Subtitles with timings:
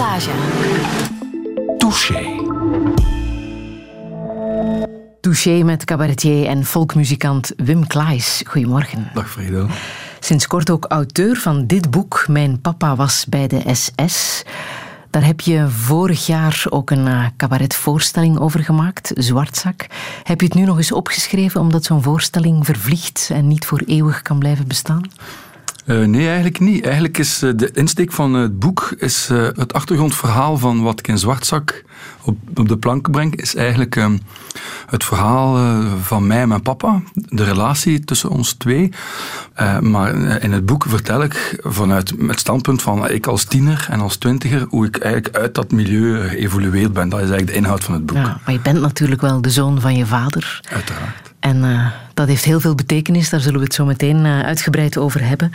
[0.00, 0.30] Passage.
[1.78, 2.36] Touché.
[5.20, 8.42] Touché met cabaretier en folkmuzikant Wim Klaes.
[8.46, 9.10] Goedemorgen.
[9.14, 9.68] Dag Fredo.
[10.20, 14.42] Sinds kort ook auteur van dit boek, Mijn papa was bij de SS.
[15.10, 19.86] Daar heb je vorig jaar ook een uh, cabaretvoorstelling over gemaakt, Zwartzak.
[20.22, 24.22] Heb je het nu nog eens opgeschreven omdat zo'n voorstelling vervliegt en niet voor eeuwig
[24.22, 25.02] kan blijven bestaan?
[25.90, 26.84] Uh, nee, eigenlijk niet.
[26.84, 31.08] Eigenlijk is uh, de insteek van het boek is, uh, het achtergrondverhaal van wat ik
[31.08, 31.84] in Zwartzak
[32.22, 34.18] op, op de plank breng, is eigenlijk ehm,
[34.86, 35.58] het verhaal
[36.02, 38.92] van mij en mijn papa, de relatie tussen ons twee.
[39.80, 44.16] maar in het boek vertel ik vanuit het standpunt van ik als tiener en als
[44.16, 47.08] twintiger, hoe ik eigenlijk uit dat milieu geëvolueerd ben.
[47.08, 48.16] Dat is eigenlijk de inhoud van het boek.
[48.16, 50.60] Ja, maar je bent natuurlijk wel de zoon van je vader.
[50.72, 51.32] Uiteraard.
[51.40, 55.26] En uh, dat heeft heel veel betekenis, daar zullen we het zo meteen uitgebreid over
[55.26, 55.52] hebben.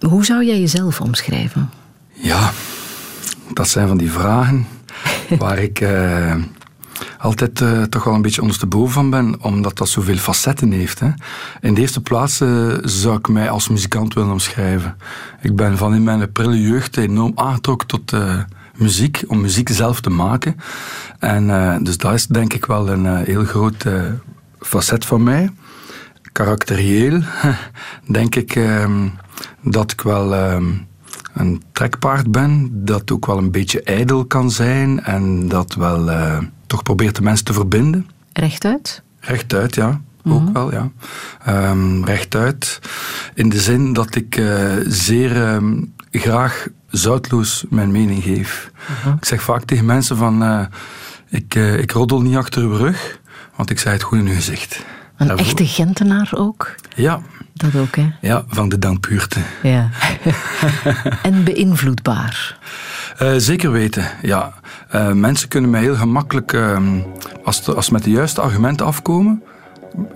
[0.00, 1.70] Hoe zou jij jezelf omschrijven?
[2.12, 2.52] Ja,
[3.54, 4.66] dat zijn van die vragen
[5.38, 6.34] waar ik uh,
[7.18, 11.00] altijd toch wel een beetje ondersteboven van ben, omdat dat zoveel facetten heeft.
[11.00, 11.08] Hè.
[11.60, 12.36] In de eerste plaats
[12.82, 14.96] zou ik mij als muzikant willen omschrijven.
[15.40, 18.12] Ik ben van in mijn prille jeugd enorm aangetrokken tot
[18.76, 20.56] muziek, om muziek zelf te maken.
[21.18, 23.84] En dus dat is denk ik wel een heel groot
[24.60, 25.50] facet van mij.
[26.36, 27.20] Karakterieel
[28.18, 29.12] denk ik um,
[29.60, 30.86] dat ik wel um,
[31.36, 36.38] een trekpaard ben, dat ook wel een beetje ijdel kan zijn en dat wel uh,
[36.66, 38.10] toch probeert de mensen te verbinden.
[38.32, 39.02] Rechtuit?
[39.20, 40.00] Rechtuit, ja.
[40.24, 40.52] Ook mm -hmm.
[40.52, 40.90] wel, ja.
[41.70, 42.80] Um, rechtuit.
[43.34, 45.62] In de zin dat ik uh, zeer
[46.10, 48.70] graag zoutloos mijn mening geef.
[49.02, 49.14] -huh.
[49.14, 50.42] Ik zeg vaak tegen mensen van...
[50.42, 50.64] Uh,
[51.28, 53.20] ik, ik roddel niet achter uw rug.
[53.56, 54.84] Want ik zei het goed in uw gezicht.
[55.16, 55.46] Een Daarvoor.
[55.46, 56.74] echte Gentenaar ook?
[56.94, 57.20] Ja.
[57.56, 58.08] Dat ook, hè?
[58.20, 59.40] Ja, van de damppuurte.
[59.62, 59.90] Ja.
[61.22, 62.58] en beïnvloedbaar?
[63.22, 64.52] Uh, zeker weten, ja.
[64.94, 66.78] Uh, mensen kunnen mij heel gemakkelijk, uh,
[67.44, 69.42] als, de, als met de juiste argumenten afkomen,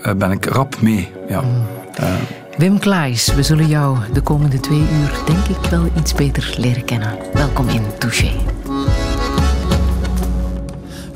[0.03, 1.12] eh, ben ik rap mee.
[1.28, 1.41] Ja.
[1.41, 1.67] Mm.
[2.56, 6.84] Wim Klaes, we zullen jou de komende twee uur denk ik wel iets beter leren
[6.84, 7.19] kennen.
[7.33, 8.33] Welkom in Touché.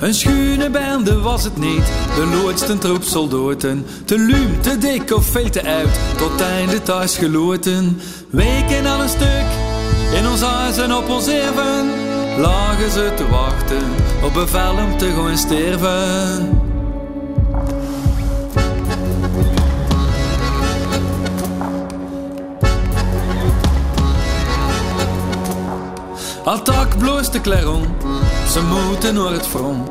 [0.04, 1.84] Een schuine bende was het niet,
[2.14, 3.86] de loodste troep soldaten.
[4.04, 8.00] Te luim, te dik of veel te uit, tot einde thuis geloten.
[8.30, 9.46] Weken aan een stuk,
[10.14, 11.90] in ons huis en op ons erven.
[12.38, 13.82] Lagen ze te wachten,
[14.22, 16.73] op bevel om te gaan sterven.
[26.44, 27.86] Attack bloos de clairon,
[28.48, 29.90] ze moeten naar het front.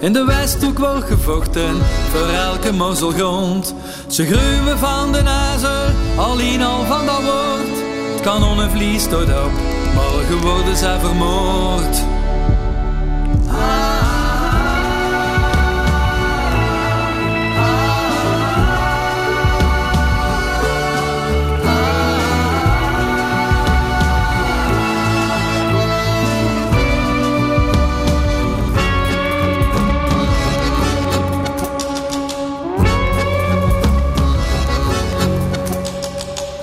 [0.00, 1.76] In de Westhoek wordt gevochten
[2.10, 3.74] voor elke mozzelgrond.
[4.06, 7.78] Ze gruwen van de nazer, alleen al van dat woord.
[8.12, 9.50] Het kanonnen vliest tot op,
[9.94, 12.04] morgen worden zij vermoord.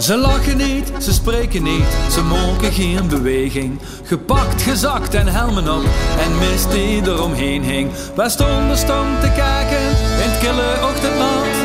[0.04, 3.80] Ze lachen niet, ze spreken niet, ze maken geen beweging.
[4.04, 5.86] Gepakt, gezakt en helmen op,
[6.20, 7.92] en mist die eromheen hing.
[8.16, 9.82] Wij stonden stom te kijken
[10.24, 11.56] in het kille ochtendland.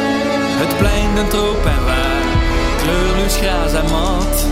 [0.60, 2.26] Het plein, de troep en waar,
[2.82, 4.46] kleurloos gras en mat.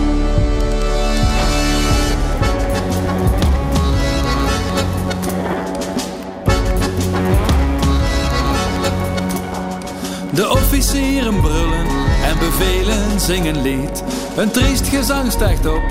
[10.31, 11.96] De officieren brullen
[12.39, 14.03] en bevelen zingen lied.
[14.35, 15.83] Een triest gezang stijgt op,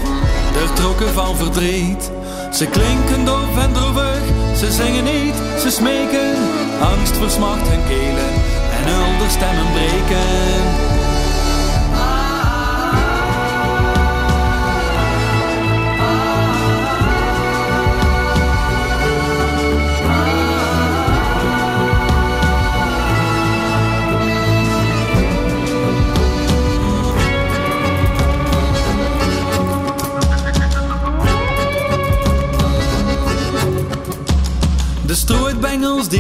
[0.52, 2.10] der trokken van verdriet.
[2.52, 4.20] Ze klinken dof en droevig,
[4.56, 6.34] ze zingen niet, ze smeken.
[6.80, 8.32] Angst versmacht hun kelen
[8.76, 10.85] en hulder stemmen breken.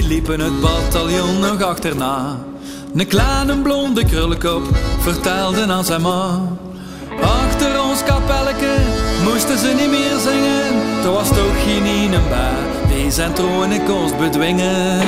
[0.06, 2.38] Liepen het bataljon nog achterna.
[2.94, 4.62] Een kleine blonde krullenkop
[5.00, 6.40] vertelde aan zijn ma.
[7.22, 8.76] Achter ons kapelleke
[9.24, 11.02] moesten ze niet meer zingen.
[11.04, 15.00] Er was toch geen ene bij die zijn troon kost bedwingen.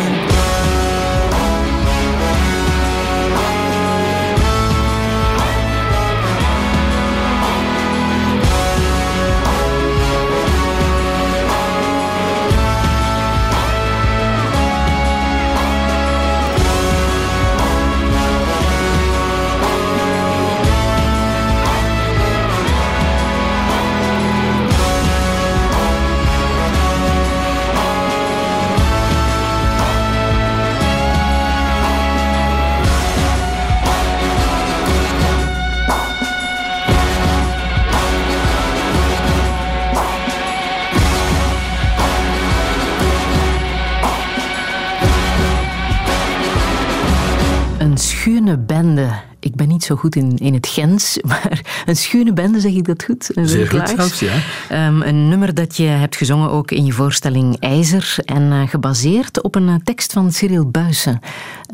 [48.98, 49.26] Bende.
[49.40, 52.84] Ik ben niet zo goed in, in het Gens, maar een schuine bende, zeg ik
[52.84, 53.30] dat goed?
[53.34, 54.86] Zeer goed zelfs, ja.
[54.86, 59.42] Um, een nummer dat je hebt gezongen ook in je voorstelling IJzer en uh, gebaseerd
[59.42, 61.20] op een uh, tekst van Cyril Buissen.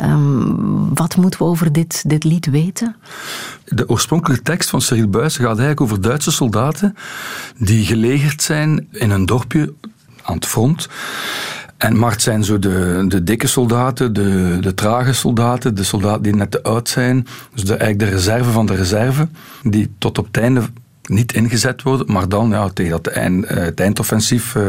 [0.03, 2.97] Um, wat moeten we over dit, dit lied weten?
[3.65, 6.95] De oorspronkelijke tekst van Cyril Buissen gaat eigenlijk over Duitse soldaten
[7.59, 9.73] die gelegerd zijn in een dorpje
[10.23, 10.89] aan het front.
[11.85, 16.23] En maar het zijn zo de, de dikke soldaten, de, de trage soldaten, de soldaten
[16.23, 17.27] die net te oud zijn.
[17.55, 19.29] Dus de, eigenlijk de reserve van de reserve,
[19.63, 20.63] die tot op het einde
[21.03, 24.69] niet ingezet worden, maar dan, ja, tegen dat eind, eh, het eindoffensief uh,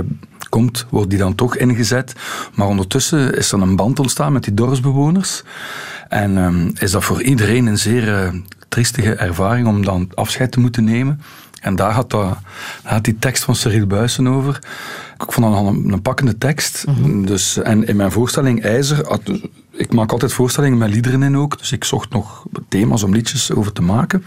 [0.49, 2.13] komt, wordt die dan toch ingezet.
[2.53, 5.43] Maar ondertussen is er een band ontstaan met die dorpsbewoners.
[6.09, 8.39] En um, is dat voor iedereen een zeer uh,
[8.69, 11.21] triestige ervaring om dan afscheid te moeten nemen.
[11.65, 12.37] En daar had, dat,
[12.83, 14.59] had die tekst van Cyril Buissen over.
[15.17, 16.85] Ik vond dat een, een pakkende tekst.
[16.87, 17.25] Mhm.
[17.25, 19.19] dus, en in mijn voorstelling IJzer,
[19.71, 23.51] ik maak altijd voorstellingen met liederen in ook, dus ik zocht nog thema's om liedjes
[23.51, 24.23] over te maken.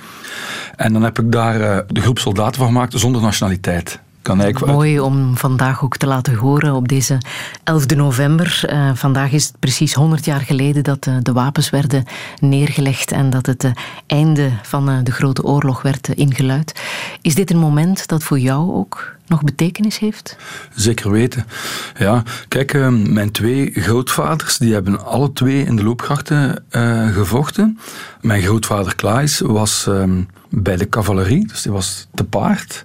[0.76, 4.00] En dan heb ik daar uh, de groep soldaten van gemaakt zonder nationaliteit.
[4.66, 7.18] Mooi om vandaag ook te laten horen op deze
[7.64, 8.62] 11 november.
[8.72, 12.04] Uh, vandaag is het precies 100 jaar geleden dat uh, de wapens werden
[12.40, 13.70] neergelegd en dat het uh,
[14.06, 16.80] einde van de Grote Oorlog werd ingeluid.
[17.22, 20.36] Is dit een moment dat voor jou ook nog betekenis heeft?
[20.74, 21.46] Zeker weten.
[21.98, 26.64] Ja, kijk, mijn twee grootvaders die hebben alle twee in de loopgrachten
[27.12, 27.78] gevochten.
[28.20, 32.84] Mijn grootvader Klaes was ehm, bij de cavalerie, dus die was te paard.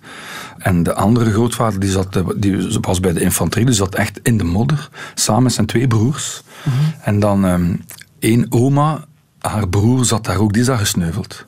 [0.64, 4.38] En de andere grootvader die zat, die was bij de infanterie, die zat echt in
[4.38, 6.44] de modder, samen met zijn twee broers.
[6.64, 6.76] Mhm.
[7.02, 7.86] En dan um,
[8.20, 9.06] één oma,
[9.40, 11.46] haar broer zat daar ook, die is daar gesneuveld.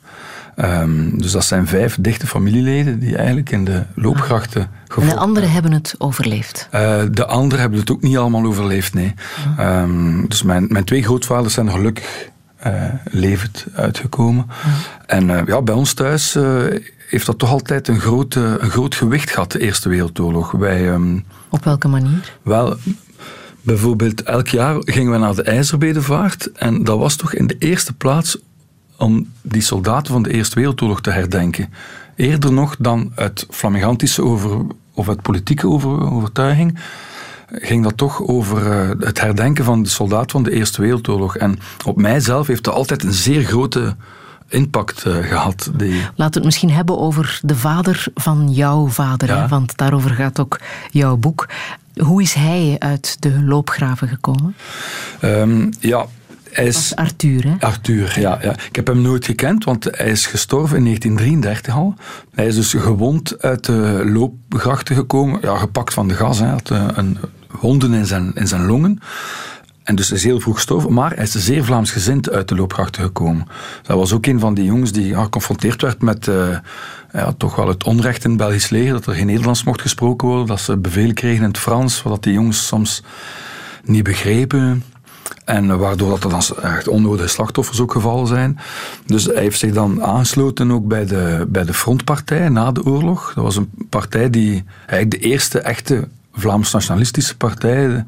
[0.56, 5.22] Um, dus dat zijn vijf dichte familieleden die eigenlijk in de loopgrachten gevolgd En de
[5.22, 6.68] anderen hebben het overleefd?
[6.74, 9.14] Uh, de anderen hebben het ook niet allemaal overleefd, nee.
[9.60, 12.28] Um, dus mijn, mijn twee grootvaders zijn gelukkig
[12.66, 12.72] uh,
[13.04, 14.46] levend uitgekomen.
[15.06, 16.38] En uh, ja, bij ons thuis
[17.06, 20.50] heeft dat toch altijd een groot, een groot gewicht gehad, de Eerste Wereldoorlog.
[20.50, 22.36] Wij, um, Op welke manier?
[22.42, 22.76] Wel,
[23.62, 27.92] bijvoorbeeld elk jaar gingen we naar de IJzerbedevaart en dat was toch in de eerste
[27.92, 28.38] plaats
[28.96, 31.72] om die soldaten van de Eerste Wereldoorlog te herdenken.
[32.16, 34.60] Eerder nog dan uit flamigantische over,
[34.94, 36.78] of uit politieke over, overtuiging
[37.52, 41.36] ging dat toch over uh, het herdenken van de soldaat van de Eerste Wereldoorlog.
[41.36, 43.96] En op mijzelf heeft dat altijd een zeer grote
[44.48, 45.70] impact uh, gehad.
[45.74, 45.92] Die...
[45.92, 49.48] Laten we het misschien hebben over de vader van jouw vader, hè?
[49.48, 50.60] want daarover gaat ook
[50.90, 51.48] jouw boek.
[51.96, 54.56] Hoe is hij uit de loopgraven gekomen?
[55.22, 56.06] Um, ja,
[56.56, 57.54] hij is, Arthur, hè?
[57.60, 58.52] Arthur, ja, ja.
[58.68, 61.94] Ik heb hem nooit gekend, want hij is gestorven in 1933 al.
[62.34, 66.38] Hij is dus gewond uit de loopgrachten gekomen, ja, gepakt van de gas.
[66.38, 67.18] Hij had eh, een,
[67.60, 69.00] wonden in zijn, in zijn longen.
[69.86, 73.02] En dus is heel vroeg gestorven, maar hij is zeer Vlaams gezind uit de loopgrachten
[73.02, 73.46] gekomen.
[73.82, 76.58] Dat was ook een van die jongens die geconfronteerd werd met uh,
[77.12, 80.28] ja, toch wel het onrecht in het Belgisch leger, dat er geen Nederlands mocht gesproken
[80.28, 83.02] worden, dat ze bevelen kregen in het Frans, wat die jongens soms
[83.84, 84.82] niet begrepen.
[85.44, 88.58] En waardoor dat er dan echt onnodige slachtoffers ook gevallen zijn.
[89.06, 93.32] Dus hij heeft zich dan aangesloten ook bij de, bij de Frontpartij na de oorlog.
[93.34, 98.04] Dat was een partij die eigenlijk de eerste echte Vlaams-nationalistische partij,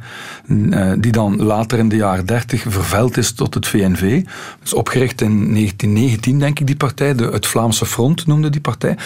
[0.70, 4.22] eh, die dan later in de jaren 30 vervuild is tot het VNV.
[4.60, 7.14] Dus opgericht in 1919, denk ik, die partij.
[7.14, 8.96] De, het Vlaamse Front noemde die partij.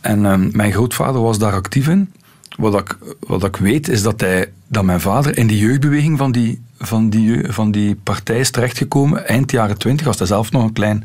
[0.00, 2.12] En uh, mijn grootvader was daar actief in.
[2.56, 6.32] Wat ik, wat ik weet is dat, hij, dat mijn vader in de jeugdbeweging van
[6.32, 9.26] die, van, die, van die partij is terechtgekomen.
[9.28, 11.04] Eind jaren twintig, als hij zelf nog een klein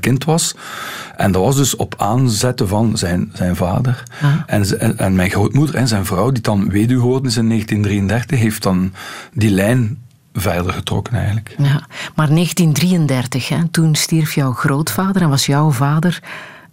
[0.00, 0.54] kind was.
[1.16, 4.02] En dat was dus op aanzetten van zijn, zijn vader.
[4.22, 4.34] Ah.
[4.46, 8.62] En, en, mijn grootmoeder en zijn vrouw, die dan weduwe geworden is in 1933, heeft
[8.62, 8.92] dan
[9.32, 9.98] die lijn
[10.32, 11.54] verder getrokken eigenlijk.
[11.58, 16.22] Ja, maar 1933, hè, toen stierf jouw grootvader en was jouw vader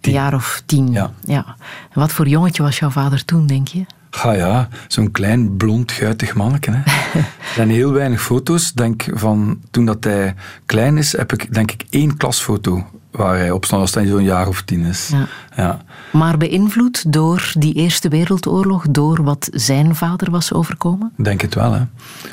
[0.00, 0.92] een jaar of tien.
[0.92, 1.10] Ja.
[1.24, 1.44] ja.
[1.90, 3.86] En wat voor jongetje was jouw vader toen, denk je?
[4.14, 6.70] Ga ja, zo'n klein, blond, guitig manneke.
[6.70, 6.82] Hè.
[7.20, 8.72] er zijn heel weinig foto's.
[8.72, 10.34] Denk van toen dat hij
[10.66, 14.22] klein is, heb ik denk ik één klasfoto waar hij op stond als hij zo'n
[14.22, 15.08] jaar of tien is.
[15.12, 15.26] Ja.
[15.56, 15.78] ja.
[16.12, 21.12] Maar beïnvloed door die Eerste Wereldoorlog, door wat zijn vader was overkomen?
[21.16, 21.82] Denk het wel, hè.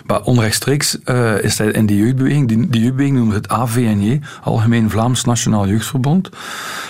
[0.06, 4.90] Maar onrechtstreeks uh, is hij in die jeugdbeweging, die, die jeugdbeweging noemde het AVNJ, Algemeen
[4.90, 6.30] Vlaams Nationaal Jeugdverbond,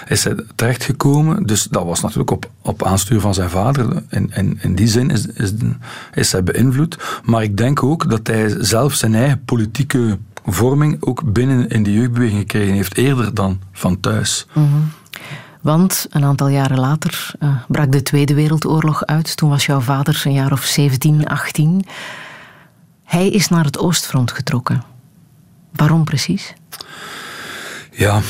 [0.08, 1.46] is hij terechtgekomen.
[1.46, 4.04] Dus dat was natuurlijk op, op aanstuur van zijn vader.
[4.10, 5.52] In, in, in die zin is, is,
[6.14, 7.22] is hij beïnvloed.
[7.24, 11.94] Maar ik denk ook dat hij zelf zijn eigen politieke vorming ook binnen in de
[11.94, 14.46] jeugdbeweging gekregen heeft, eerder dan van thuis.
[14.54, 14.66] Mhm.
[15.62, 19.38] Want een aantal jaren later uh, brak de Tweede Wereldoorlog uit.
[19.38, 21.86] Toen was jouw vader een jaar of 17, 18.
[23.04, 24.84] Hij is naar het Oostfront getrokken.
[25.72, 26.54] Waarom precies?
[27.92, 28.22] Ja,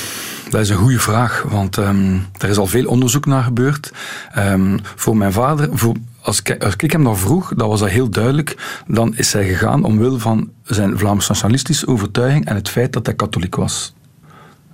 [0.51, 3.91] dat is een goede vraag, want um, er is al veel onderzoek naar gebeurd.
[4.37, 6.41] Um, voor mijn vader, voor, als,
[6.77, 8.81] ik, hem dat vroeg, dat was dat heel duidelijk.
[8.87, 13.55] Dan is hij gegaan omwille van zijn Vlaams-nationalistische overtuiging en het feit dat hij katholiek
[13.55, 13.93] was.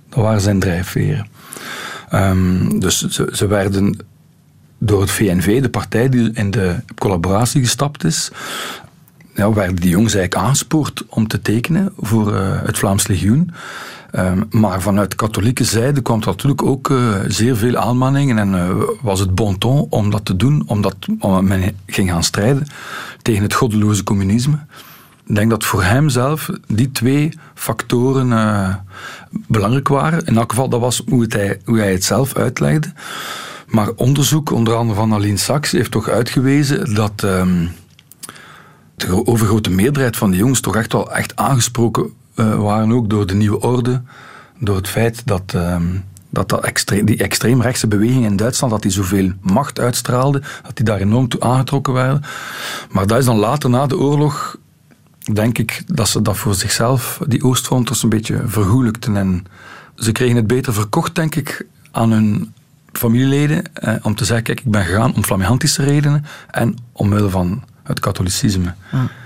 [0.08, 1.26] Dat waren zijn drijfveren.
[2.14, 3.98] Um, dus ze, werden
[4.78, 8.30] door het VNV, de partij die in de collaboratie gestapt is,
[9.34, 13.52] ja, werden die jongens eigenlijk aangespoord om te tekenen voor uh, het Vlaams Legioen.
[14.12, 18.70] Um, maar vanuit katholieke zijde kwam er natuurlijk ook uh, zeer veel aanmaningen en uh,
[19.02, 20.96] was het bon ton om dat te doen, omdat,
[21.42, 22.66] men ging gaan strijden
[23.22, 24.58] tegen het goddeloze communisme.
[25.26, 28.74] Ik denk dat voor hem zelf die twee factoren uh,
[29.30, 30.24] belangrijk waren.
[30.24, 32.92] In elk geval, dat was hoe, hij, hoe hij het zelf uitlegde.
[33.66, 37.70] Maar onderzoek, onder andere van Aline Sachs, heeft toch uitgewezen dat um,
[38.96, 43.26] de overgrote meerderheid van de jongens toch echt wel echt aangesproken uh, waren ook door
[43.26, 44.02] de nieuwe orde,
[44.58, 49.32] door het feit dat, um, dat, dat die extreemrechtse beweging in Duitsland, dat die zoveel
[49.40, 52.22] macht uitstraalde, dat die daar enorm toe aangetrokken waren.
[52.90, 54.56] Maar dat is dan later na de oorlog,
[55.32, 59.16] denk ik, dat ze dat voor zichzelf, die Oostfronters, een beetje vergoelijkten.
[59.16, 59.44] En
[59.96, 62.52] ze kregen het beter verkocht, denk ik, aan hun
[62.92, 67.62] familieleden, eh, om te zeggen, kijk, ik ben gegaan om flammeantische redenen en omwille van
[67.82, 68.74] het katholicisme.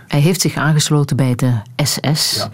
[0.08, 2.34] Hij heeft zich aangesloten bij de SS.
[2.36, 2.50] Ja.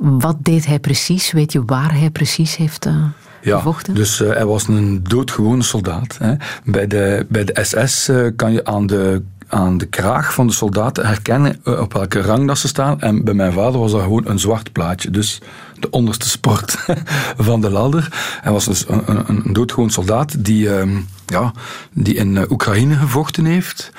[0.00, 1.32] Wat deed hij precies?
[1.32, 3.04] Weet je waar hij precies heeft uh,
[3.42, 3.94] ja, gevochten?
[3.94, 6.18] Dus uh, hij was een doodgewone soldaat.
[6.18, 6.34] Hè.
[6.64, 10.52] Bij, de, bij de SS uh, kan je aan de, aan de kraag van de
[10.52, 13.00] soldaten herkennen op welke rang dat ze staan.
[13.00, 15.10] En bij mijn vader was dat gewoon een zwart plaatje.
[15.10, 15.40] Dus
[15.78, 16.76] de onderste sport
[17.48, 18.08] van de ladder.
[18.40, 21.52] Hij was dus een, een, een doodgewoon soldaat die, um, ja,
[21.92, 23.92] die in Oekraïne gevochten heeft.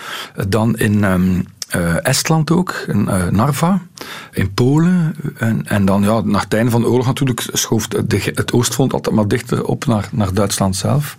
[0.48, 1.04] Dan in...
[1.04, 3.82] Um, uh, Estland ook, in uh, Narva,
[4.32, 5.16] in Polen.
[5.38, 8.94] En, en dan ja, na het einde van de oorlog natuurlijk schoof de, het Oostfront
[8.94, 11.18] altijd maar dichter op naar, naar Duitsland zelf.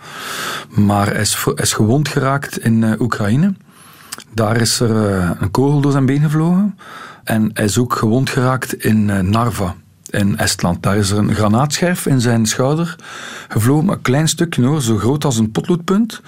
[0.69, 3.55] Maar hij is, is gewond geraakt in uh, Oekraïne.
[4.35, 4.91] Daar is er
[5.41, 6.79] een kogel door zijn been gevlogen.
[7.25, 9.75] En hij is ook gewond geraakt in Narva
[10.13, 10.83] in Estland.
[10.83, 12.97] Daar is er een granaatscherf in zijn schouder
[13.49, 16.21] gevlogen, een klein stukje hoor, zo groot als een potloodpunt.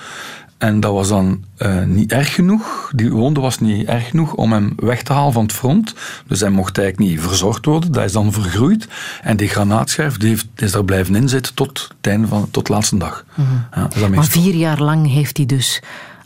[0.59, 2.91] En dat was dan uh, niet erg genoeg.
[2.95, 5.95] Die wonde was niet erg genoeg om hem weg te halen van het front.
[6.27, 7.93] Dus hij mocht eigenlijk niet verzorgd worden.
[7.93, 8.89] Dat is dan vergroeid.
[9.23, 12.73] En die granaatscherf die heeft, is daar blijven inzitten tot het einde van tot de
[12.73, 13.25] laatste dag.
[13.35, 13.89] Mm -hmm.
[14.01, 15.83] ja, maar vier jaar lang heeft hij dus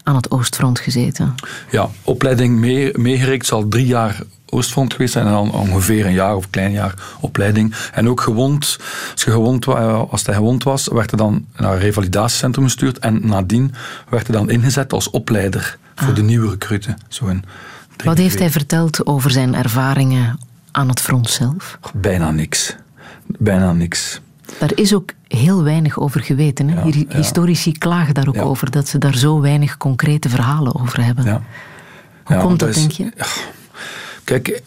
[0.09, 1.35] aan het Oostfront gezeten.
[1.71, 2.59] Ja, opleiding
[2.97, 6.73] meegerekend zal drie jaar Oostfront geweest zijn en dan ongeveer een jaar of een klein
[6.73, 7.75] jaar opleiding.
[7.93, 8.79] En ook gewond.
[9.13, 9.67] Als, je gewond,
[10.11, 13.75] als hij gewond was, werd hij dan naar een revalidatiecentrum gestuurd en nadien
[14.09, 16.15] werd hij dan ingezet als opleider voor ah.
[16.15, 16.99] de nieuwe recruten.
[17.09, 17.45] Zo in
[18.05, 20.39] Wat heeft hij verteld over zijn ervaringen
[20.71, 21.79] aan het front zelf?
[21.95, 22.77] Bijna niks.
[23.27, 24.21] Bijna niks.
[24.59, 26.69] Daar is ook heel weinig over geweten.
[26.69, 26.83] Hè?
[26.83, 27.79] Ja, Historici ja.
[27.79, 28.43] klagen daar ook ja.
[28.43, 31.43] over, dat ze daar zo weinig concrete verhalen over hebben.
[32.25, 33.13] Hoe komt dat, is, denk je?
[34.25, 34.63] Kijk,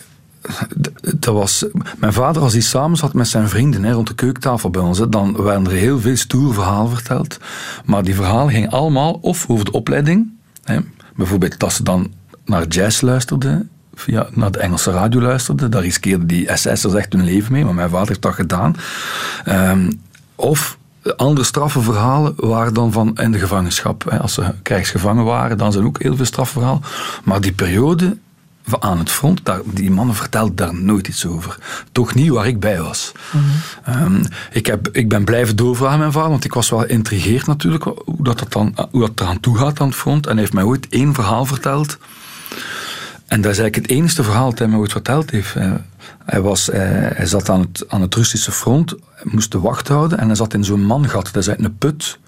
[1.18, 1.66] dat was,
[1.98, 4.98] mijn vader, als hij samen zat met zijn vrienden hè, rond de keukentafel bij ons,
[4.98, 7.38] hè, dan werden er heel veel stoere verhalen verteld.
[7.86, 10.30] Maar die verhalen gingen allemaal of over de opleiding.
[10.64, 10.80] Hè,
[11.16, 12.12] bijvoorbeeld dat ze dan
[12.46, 15.72] naar jazz luisterden, via, naar de Engelse radio luisterden.
[15.72, 18.76] Daar riskeerden die SS'ers echt hun leven mee, maar mijn vader heeft dat gedaan.
[19.46, 20.02] Um,
[20.36, 20.78] of
[21.18, 24.04] andere straffenverhalen waren dan van in de gevangenschap.
[24.10, 24.20] Hè.
[24.20, 26.82] Als ze krijgsgevangen waren, dan zijn ook heel veel strafverhalen.
[27.24, 28.18] Maar die periode
[28.80, 31.58] aan het front, daar, die mannen vertelden daar nooit iets over.
[31.92, 33.12] Toch niet waar ik bij was.
[33.32, 33.42] Mm
[33.84, 34.04] -hmm.
[34.04, 34.22] um,
[34.52, 38.24] ik, heb, ik ben blijven doorvragen mijn vader, want ik was wel geïntrigeerd natuurlijk hoe
[38.24, 40.26] dat, dat, dan, hoe dat eraan toe gaat aan het front.
[40.26, 41.98] En hij heeft mij ooit één verhaal verteld.
[43.32, 45.56] En dat is eigenlijk het enige verhaal dat hij mij ooit verteld heeft.
[46.26, 50.18] Hij, was, hij, hij zat aan het, aan het Russische front, moest de wacht houden
[50.18, 51.26] en hij zat in zo'n mangat.
[51.26, 52.20] Dat is eigenlijk een put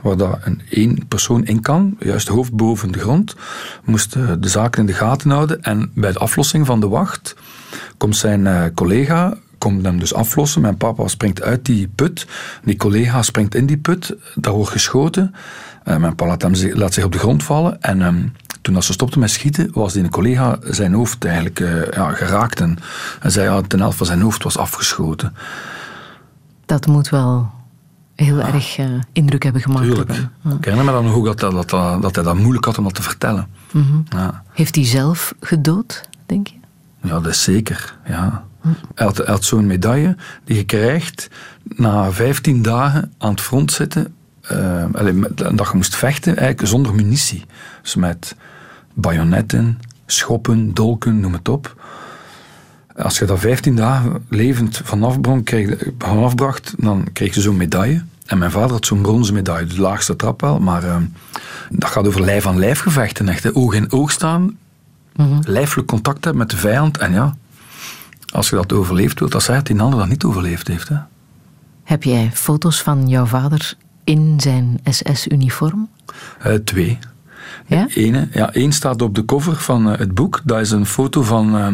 [0.00, 3.34] waar dat een één persoon in kan, juist hoofd boven de grond,
[3.84, 5.62] moest de zaken in de gaten houden.
[5.62, 7.36] En bij de aflossing van de wacht
[7.96, 10.60] komt zijn collega komt hem dus aflossen.
[10.60, 12.26] Mijn papa springt uit die put.
[12.64, 14.14] Die collega springt in die put.
[14.34, 15.34] Daar wordt geschoten.
[15.84, 17.82] Mijn papa laat, hem, laat zich op de grond vallen.
[17.82, 17.98] En
[18.72, 22.60] toen ze stopte met schieten, was die collega zijn hoofd eigenlijk uh, ja, geraakt.
[22.60, 22.78] En,
[23.20, 25.34] en zei ja, ten helft van zijn hoofd was afgeschoten.
[26.66, 27.50] Dat moet wel
[28.14, 29.84] heel erg uh, indruk hebben gemaakt.
[29.84, 30.12] Tuurlijk.
[30.12, 30.50] Ja.
[30.50, 32.94] Ik herinner me dan ook dat, dat, dat, dat hij dat moeilijk had om dat
[32.94, 33.46] te vertellen.
[33.70, 34.04] Mm -hmm.
[34.08, 34.42] ja.
[34.52, 36.56] Heeft hij zelf gedood, denk je?
[37.02, 37.96] Ja, dat is zeker.
[38.06, 38.44] Ja.
[38.62, 38.76] Mm.
[38.94, 41.28] Hij had, had zo'n medaille die je krijgt
[41.62, 44.14] na 15 dagen aan het front zitten.
[44.52, 44.84] Uh,
[45.34, 47.44] dat je moest vechten eigenlijk zonder munitie.
[47.82, 48.36] Dus met
[48.96, 51.82] bajonetten, schoppen, dolken, noem het op.
[52.96, 55.18] Als je dat 15 dagen levend vanaf,
[55.98, 58.04] vanaf bracht, dan kreeg je zo'n medaille.
[58.26, 60.96] En mijn vader had zo'n bronzen medaille, de laagste trap wel, maar uh,
[61.70, 63.42] dat gaat over lijf aan lijf gevechten, echt.
[63.42, 63.54] Hè.
[63.54, 64.42] Oog in oog staan,
[65.16, 66.98] mm lijfelijk contact hebben met de vijand.
[66.98, 67.36] En ja,
[68.32, 70.88] als je dat overleeft, wil dat zeggen dat die ander dat niet overleefd heeft.
[70.88, 70.96] Hè.
[71.82, 73.74] Heb jij foto's van jouw vader
[74.04, 75.88] in zijn SS-uniform?
[76.46, 76.98] Uh, twee.
[77.66, 77.86] Ja?
[77.88, 80.40] Ene, ja, één staat op de cover van uh, het boek.
[80.44, 81.68] Dat is een foto van uh,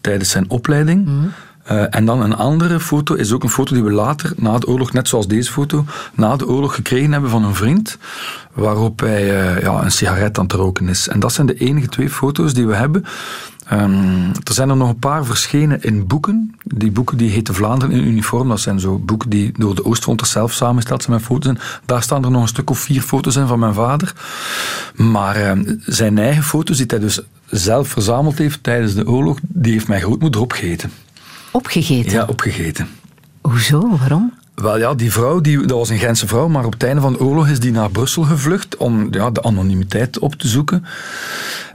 [0.00, 1.06] tijdens zijn opleiding.
[1.06, 1.32] Mm
[1.70, 4.66] uh, en dan een andere foto is ook een foto die we later, na de
[4.66, 5.84] oorlog, net zoals deze foto,
[6.14, 7.98] na de oorlog gekregen hebben van een vriend,
[8.52, 11.08] waarop hij uh, ja, een sigaret aan het roken is.
[11.08, 13.04] En dat zijn de enige twee foto's die we hebben.
[13.72, 16.54] Um, er zijn er nog een paar verschenen in boeken.
[16.64, 18.48] Die boeken die heten Vlaanderen in uniform.
[18.48, 21.58] Dat zijn zo boeken die door de Oostfronters zelf samengesteld zijn met foto's in.
[21.84, 24.14] Daar staan er nog een stuk of vier foto's in van mijn vader.
[24.94, 29.72] Maar uh, zijn eigen foto's die hij dus zelf verzameld heeft tijdens de oorlog, die
[29.72, 30.90] heeft mijn grootmoeder opgegeten.
[31.50, 32.12] Opgegeten?
[32.12, 32.88] Ja, opgegeten.
[33.40, 33.96] Hoezo?
[33.98, 34.32] Waarom?
[34.54, 37.12] Wel ja, die vrouw, die, dat was een Gentse vrouw, maar op het einde van
[37.12, 40.84] de oorlog is die naar Brussel gevlucht om ja, de anonimiteit op te zoeken.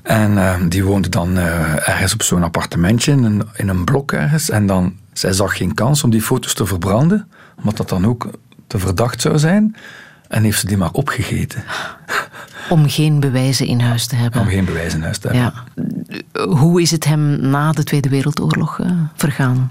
[0.02, 4.12] En uh, die woonde dan uh, ergens op zo'n appartementje in een, in een blok
[4.12, 4.50] ergens.
[4.50, 7.28] En dan, zij zag geen kans om die foto's te verbranden,
[7.58, 8.30] omdat dat dan ook
[8.68, 9.76] te verdacht zou zijn.
[10.32, 11.64] En heeft ze die maar opgegeten.
[12.70, 14.42] Om geen bewijzen in huis te hebben.
[14.42, 15.54] Om geen bewijzen in huis te hebben.
[16.34, 16.46] Ja.
[16.46, 19.70] Hoe is het hem na de Tweede Wereldoorlog uh, vergaan?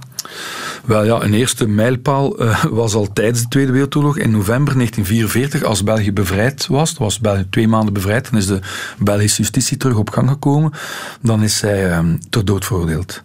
[0.85, 4.19] Wel ja, een eerste mijlpaal uh, was al tijdens de Tweede Wereldoorlog.
[4.19, 8.61] In november 1944, als België bevrijd was, was België twee maanden bevrijd, dan is de
[8.99, 10.73] Belgische justitie terug op gang gekomen.
[11.23, 11.99] Dan is hij uh,
[12.31, 13.23] ter dood veroordeeld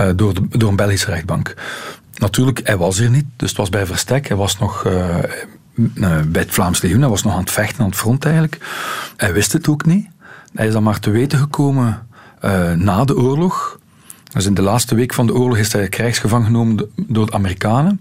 [0.00, 1.54] uh, door, de, door een Belgische rechtbank.
[2.14, 4.28] Natuurlijk, hij was er niet, dus het was bij verstek.
[4.28, 4.86] Hij was nog
[6.26, 8.58] bij het Vlaams Legioen, hij was nog aan het vechten aan het front eigenlijk.
[9.16, 10.06] Hij wist het ook niet.
[10.54, 12.06] Hij is dan maar te weten gekomen
[12.76, 13.78] na de oorlog
[14.32, 18.00] dus in de laatste week van de oorlog is hij krijgsgevangen genomen door de Amerikanen.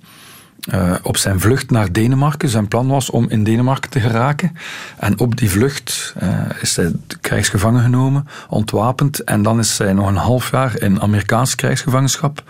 [0.74, 2.50] Uh, op zijn vlucht naar Denemarken.
[2.50, 4.58] Zijn plan was om in Denemarken te geraken.
[4.98, 6.16] En op die vlucht
[6.62, 9.24] is hij krijgsgevangen genomen, ontwapend.
[9.24, 12.44] En dan is hij nog een half jaar in Amerikaans krijgsgevangenschap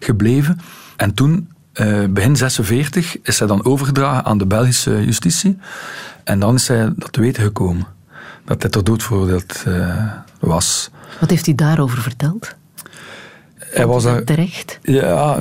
[0.00, 0.60] gebleven.
[0.96, 5.58] En toen, uh, begin 46, is hij dan overgedragen aan de Belgische justitie.
[6.24, 7.86] En dan is hij dat te weten gekomen.
[8.44, 9.64] Dat hij ter dood veroordeeld
[10.40, 10.90] was.
[11.20, 12.54] Wat heeft hij daarover verteld?
[13.70, 14.78] hij was daar, terecht?
[14.82, 15.40] Ja,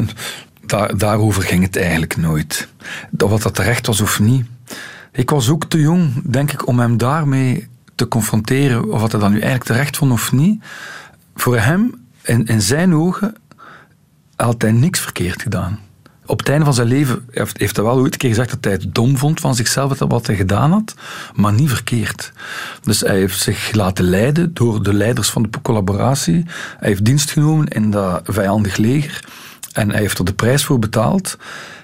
[0.65, 2.67] daar, daarover ging het eigenlijk nooit.
[3.09, 4.45] Wat dat terecht was of niet.
[5.11, 8.91] Ik was ook te jong, denk ik, om hem daarmee te confronteren.
[8.91, 10.63] Of wat hij dan nu eigenlijk terecht vond of niet.
[11.35, 13.35] Voor hem, in, in zijn ogen,
[14.35, 15.79] had hij niks verkeerd gedaan.
[16.29, 18.73] Op het einde van zijn leven heeft, hij wel ooit een keer gezegd dat hij
[18.73, 20.95] het dom vond van zichzelf, wat hij gedaan had,
[21.33, 22.31] maar niet verkeerd.
[22.81, 26.45] Dus hij heeft zich laten leiden door de leiders van de collaboratie.
[26.79, 29.23] Hij heeft dienst genomen in dat vijandig leger
[29.73, 31.37] en hij heeft er de prijs voor betaald.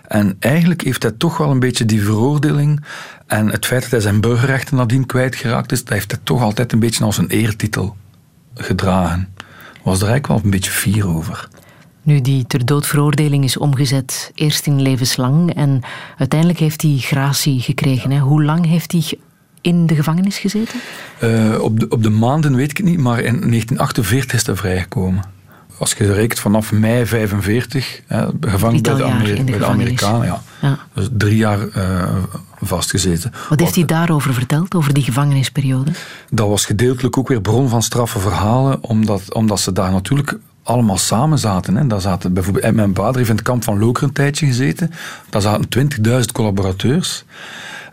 [0.08, 2.86] En eigenlijk heeft hij toch wel een beetje die veroordeling
[3.28, 6.72] en het feit dat hij zijn burgerrechten nadien kwijtgeraakt is, dat heeft hij toch altijd
[6.72, 7.98] een beetje als een eertitel
[8.56, 9.34] gedragen.
[9.84, 11.48] Was er eigenlijk wel een beetje fier over.
[12.06, 15.82] Nu, die ter doodveroordeling is omgezet eerst in levenslang en
[16.18, 18.12] uiteindelijk heeft hij gratie gekregen.
[18.12, 18.20] Hè?
[18.20, 19.04] Hoe lang heeft hij
[19.62, 20.80] in de gevangenis gezeten?
[21.24, 24.56] Uh, op, de, op de maanden weet ik het niet, maar in 1948 is hij
[24.56, 25.24] vrijgekomen.
[25.78, 30.42] Als je rekent vanaf mei 45, hè, gevangen bij de, bij de Amerikanen, ja.
[30.62, 30.80] ja.
[30.94, 32.16] Dus drie jaar uh,
[32.62, 33.32] vastgezeten.
[33.50, 35.92] Wat heeft hij daarover verteld, over die gevangenisperiode?
[36.30, 40.98] Dat was gedeeltelijk ook weer bron van straffe verhalen, omdat, omdat ze daar natuurlijk allemaal
[40.98, 41.76] samen zaten.
[41.76, 41.88] Hè.
[41.88, 44.92] Daar zaten bijvoorbeeld, mijn vader heeft in het kamp van Loker een tijdje gezeten.
[45.30, 47.24] Daar zaten 20.000 collaborateurs.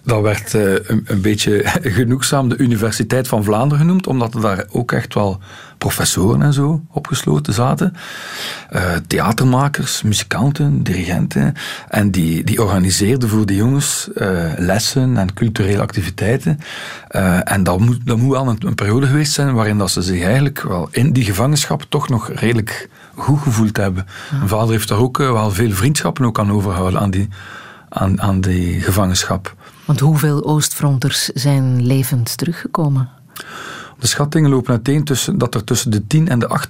[0.04, 1.62] Dat werd uh, een, een, beetje
[1.98, 5.40] genoegzaam de Universiteit van Vlaanderen genoemd, omdat er daar ook echt wel
[5.82, 7.94] professoren en zo opgesloten zaten.
[8.72, 11.54] Uh, theatermakers, muzikanten, dirigenten.
[11.88, 16.58] En die, die organiseerden voor die jongens uh, lessen en culturele activiteiten.
[17.44, 20.22] en dat moet, dat moet wel een, een, periode geweest zijn waarin dat ze zich
[20.22, 24.06] eigenlijk wel in die gevangenschap toch nog redelijk goed gevoeld hebben.
[24.30, 27.28] Mijn vader heeft daar ook wel veel vriendschappen ook aan overgehouden, aan die,
[27.88, 29.54] aan, aan die gevangenschap.
[29.84, 33.08] Want hoeveel Oostfronters zijn levend teruggekomen?
[34.02, 36.60] De schattingen lopen uiteen tussen, dat er tussen de 10.000 en de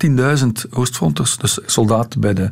[0.67, 2.51] 18.000 Oostfronters, dus soldaten bij de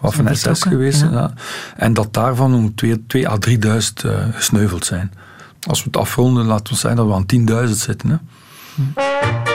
[0.00, 1.32] Waffen-SS geweest zijn, ja.
[1.76, 3.56] en dat daarvan om 2 à 3.000
[4.06, 5.12] uh, gesneuveld zijn.
[5.66, 8.10] Als we het afronden, laten we zeggen dat we aan 10.000 zitten.
[8.10, 8.16] Hè.
[8.74, 9.51] Hm.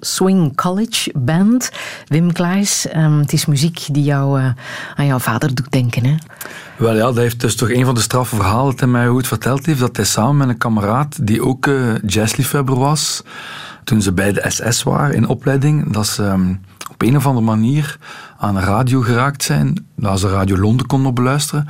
[0.00, 1.70] Swing College Band.
[2.06, 4.48] Wim Klaes, um, het is muziek die jou uh,
[4.94, 6.14] aan jouw vader doet denken, hè?
[6.76, 9.66] Wel ja, dat heeft dus toch een van de straffe verhalen dat mij goed verteld
[9.66, 13.22] heeft, dat hij samen met een kameraad, die ook uh, jazzliefhebber was,
[13.84, 17.46] toen ze bij de SS waren in opleiding, dat ze um, op een of andere
[17.46, 17.98] manier
[18.38, 21.68] aan een radio geraakt zijn, dat ze Radio Londen konden beluisteren.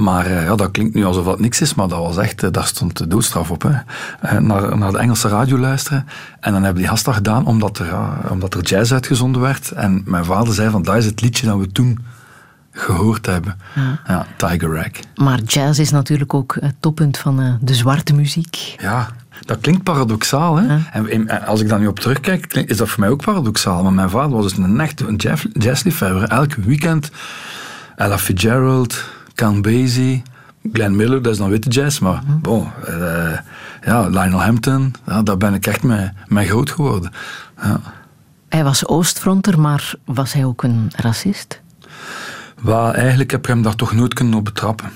[0.00, 2.50] Maar uh, ja, dat klinkt nu alsof dat niks is, maar dat was echt, uh,
[2.50, 3.62] daar stond de doodstraf op.
[3.62, 3.70] Hè.
[3.70, 6.06] Uh, naar, naar de Engelse radio luisteren.
[6.40, 7.94] En dan hebben die gast dat gedaan omdat er,
[8.30, 9.70] omdat er jazz uitgezonden werd.
[9.70, 11.98] En mijn vader zei van, dat is het liedje dat we toen
[12.70, 13.56] gehoord hebben.
[13.74, 14.90] Ja, ja Tiger Rag.
[15.14, 18.74] Maar jazz is natuurlijk ook het toppunt van de zwarte muziek.
[18.78, 19.08] Ja,
[19.44, 20.56] dat klinkt paradoxaal.
[20.56, 20.78] Hè?
[20.92, 23.82] En, als ik daar nu op terugkijk, is dat voor mij ook paradoxaal.
[23.82, 25.20] Maar mijn vader was dus een echte een
[25.52, 26.28] jazzliefhebber.
[26.28, 27.10] Elk weekend
[27.96, 29.04] Ella Fitzgerald,
[29.40, 30.22] Count Basie,
[30.72, 31.98] Glenn Miller, dat is dan witte jazz.
[31.98, 33.38] Maar mm bon, uh,
[33.84, 37.12] ja, Lionel Hampton, ja, daar ben ik echt mee, mee groot geworden.
[37.62, 37.80] Ja.
[38.48, 41.60] Hij was Oostfronter, maar was hij ook een racist?
[42.62, 44.90] Wel, eigenlijk heb ik hem daar toch nooit kunnen op betrappen.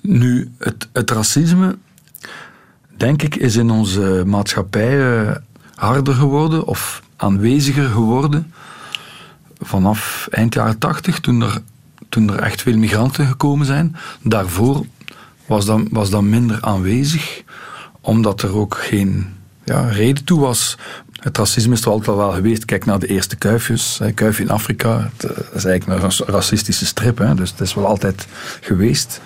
[0.00, 1.76] Nu, het, het racisme
[2.96, 5.30] denk ik, is in onze maatschappij uh,
[5.74, 8.52] harder geworden of aanweziger geworden
[9.58, 11.62] vanaf eind jaren tachtig, toen er,
[12.14, 13.96] toen er echt veel migranten gekomen zijn.
[14.22, 14.86] Daarvoor
[15.46, 17.42] was dat, was dat minder aanwezig,
[18.00, 19.26] omdat er ook geen
[19.64, 20.78] ja, reden toe was.
[21.12, 22.64] Het racisme is er altijd wel geweest.
[22.64, 24.00] Kijk naar de eerste kuifjes.
[24.14, 27.18] Kuif in Afrika, dat is eigenlijk een racistische strip.
[27.18, 28.26] Hè, dus het is wel altijd
[28.60, 29.20] geweest.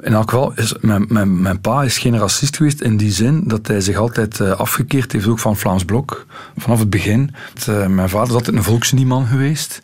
[0.00, 3.42] In elk geval, is, mijn, mijn, mijn, pa is geen racist geweest in die zin
[3.46, 6.26] dat hij zich altijd uh, afgekeerd heeft, ook van Vlaams Blok,
[6.56, 7.34] vanaf het begin.
[7.68, 9.80] Uh, mijn vader is altijd een volksnieman geweest.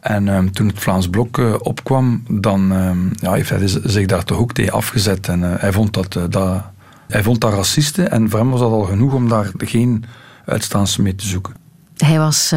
[0.00, 4.24] En um, toen het Vlaams Blok uh, opkwam, dan um, ja, heeft hij zich daar
[4.24, 5.28] toch ook tegen afgezet.
[5.28, 6.64] En hij, vond dat, dat,
[7.08, 10.04] hij vond dat racisten en voor hem was dat al genoeg om daar geen
[10.44, 11.54] uitstaans mee te zoeken.
[11.96, 12.54] Hij was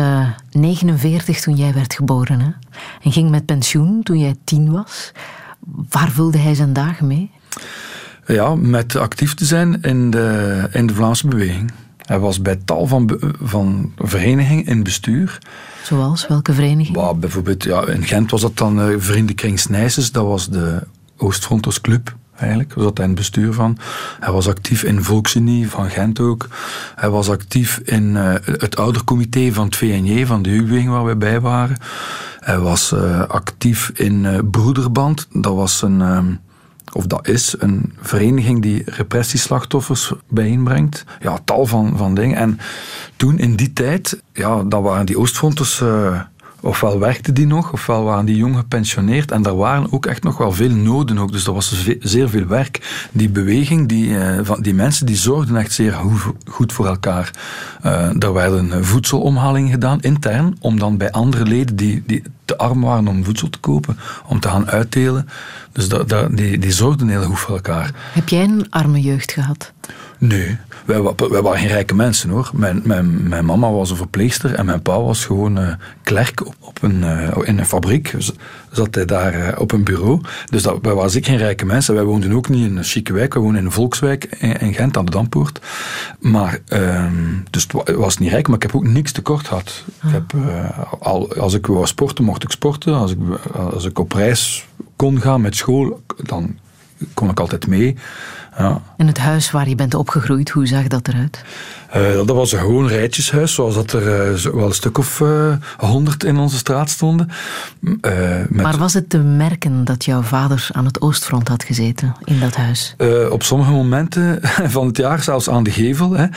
[0.51, 2.55] 49 toen jij werd geboren
[3.01, 5.11] en ging met pensioen toen jij tien was.
[5.89, 7.31] Waar vulde hij zijn dagen mee?
[8.25, 11.71] Ja, met actief te zijn in de, in de Vlaamse beweging.
[11.97, 15.39] Hij was bij tal van, van verenigingen in bestuur.
[15.83, 16.27] Zoals?
[16.27, 17.19] Welke vereniging?
[17.19, 20.11] Bijvoorbeeld, ja, in Gent was dat dan uh, Vriendenkring Snijsens.
[20.11, 22.75] Dat was de Oostfronters Club eigenlijk.
[22.75, 23.77] Daar zat in het bestuur van.
[24.19, 26.47] Hij was actief in Volksunie van Gent ook.
[26.95, 31.15] Hij was actief in uh, het oudercomité van het VNJ, van de jeugdbeweging waar we
[31.15, 31.77] bij waren.
[32.39, 35.27] Hij was uh, actief in uh, Broederband.
[35.31, 36.39] Dat was een,
[36.93, 41.03] of dat is een vereniging die repressieslachtoffers bijeenbrengt.
[41.19, 42.37] Ja, tal van, van dingen.
[42.37, 42.59] En
[43.15, 45.81] toen in die tijd, ja, dan waren die Oostfronters
[46.67, 49.31] ofwel werkten die nog, ofwel waren die jong gepensioneerd.
[49.31, 51.31] En daar waren ook echt nog wel veel noden ook.
[51.31, 53.07] Dus er was zeer veel werk.
[53.11, 55.95] Die beweging, die, eh, van die mensen, die zorgden echt zeer
[56.45, 57.31] goed voor elkaar.
[57.85, 62.81] Uh, er werden voedselomhalingen gedaan, intern, om dan bij andere leden die, die te arm
[62.81, 65.29] waren om voedsel te kopen, om te gaan uitdelen.
[65.71, 67.91] Dus dat, dat, die, die zorgden heel goed voor elkaar.
[68.13, 69.73] Heb jij een arme jeugd gehad?
[70.19, 72.49] Nee, wij, wij, waren geen rijke mensen hoor.
[72.53, 76.55] Mijn, mijn, mijn mama was een verpleegster en mijn pa was gewoon uh, klerk op,
[76.59, 78.13] op een, uh, in een fabriek.
[78.71, 80.21] Zat hij daar uh, op een bureau.
[80.49, 81.93] Dus dat, wij waren zeker geen rijke mensen.
[81.93, 83.33] Wij woonden ook niet in een chique wijk.
[83.33, 85.59] Wij woonden in een volkswijk in, in Gent aan de Dampoort.
[86.19, 87.13] Maar, ehm,
[87.49, 89.83] dus het was niet rijk, maar ik heb ook niks tekort gehad.
[90.03, 90.33] Ik heb,
[90.99, 92.93] al, als ik wou sporten, mocht ik sporten.
[92.93, 93.17] Als ik,
[93.53, 96.57] als ik op reis kon gaan met school, dan
[97.13, 97.95] kon ik altijd mee.
[98.57, 98.81] Ja.
[98.97, 101.43] En het huis waar je bent opgegroeid, hoe zag dat eruit?
[101.97, 105.53] Uh, dat was een gewoon rijtjeshuis, zoals dat er uh, wel een stuk of eh,
[105.77, 107.29] honderd in onze straat stonden.
[107.79, 108.49] Met...
[108.49, 112.55] Maar was het te merken dat jouw vader aan het oostfront had gezeten in dat
[112.55, 112.95] huis?
[113.29, 114.39] op sommige momenten
[114.75, 116.11] van het jaar, zelfs aan de gevel.
[116.11, 116.27] Hè.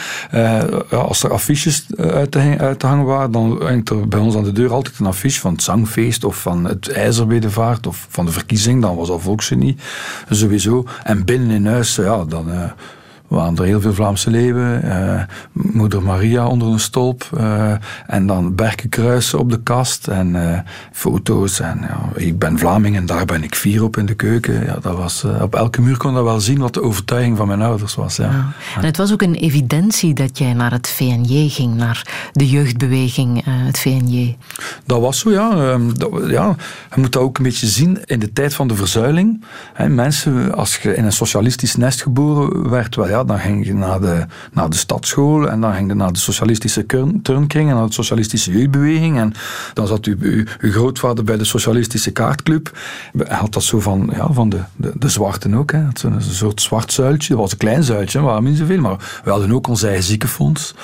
[0.96, 4.44] als er affiches uit te, uit te, hangen waren, dan hangt er bij ons aan
[4.44, 8.32] de deur altijd een affiche van het zangfeest of van het ijzerbedevaart of van de
[8.32, 8.82] verkiezing.
[8.82, 9.76] Dan was al volksgenie,
[10.30, 10.84] sowieso.
[11.02, 12.72] En binnen in huis, ja, dan
[13.30, 14.84] waren er heel veel Vlaamse leeuwen.
[14.84, 17.30] Uh, Moeder Maria onder een stolp.
[17.34, 17.72] Uh,
[18.06, 20.08] en dan berkenkruisen op de kast.
[20.08, 20.58] En uh,
[20.92, 21.60] foto's.
[21.60, 24.64] En ja, ik ben Vlaming en daar ben ik vier op in de keuken.
[24.64, 27.62] Ja, dat was, op elke muur kon dat wel zien wat de overtuiging van mijn
[27.62, 28.16] ouders was.
[28.16, 28.24] Ja.
[28.24, 28.52] ja.
[28.76, 31.74] En het was ook een evidentie dat jij naar het VNJ ging.
[31.74, 34.36] Naar de jeugdbeweging, het VNJ.
[34.86, 35.50] Dat was zo, ja.
[35.50, 36.56] Ehm, dat, ja.
[36.94, 39.44] Je moet dat ook een beetje zien in de tijd van de verzuiling.
[39.72, 43.66] Hè, mensen, als je in een socialistisch nest geboren werd, wel ja, ja, dan ging
[43.66, 46.86] je naar de, naar de stadsschool en dan ging je naar de socialistische
[47.22, 49.18] turnkring en naar de socialistische jeugdbeweging.
[49.18, 49.32] En
[49.74, 52.78] dan zat uw, uw, uw grootvader bij de socialistische kaartclub.
[53.18, 55.72] Hij had dat zo van, ja, van de, de, de zwarten ook.
[55.72, 55.78] Hè.
[56.02, 57.28] Een soort zwart zuiltje.
[57.28, 58.80] Dat was een klein zuiltje, waarom niet zoveel.
[58.80, 60.74] Maar we hadden ook ons eigen ziekenfonds.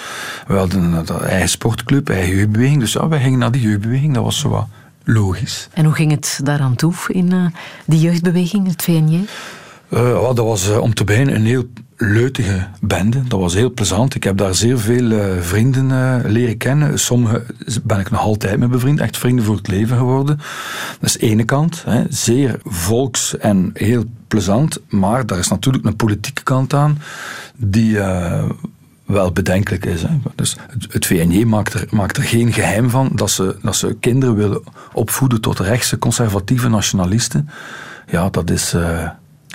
[0.47, 2.81] We hadden een eigen sportclip, eigen jeugdbeweging.
[2.81, 4.15] Dus ja, wij gingen naar die jeugdbeweging.
[4.15, 4.67] Dat was zo wat
[5.05, 5.69] logisch.
[5.73, 7.47] En hoe ging het daaraan toe in uh,
[7.87, 9.25] die jeugdbeweging, het VNJ?
[9.89, 11.65] Uh, dat was uh, om te beginnen een heel
[11.97, 13.23] leutige bende.
[13.29, 14.15] Dat was heel plezant.
[14.15, 16.99] Ik heb daar zeer veel uh, vrienden leren kennen.
[16.99, 17.45] Sommige
[17.83, 19.01] ben ik nog altijd mee bevriend.
[19.01, 20.37] Echt vrienden voor het leven geworden.
[21.01, 21.83] Dat is de ene kant.
[21.87, 22.05] Hè.
[22.09, 24.81] Zeer volks en heel plezant.
[24.89, 26.99] Maar daar is natuurlijk een politieke kant aan.
[27.57, 27.99] Die
[29.07, 30.03] wel bedenkelijk is.
[30.03, 30.09] Hè.
[30.35, 33.97] Dus het, het VNJ maakt er, maakt er geen geheim van dat ze, dat ze
[34.01, 37.49] kinderen willen opvoeden tot rechtse conservatieve nationalisten.
[38.07, 38.75] Ja, dat is.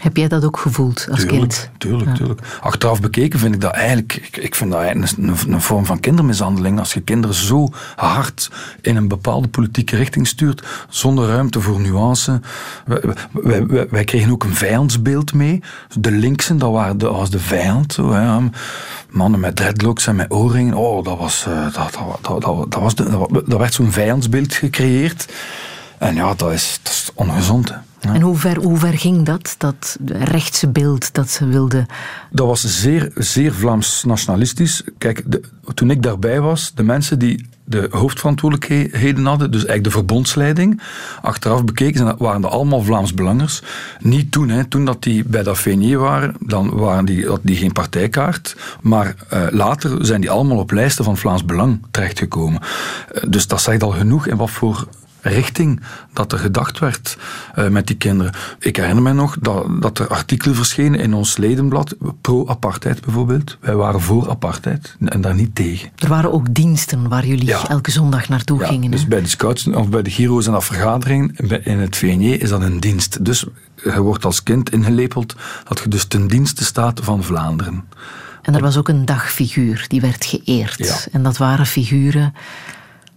[0.01, 1.69] Heb jij dat ook gevoeld als tuurlijk, kind?
[1.77, 2.13] Tuurlijk, ja.
[2.13, 2.41] tuurlijk.
[2.61, 5.99] Achteraf bekeken vind ik dat eigenlijk, ik, ik vind dat eigenlijk een, een, vorm van
[5.99, 6.79] kindermishandeling.
[6.79, 12.39] Als je kinderen zo hard in een bepaalde politieke richting stuurt, zonder ruimte voor nuance.
[12.85, 15.61] Wij, wij, wij, wij kregen ook een vijandsbeeld mee.
[15.99, 17.93] De linksen, dat, waren de, was de vijand.
[17.93, 18.49] Zo, hè.
[19.09, 20.73] Mannen met dreadlocks en met oorringen.
[20.73, 25.33] Oh, dat, was, uh, dat, dat, dat, dat, was de, dat werd zo'n vijandsbeeld gecreëerd.
[25.97, 27.69] En ja, dat is, dat is ongezond.
[27.69, 27.75] Hè.
[28.01, 28.13] Ja.
[28.13, 31.85] En hoe ver, hoe ver ging dat, dat rechtse beeld dat ze wilden?
[32.31, 34.83] Dat was zeer, zeer Vlaams nationalistisch.
[34.97, 35.41] Kijk, de,
[35.73, 40.81] toen ik daarbij was, de mensen die de hoofdverantwoordelijkheden hadden, dus eigenlijk de verbondsleiding,
[41.21, 43.61] achteraf bekeken waren dat allemaal Vlaams belangers.
[43.99, 44.65] Niet toen, hè.
[44.65, 49.15] toen dat die bij dat VNJ waren, dan waren die, had die geen partijkaart, maar
[49.33, 52.61] uh, later zijn die allemaal op lijsten van Vlaams Belang terechtgekomen.
[52.61, 54.87] Uh, dus dat zegt al genoeg in wat voor
[55.21, 55.81] richting
[56.13, 57.17] dat er gedacht werd
[57.55, 58.33] uh, met die kinderen.
[58.59, 63.57] Ik herinner me nog dat, dat er artikelen verschenen in ons ledenblad, pro-apartheid bijvoorbeeld.
[63.59, 65.89] Wij waren voor apartheid en daar niet tegen.
[65.95, 67.67] Er waren ook diensten waar jullie ja.
[67.67, 68.91] elke zondag naartoe ja, gingen.
[68.91, 72.49] Dus bij de scouts of bij de Giro's en de vergadering in het VNJ is
[72.49, 73.25] dat een dienst.
[73.25, 73.45] Dus
[73.83, 77.83] je wordt als kind ingelepeld dat je dus ten dienste staat van Vlaanderen.
[78.41, 80.77] En er was ook een dagfiguur die werd geëerd.
[80.77, 80.95] Ja.
[81.11, 82.33] En dat waren figuren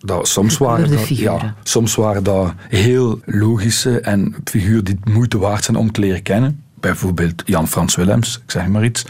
[0.05, 5.39] dat, soms, waren dat, ja, soms waren dat heel logische en figuren die het moeite
[5.39, 6.64] waard zijn om te leren kennen.
[6.85, 9.05] Bijvoorbeeld Jan-Frans Willems, ik zeg maar iets.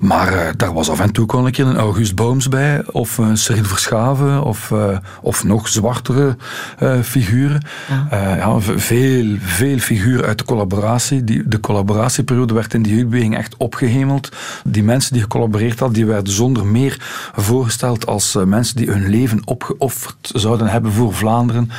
[0.00, 3.36] Maar uh, daar was af en toe een keer een August Booms bij, of een
[3.36, 6.36] Cyril Verschaven, of, uh, of nog zwartere
[6.82, 7.62] uh, figuren.
[8.10, 8.36] Ja.
[8.36, 8.60] ja.
[8.60, 11.24] veel, veel figuren uit de collaboratie.
[11.24, 14.28] Die, de collaboratieperiode werd in die jeugdbeweging echt opgehemeld.
[14.64, 16.96] Die mensen die gecollaboreerd hadden, die werden zonder meer
[17.34, 21.70] voorgesteld als mensen die hun leven opgeofferd zouden hebben voor Vlaanderen,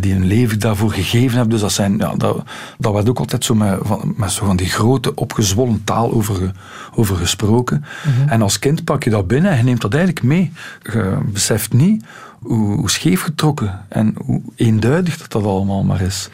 [0.00, 1.50] die hun leven daarvoor gegeven hebben.
[1.50, 2.42] Dus dat, zijn, ja, dat,
[2.78, 3.78] dat werd ook altijd zo met,
[4.16, 6.52] met zo van die grote opgezwollen taal over,
[6.94, 7.84] over gesproken.
[8.02, 8.28] -hmm.
[8.28, 10.52] En als kind pak je dat binnen en je neemt dat eigenlijk mee.
[10.82, 12.04] Je beseft niet
[12.38, 16.28] hoe, hoe scheef getrokken en hoe eenduidig dat, dat allemaal maar is.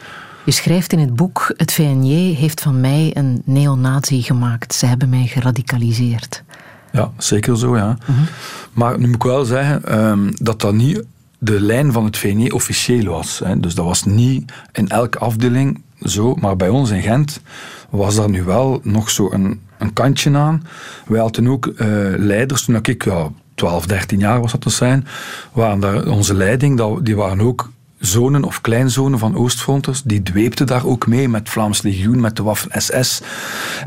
[0.45, 4.73] Je schrijft in het boek: Het VNJ heeft van mij een neonazi gemaakt.
[4.73, 6.43] Ze hebben mij geradicaliseerd.
[6.91, 7.97] Ja, zeker zo, ja.
[8.05, 8.27] -hmm.
[8.73, 11.03] Maar nu moet ik wel zeggen um, dat dat niet
[11.37, 13.41] de lijn van het VNJ officieel was.
[13.43, 13.59] Hè.
[13.59, 17.41] Dus dat was niet in elke afdeling zo, maar bij ons in Gent
[17.89, 20.67] was daar nu wel nog zo een, een kantje aan.
[21.05, 21.75] Wij hadden ook uh,
[22.17, 25.07] leiders, toen ik ja, 12, 13 jaar was dat te zijn,
[25.53, 27.71] waren daar onze leiding, die waren ook
[28.05, 32.43] zonen of kleinzonen van Oostfronters, die dweepten daar ook mee met Vlaams Legioen, met de
[32.43, 33.21] Waffen SS.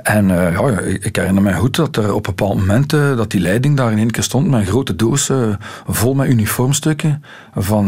[0.03, 3.41] En uh, ja, ik herinner me goed dat er op een bepaald moment dat die
[3.41, 5.31] leiding daar in één keer stond met een grote doos
[5.87, 7.23] vol met uniformstukken
[7.55, 7.87] van,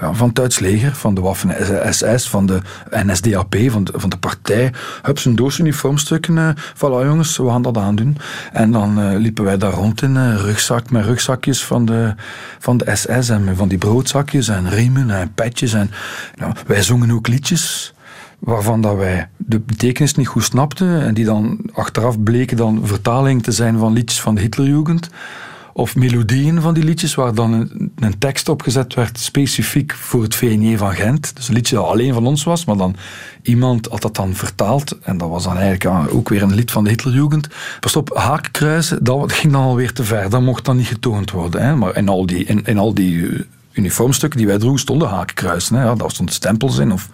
[0.00, 1.54] ja, van het Duits leger, van de Waffen
[1.94, 4.72] SS, van de NSDAP, van de, van de partij.
[5.02, 6.56] Hup, zijn doos uniformstukken.
[6.74, 8.16] voilà jongens, we gaan dat aandoen.
[8.52, 12.14] En dan liepen wij daar rond in rugzak met rugzakjes van de,
[12.58, 15.72] van de SS en van die broodzakjes en riemen en petjes.
[15.72, 15.90] En,
[16.34, 17.94] nou, wij zongen ook liedjes
[18.38, 23.42] waarvan dat wij de betekenis niet goed snapten en die dan achteraf bleken dan vertaling
[23.42, 25.10] te zijn van liedjes van de Hitlerjugend.
[25.76, 30.76] Of melodieën van die liedjes, waar dan een, tekst opgezet werd specifiek voor het VNJ
[30.76, 31.36] van Gent.
[31.36, 32.96] Dus een liedje dat alleen van ons was, maar dan
[33.42, 34.98] iemand had dat dan vertaald.
[35.02, 37.48] En dat was dan eigenlijk ja, ook weer een lied van de Hitlerjugend.
[37.80, 40.30] Pas op, haakkruisen, dat ging dan alweer te ver.
[40.30, 41.62] Dat mocht dan niet getoond worden.
[41.62, 41.76] Hè?
[41.76, 45.76] Maar in al die, in, in al die uniformstukken die wij droegen stonden hakenkruisen.
[45.76, 45.84] Hè.
[45.84, 46.92] Ja, daar stonden stempels in.
[46.92, 47.08] Of,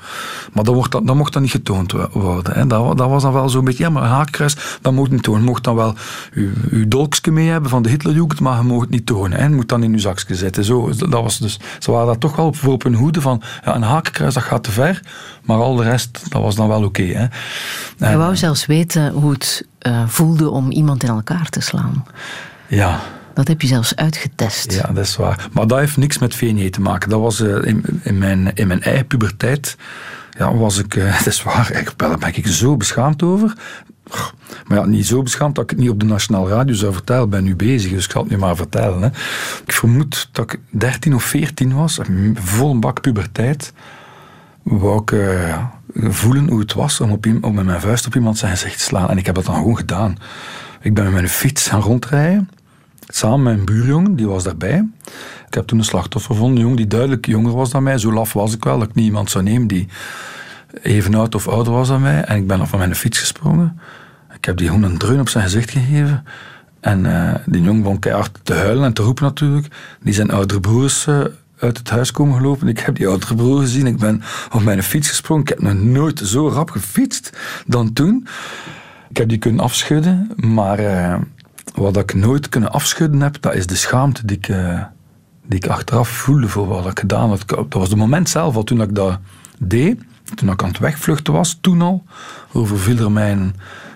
[0.53, 2.55] maar dat, wordt, dat, dat mocht dan niet getoond worden.
[2.55, 2.67] Hè.
[2.67, 5.41] Dat, dat was dan wel zo'n beetje, ja, maar een hakenkruis, dat mocht niet tonen.
[5.41, 5.95] Je mocht dan wel
[6.33, 9.39] uw, uw dolkje mee hebben van de Hitlerjugend, maar je mocht het niet tonen.
[9.39, 9.45] Hè.
[9.45, 10.65] Je moet dan in uw zakje zitten.
[10.65, 13.75] Zo, dat was dus, ze waren daar toch wel voor op hun hoede van, ja,
[13.75, 15.03] een hakenkruis, dat gaat te ver.
[15.43, 17.03] Maar al de rest, dat was dan wel oké.
[17.03, 17.31] Okay,
[18.11, 22.05] je wou zelfs weten hoe het uh, voelde om iemand in elkaar te slaan.
[22.67, 23.01] Ja.
[23.41, 24.73] Dat heb je zelfs uitgetest.
[24.73, 25.49] Ja, dat is waar.
[25.53, 27.11] Maar dat heeft niks met VNE te maken.
[27.11, 29.77] Dat was uh, in, in, mijn, in mijn eigen puberteit.
[30.39, 33.53] Ja, was ik, uh, dat is waar, daar ben ik zo beschaamd over.
[34.67, 37.25] Maar ja, niet zo beschaamd dat ik het niet op de Nationale Radio zou vertellen.
[37.25, 39.03] Ik ben nu bezig, dus ik zal het nu maar vertellen.
[39.03, 39.09] Hè.
[39.65, 41.99] Ik vermoed dat ik 13 of 14 was,
[42.35, 43.73] vol bak puberteit.
[44.63, 48.39] Wou ik uh, voelen hoe het was om, op, om met mijn vuist op iemand
[48.39, 49.11] zijn gezicht te slaan.
[49.11, 50.17] En ik heb dat dan gewoon gedaan.
[50.81, 52.49] Ik ben met mijn fiets gaan rondrijden.
[53.13, 54.89] Samen met buurjongen, die was daarbij.
[55.47, 57.99] Ik heb toen een slachtoffer gevonden, een jongen die duidelijk jonger was dan mij.
[57.99, 59.89] Zo laf was ik wel, dat ik niet iemand zou nemen die
[60.83, 62.23] even oud of ouder was dan mij.
[62.23, 63.81] En ik ben van mijn fiets gesprongen.
[64.35, 66.25] Ik heb die gewoon een dreun op zijn gezicht gegeven.
[66.81, 69.67] En uh, die jongen begon keihard te huilen en te roepen natuurlijk.
[70.03, 71.21] Die zijn oudere broers uh,
[71.59, 72.69] uit het huis komen gelopen.
[72.69, 73.87] Ik heb die oudere broer gezien.
[73.87, 75.43] Ik ben op mijn fiets gesprongen.
[75.43, 78.27] Ik heb nog nooit zo rap gefietst dan toen.
[79.11, 81.15] Ik heb die kunnen afschudden, maar uh,
[81.75, 84.83] wat ik nooit kunnen afschudden heb, dat is de schaamte die ik, uh,
[85.47, 87.49] die ik achteraf voelde voor wat ik gedaan had.
[87.49, 89.19] Dat was het moment zelf al toen ik dat
[89.59, 90.01] deed,
[90.35, 92.05] toen ik aan het wegvluchten was, toen al,
[92.53, 93.55] overviel er mij een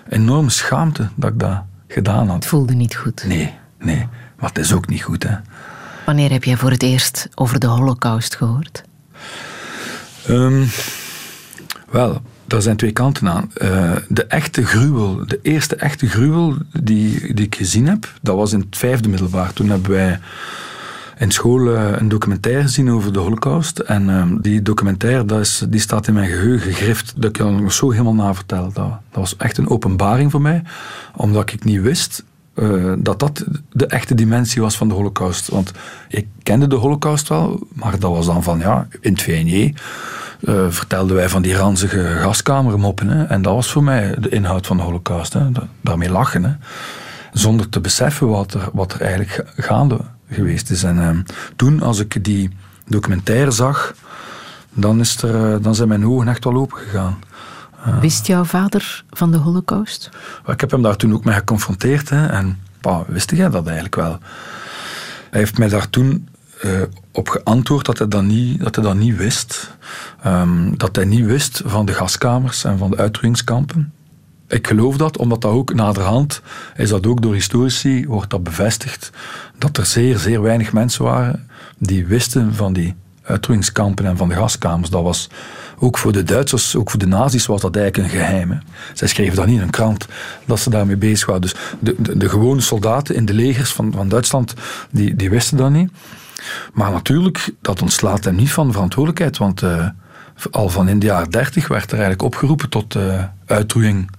[0.09, 2.35] enorme schaamte dat ik dat gedaan had.
[2.35, 3.23] Het voelde niet goed.
[3.27, 4.07] Nee, nee.
[4.39, 5.35] Maar het is ook niet goed, hè.
[6.05, 8.83] Wanneer heb jij voor het eerst over de holocaust gehoord?
[10.29, 10.67] Um,
[11.91, 13.51] wel, daar zijn twee kanten aan.
[13.61, 18.59] Uh, de echte gruwel, de eerste echte gruwel die, ik gezien heb, dat was in
[18.59, 19.53] het vijfde middelbaar.
[19.53, 20.19] Toen hebben wij
[21.17, 23.79] in school uh, een documentaire gezien over de holocaust.
[23.79, 27.13] En uh, die documentaire, dat is, die staat in mijn geheugen gegrift.
[27.15, 28.71] Dat ik kan nog zo helemaal na vertellen.
[28.73, 30.63] Dat, dat was echt een openbaring voor mij.
[31.15, 32.23] Omdat ik niet wist
[32.55, 35.49] uh, dat dat de echte dimensie was van de holocaust.
[35.49, 35.71] Want
[36.09, 39.73] ik kende de holocaust wel, maar dat was dan van, ja, in het VNJ
[40.41, 43.07] uh, vertelden wij van die ranzige gaskamermoppen.
[43.07, 45.33] Hè, en dat was voor mij de inhoud van de holocaust.
[45.33, 45.41] Hè,
[45.81, 46.43] daarmee lachen.
[46.43, 46.51] Hè,
[47.33, 49.99] zonder te beseffen wat er, wat er eigenlijk gaande
[50.29, 50.83] geweest is.
[50.83, 51.09] En uh,
[51.55, 52.49] toen, als ik die
[52.87, 53.95] documentaire zag,
[54.73, 57.17] dan, is er, dan zijn mijn ogen echt wel open gegaan.
[58.01, 60.09] Wist jouw vader van de holocaust?
[60.47, 62.09] Ik heb hem daar toen ook mee geconfronteerd.
[62.09, 64.19] Hè, en pa, wist jij dat eigenlijk wel?
[65.29, 66.27] Hij heeft mij daar toen
[66.63, 66.81] uh,
[67.11, 69.75] op geantwoord dat hij dat niet, dat hij dat niet wist.
[70.25, 73.93] Um, dat hij niet wist van de gaskamers en van de uitroeiingskampen.
[74.47, 76.41] Ik geloof dat, omdat dat ook naderhand
[76.75, 79.09] is dat ook door historici, wordt dat bevestigd,
[79.57, 84.35] dat er zeer, zeer weinig mensen waren die wisten van die uitroeiingskampen en van de
[84.35, 84.89] gaskamers.
[84.89, 85.29] Dat was
[85.79, 88.51] ook voor de Duitsers, ook voor de nazi's was dat eigenlijk een geheim.
[88.51, 88.57] Hè.
[88.93, 90.07] Zij schreven dat niet in een krant
[90.45, 91.41] dat ze daarmee bezig waren.
[91.41, 94.53] Dus de, de, de gewone soldaten in de legers van, van Duitsland,
[94.91, 95.91] die, die wisten dat niet.
[96.73, 99.87] Maar natuurlijk, dat ontslaat hem niet van verantwoordelijkheid, want uh,
[100.51, 104.09] al van in de jaren dertig werd er eigenlijk opgeroepen tot uh, uitroeiing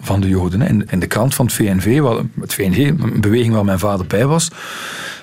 [0.00, 0.62] van de Joden.
[0.62, 2.02] In, in de krant van het VNV,
[2.40, 4.50] het VNV, een beweging waar mijn vader bij was,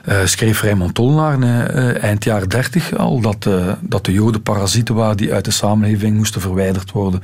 [0.05, 4.95] uh, schreef Raymond Tollenaar uh, eind jaren dertig al dat, uh, dat de Joden parasieten
[4.95, 7.21] waren die uit de samenleving moesten verwijderd worden.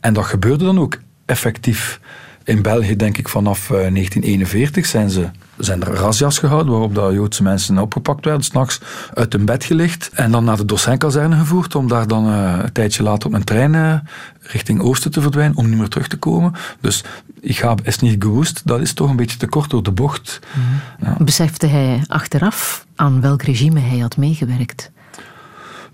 [0.00, 2.00] En dat gebeurde dan ook effectief.
[2.44, 7.42] In België, denk ik, vanaf 1941 zijn, ze, zijn er razzia's gehouden waarop de Joodse
[7.42, 8.80] mensen opgepakt werden, s'nachts
[9.14, 13.02] uit hun bed gelicht en dan naar de Dossijnkazerne gevoerd om daar dan een tijdje
[13.02, 14.02] later op een trein
[14.40, 16.52] richting oosten te verdwijnen om niet meer terug te komen.
[16.80, 17.04] Dus
[17.40, 20.40] ik ga is niet gewoest, dat is toch een beetje te kort door de bocht.
[20.52, 21.06] Mm.
[21.06, 21.16] Ja.
[21.18, 24.90] Besefte hij achteraf aan welk regime hij had meegewerkt?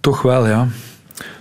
[0.01, 0.69] Toch wel, ja.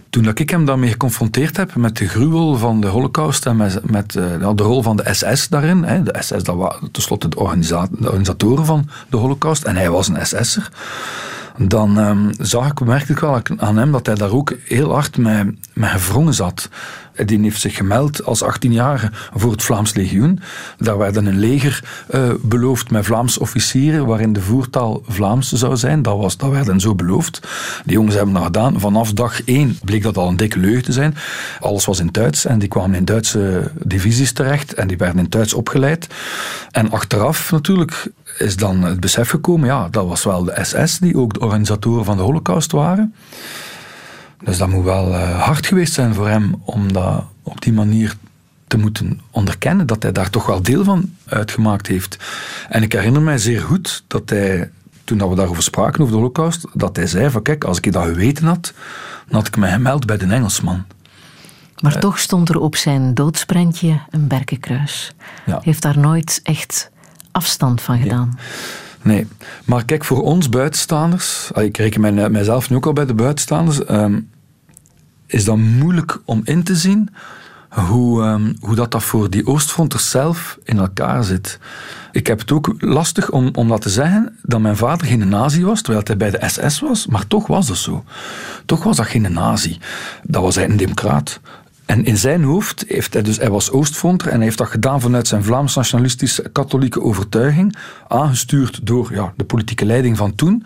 [0.09, 3.91] Toen dat ik hem daarmee geconfronteerd heb met de gruwel van de holocaust en met,
[3.91, 7.39] met uh, de rol van de SS daarin, hè, de SS dat waren tenslotte de,
[7.39, 10.69] organisa de organisatoren van de holocaust en hij was een SS'er,
[11.57, 15.17] dan um, zag ik, merkte ik wel aan hem dat hij daar ook heel hard
[15.17, 16.69] mee, mee gevrongen zat.
[17.25, 20.39] Die heeft zich gemeld als 18-jarige voor het Vlaams Legioen.
[20.77, 21.83] Daar werd een leger
[22.15, 26.01] uh, beloofd met Vlaams officieren, waarin de voertaal Vlaams zou zijn.
[26.01, 27.39] Dat, was, dat werd hen zo beloofd.
[27.85, 28.79] Die jongens hebben dat gedaan.
[28.79, 31.15] Vanaf dag één bleek dat al een dikke leugen te zijn.
[31.59, 35.29] Alles was in Duits en die kwamen in Duitse divisies terecht en die werden in
[35.29, 36.07] Duits opgeleid.
[36.71, 41.17] En achteraf natuurlijk is dan het besef gekomen, ja, dat was wel de SS die
[41.17, 43.13] ook de organisatoren van de Holocaust waren.
[44.43, 48.15] Dus dat moet wel uh, hard geweest zijn voor hem om dat op die manier
[48.67, 52.17] te moeten onderkennen, dat hij daar toch wel deel van uitgemaakt heeft.
[52.69, 54.69] En ik herinner mij zeer goed dat hij
[55.03, 57.91] toen dat we daarover spraken, over de holocaust, dat hij zei van kijk, als ik
[57.91, 58.73] dat geweten had,
[59.27, 60.85] dan had ik me gemeld bij de Engelsman.
[61.79, 65.11] Maar uh, toch stond er op zijn doodsprentje een berkenkruis.
[65.45, 65.59] Ja.
[65.63, 66.91] Heeft daar nooit echt
[67.31, 68.33] afstand van gedaan.
[68.35, 68.45] Nee.
[69.01, 69.27] Nee.
[69.65, 73.89] maar kijk, voor ons buitenstaanders, ik reken mij, mijzelf nu ook al bij de buitenstaanders,
[73.89, 74.29] um,
[75.25, 77.09] is dat moeilijk om in te zien
[77.69, 81.59] hoe, um, hoe dat, dat voor die Oostfronters zelf in elkaar zit.
[82.11, 85.63] Ik heb het ook lastig om, om dat te zeggen dat mijn vader geen nazi
[85.63, 88.03] was, terwijl hij bij de SS was, maar toch was dat zo.
[88.65, 89.77] Toch was dat geen nazi.
[90.23, 91.39] Dat was hij een democraat.
[91.89, 95.01] En in zijn hoofd heeft hij dus, hij was Oostfronter en hij heeft dat gedaan
[95.01, 97.75] vanuit zijn Vlaams-nationalistische katholieke overtuiging,
[98.07, 100.65] aangestuurd door ja, de politieke leiding van toen.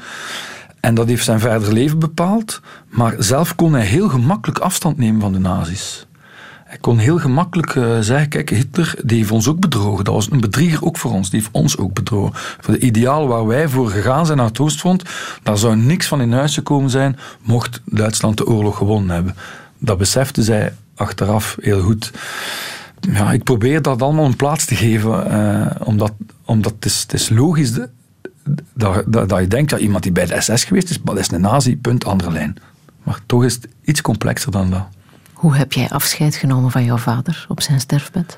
[0.79, 5.21] En dat heeft zijn verder leven bepaald, maar zelf kon hij heel gemakkelijk afstand nemen
[5.21, 6.07] van de nazi's.
[6.63, 10.03] Hij kon heel gemakkelijk uh, zeggen, kijk, Hitler die heeft ons ook bedrogen.
[10.03, 12.33] Dat was een bedrieger ook voor ons, die heeft ons ook bedrogen.
[12.35, 15.03] Voor de ideaal waar wij voor gegaan zijn naar het Oostfront,
[15.43, 19.35] daar zou niks van in huis gekomen zijn, mocht Duitsland de oorlog gewonnen hebben.
[19.77, 22.11] Dat besefte zij achteraf heel goed.
[22.99, 26.13] Ja, ik probeer dat allemaal een plaats te geven, uh, omdat,
[26.45, 27.89] omdat het, is, het is logisch dat,
[29.05, 31.41] dat, dat, je denkt dat iemand die bij de SS geweest is, dat is een
[31.41, 32.55] nazi, punt, andere lijn.
[33.03, 34.87] Maar toch is het iets complexer dan dat.
[35.33, 38.37] Hoe heb jij afscheid genomen van jouw vader op zijn sterfbed?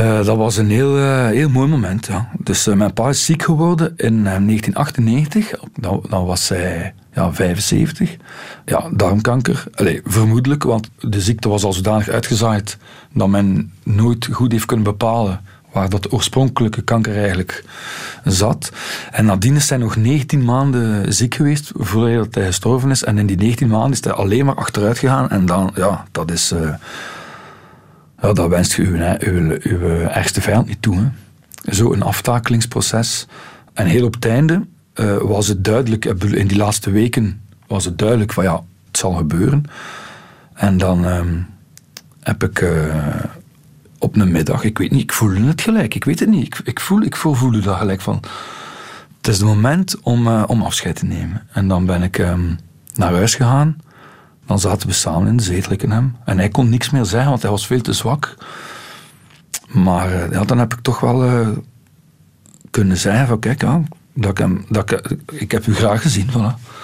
[0.00, 2.06] Uh, dat was een heel, uh, heel mooi moment.
[2.06, 2.28] Ja.
[2.38, 5.50] Dus uh, mijn pa is ziek geworden in 1998.
[5.74, 8.16] Dan, dan, was hij ja, 75.
[8.64, 9.64] Ja, darmkanker.
[9.74, 12.78] Allee, vermoedelijk, want de ziekte was al zodanig uitgezaaid
[13.12, 15.40] dat men nooit goed heeft kunnen bepalen
[15.72, 17.64] waar dat oorspronkelijke kanker eigenlijk
[18.24, 18.72] zat.
[19.10, 23.04] En nadien is hij nog 19 maanden ziek geweest voordat hij gestorven is.
[23.04, 25.30] En in die 19 maanden is hij alleen maar achteruit gegaan.
[25.30, 26.52] En dan, ja, dat is...
[28.34, 31.10] Dat wenst je uw, uw, uw ergste vijand niet toe.
[31.64, 33.26] Zo'n aftakelingsproces.
[33.72, 37.98] En heel op het einde uh, was het duidelijk, in die laatste weken was het
[37.98, 39.64] duidelijk van ja, het zal gebeuren.
[40.54, 41.46] En dan um,
[42.20, 42.60] heb ik...
[42.60, 42.94] Uh,
[43.98, 46.46] op een middag, ik weet niet, ik voelde het gelijk, ik weet het niet.
[46.46, 48.22] Ik, ik, voel, ik voelde dat gelijk van,
[49.16, 51.46] het is het moment om, uh, om afscheid te nemen.
[51.52, 52.58] En dan ben ik um,
[52.94, 53.76] naar huis gegaan,
[54.46, 56.16] dan zaten we samen in de zetel, en hem.
[56.24, 58.36] En hij kon niks meer zeggen, want hij was veel te zwak.
[59.68, 61.48] Maar uh, ja, dan heb ik toch wel uh,
[62.70, 63.82] kunnen zeggen van, kijk, ja,
[64.14, 66.75] dat ik, hem, dat ik heb u graag gezien, voilà.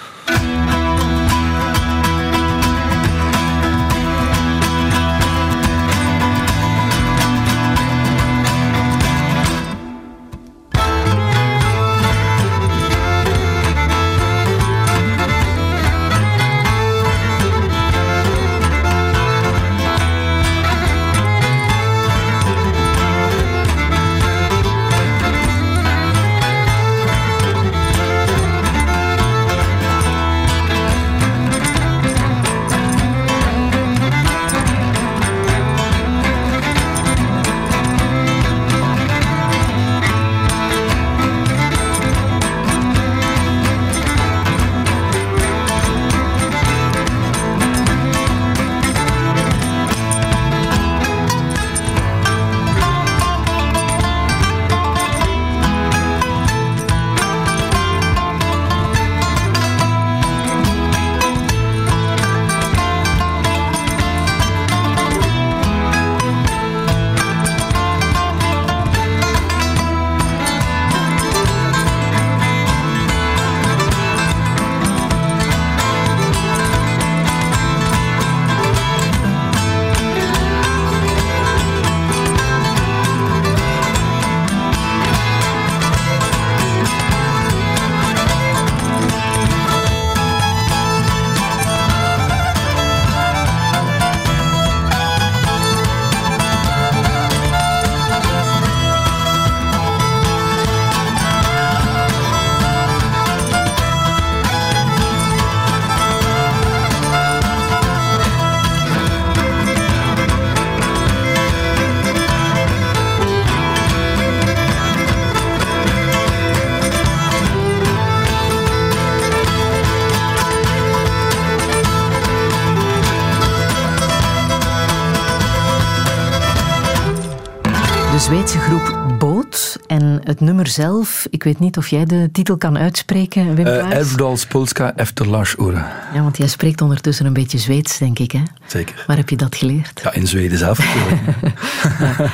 [130.73, 135.29] Zelf, ik weet niet of jij de titel kan uitspreken, Wim uh, Elfdals Polska efter
[135.29, 135.85] Lars Ure.
[136.13, 138.41] Ja, want jij spreekt ondertussen een beetje Zweeds, denk ik, hè?
[138.67, 139.03] Zeker.
[139.07, 140.01] Waar heb je dat geleerd?
[140.03, 140.79] Ja, in Zweden zelf.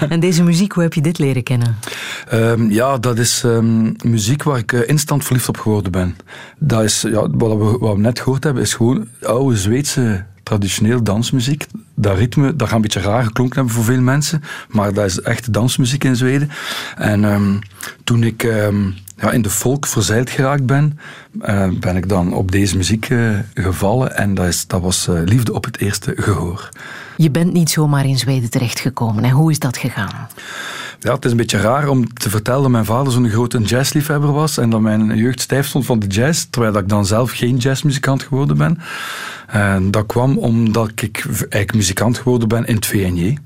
[0.10, 1.78] En deze muziek, hoe heb je dit leren kennen?
[2.34, 6.18] Um, ja, dat is um, muziek waar ik uh, instant verliefd op geworden ben.
[6.58, 11.04] Dat is, ja, wat, we, wat we net gehoord hebben, is gewoon oude Zweedse traditioneel
[11.04, 11.66] dansmuziek.
[11.96, 15.22] Dat ritme, dat gaat een beetje raar geklonken hebben voor veel mensen, maar dat is
[15.22, 16.50] echt dansmuziek in Zweden.
[16.96, 17.60] En um,
[18.04, 21.00] toen ik um, ja, in de volk verzeild geraakt ben,
[21.42, 25.22] uh, ben ik dan op deze muziek uh, gevallen en dat, is, dat was uh,
[25.26, 26.70] liefde op het eerste gehoor.
[27.18, 29.24] Je bent niet zomaar in Zweden terechtgekomen.
[29.24, 30.28] En hoe is dat gegaan?
[31.00, 34.32] Ja, het is een beetje raar om te vertellen dat mijn vader zo'n grote jazzliefhebber
[34.32, 37.58] was en dat mijn jeugd stijf stond van de jazz, terwijl ik dan zelf geen
[37.58, 38.80] jazzmuzikant geworden ben.
[39.50, 43.38] En dat kwam omdat ik eigenlijk muzikant geworden ben in het VNJ.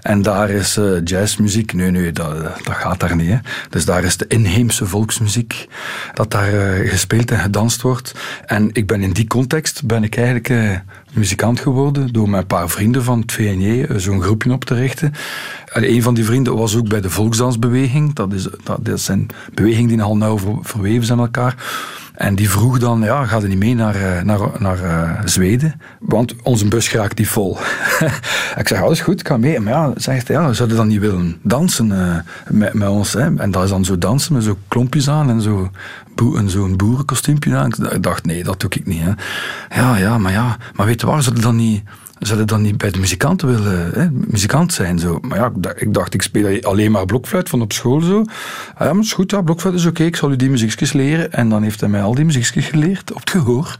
[0.00, 3.28] En daar is uh, jazzmuziek, nee, nee, dat, dat gaat daar niet.
[3.28, 3.36] Hè.
[3.70, 5.68] Dus daar is de inheemse volksmuziek,
[6.14, 8.14] dat daar uh, gespeeld en gedanst wordt.
[8.46, 10.70] En ik ben in die context ben ik eigenlijk uh,
[11.12, 15.12] muzikant geworden door met een paar vrienden van het VNJ zo'n groepje op te richten.
[15.72, 18.14] En een van die vrienden was ook bij de volksdansbeweging.
[18.14, 21.54] Dat, is, dat, zijn bewegingen die al nauw verweven zijn aan elkaar.
[22.22, 25.80] En die vroeg dan, ja, ga niet mee naar, naar, naar uh, Zweden?
[25.98, 27.58] Want onze bus raakt die vol.
[28.60, 29.60] ik zeg, alles goed, ik ga mee.
[29.60, 32.16] Maar ja, zegt hij, ja, zouden dan niet willen dansen uh,
[32.48, 33.12] met, met ons?
[33.12, 33.36] Hè?
[33.36, 35.70] En dat is dan zo dansen met zo klompjes aan en zo
[36.46, 37.72] zo'n boerenkostuumpje aan.
[37.90, 39.02] Ik dacht, nee, dat doe ik niet.
[39.02, 39.12] Hè.
[39.80, 41.82] Ja, ja, maar ja, maar weet je waar, zouden dan niet
[42.26, 44.98] zouden dan niet bij de muzikanten willen hè, muzikant zijn.
[44.98, 45.18] Zo.
[45.22, 48.00] Maar ja, ik dacht, ik speel alleen maar blokfluit van op school.
[48.00, 48.24] Zo.
[48.74, 51.32] Ah, ja, maar is goed, ja, blokfluit is oké, ik zal u die muziekjes leren.
[51.32, 53.78] En dan heeft hij mij al die muziekjes geleerd, op het gehoor.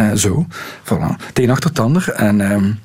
[0.00, 0.46] Uh, zo,
[0.84, 1.24] voilà.
[1.26, 2.10] Het een achter het ander.
[2.10, 2.78] En, um,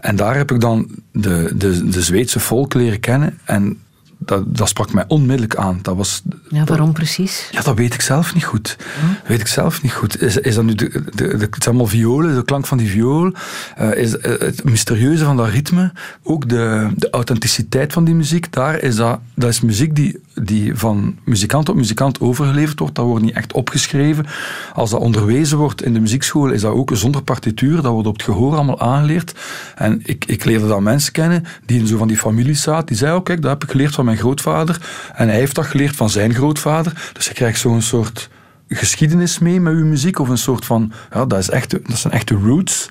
[0.00, 3.38] en daar heb ik dan de, de, de Zweedse volk leren kennen.
[3.44, 3.78] En
[4.24, 5.78] dat, dat, sprak mij onmiddellijk aan.
[5.82, 7.48] Dat was, ja, waarom precies?
[7.50, 8.76] Ja, dat weet ik zelf niet goed.
[9.00, 9.28] Hm?
[9.28, 10.22] Weet ik zelf niet goed.
[10.22, 13.32] Is, is dat nu de, de, de, het allemaal violen, de klank van die viool?
[13.80, 15.92] Uh, is het mysterieuze van dat ritme?
[16.22, 18.52] Ook de, de authenticiteit van die muziek?
[18.52, 22.94] Daar is dat, dat is muziek die, die van muzikant op muzikant overgeleverd wordt.
[22.94, 24.26] Dat wordt niet echt opgeschreven.
[24.74, 27.82] Als dat onderwezen wordt in de muziekschool, is dat ook zonder partituur.
[27.82, 29.34] Dat wordt op het gehoor allemaal aangeleerd.
[29.74, 32.86] En ik, ik leerde dan mensen kennen die in zo van die families zaten.
[32.86, 34.80] Die zeiden, oh kijk, dat heb ik geleerd van mijn grootvader.
[35.14, 37.10] En hij heeft dat geleerd van zijn grootvader.
[37.12, 38.30] Dus je krijgt zo'n soort
[38.68, 40.18] geschiedenis mee met uw muziek.
[40.18, 42.88] Of een soort van, ja, dat, is echt, dat zijn echte roots.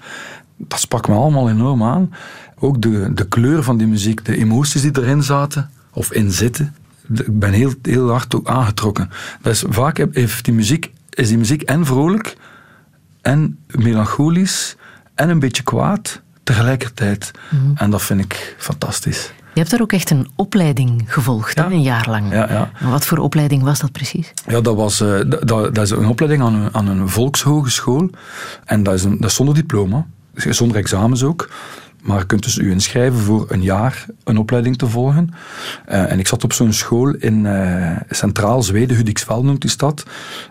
[0.58, 2.14] Dat sprak me allemaal enorm aan.
[2.60, 6.76] Ook de, de kleur van die muziek, de emoties die erin zaten, of in zitten.
[7.14, 9.10] Ik ben heel, heel hard ook aangetrokken.
[9.44, 12.38] Is, vaak heeft die muziek, is die muziek en vrolijk,
[13.22, 14.76] en melancholisch,
[15.16, 17.32] en een beetje kwaad tegelijkertijd.
[17.50, 17.74] Mm -hmm.
[17.78, 19.34] En dat vind ik fantastisch.
[19.54, 21.66] Je hebt daar ook echt een opleiding gevolgd, ja.
[21.66, 22.32] een jaar lang.
[22.32, 22.90] Ja, ja.
[22.90, 24.34] Wat voor opleiding was dat precies?
[24.48, 28.10] Ja, dat, was, uh, dat, dat, is een opleiding aan een, aan een volkshogeschool.
[28.66, 31.50] En dat is, een, dat is zonder diploma, zonder examens ook.
[32.04, 35.30] Maar je kunt dus u inschrijven voor een jaar een opleiding te volgen.
[35.90, 40.04] Uh, en ik zat op zo'n school in uh, Centraal Zweden, Hudiksveld noemt die stad,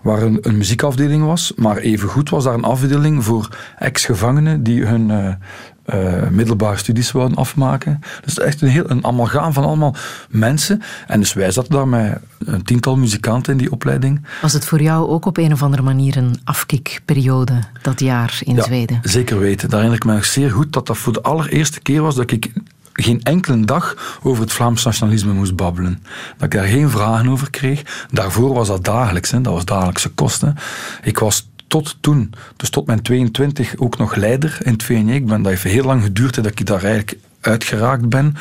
[0.02, 1.52] waar een, een, muziekafdeling was.
[1.56, 3.48] Maar evengoed was daar een afdeling voor
[3.78, 5.34] ex-gevangenen die hun uh,
[5.86, 8.00] uh, middelbare studies wouden afmaken.
[8.24, 9.94] Dus echt een heel een amalgaam van allemaal
[10.30, 10.82] mensen.
[11.06, 14.26] En dus wij zaten daar met een tiental muzikanten in die opleiding.
[14.42, 18.54] Was het voor jou ook op een of andere manier een afkikperiode, dat jaar in
[18.54, 19.00] ja, Zweden?
[19.02, 19.68] zeker weten.
[19.68, 22.30] Daar herinner ik me nog zeer goed dat dat voor de allereerste keer was dat
[22.30, 22.52] ik
[22.92, 26.02] geen enkele dag over het Vlaams nationalisme moest babbelen.
[26.36, 28.06] Dat ik daar geen vragen over kreeg.
[28.10, 29.40] Daarvoor was dat dagelijks, hè.
[29.40, 30.56] dat was dagelijkse kosten.
[31.02, 35.12] Ik was tot toen, dus tot mijn 22, ook nog leider in het VNJ.
[35.12, 38.34] Ik ben, dat heeft heel lang geduurd dat ik daar eigenlijk uitgeraakt ben.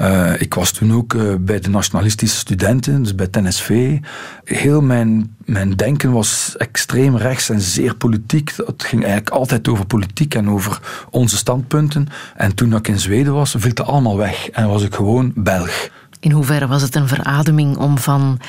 [0.00, 3.98] Uh, ik was toen ook uh, bij de nationalistische studenten, dus bij NSV.
[4.44, 8.52] Heel mijn, mijn denken was extreem rechts en zeer politiek.
[8.66, 12.08] Het ging eigenlijk altijd over politiek en over onze standpunten.
[12.36, 15.88] En toen ik in Zweden was, viel het allemaal weg en was ik gewoon Belg.
[16.20, 18.40] In hoeverre was het een verademing om van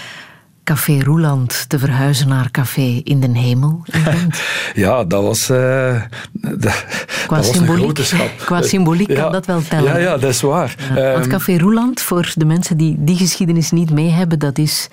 [0.69, 3.85] Café Roeland te verhuizen naar Café in den Hemel?
[4.73, 6.01] ja, dat was, uh,
[6.31, 6.85] dat,
[7.27, 8.29] qua dat was symboliek, een grote.
[8.45, 9.93] Qua symboliek ja, kan dat wel tellen.
[9.93, 10.75] Ja, ja dat is waar.
[10.95, 14.89] Ja, want Café Roeland, voor de mensen die die geschiedenis niet mee hebben, dat is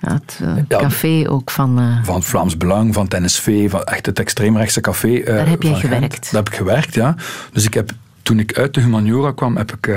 [0.00, 1.80] ja, het uh, ja, café ook van...
[1.80, 5.08] Uh, van Vlaams Belang, van het NSV, van echt het extreemrechtse café.
[5.08, 6.12] Uh, Daar heb jij gewerkt?
[6.12, 6.24] Gent.
[6.24, 7.14] Daar heb ik gewerkt, ja.
[7.52, 7.90] Dus ik heb,
[8.22, 9.96] toen ik uit de humaniora kwam, heb ik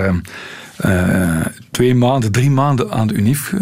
[1.72, 3.54] twee maanden, drie maanden aan de UNIF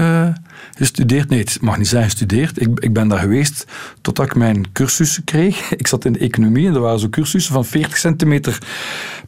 [0.76, 1.30] gestudeerd.
[1.30, 2.62] Nee, het mag niet zijn gestudeerd.
[2.62, 3.66] Ik, ik ben daar geweest
[4.02, 5.72] totdat ik mijn cursussen kreeg.
[5.78, 8.58] Ik zat in de economie en er waren zo cursussen van 40 centimeter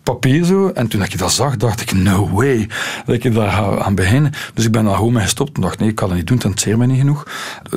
[0.03, 0.69] papier zo.
[0.69, 2.67] En toen ik dat zag, dacht ik, no way
[3.05, 4.31] dat ik daar aan beginnen.
[4.53, 6.37] Dus ik ben daar gewoon mee gestopt en dacht, nee, ik kan dat niet doen,
[6.37, 7.27] het interesseert mij niet genoeg.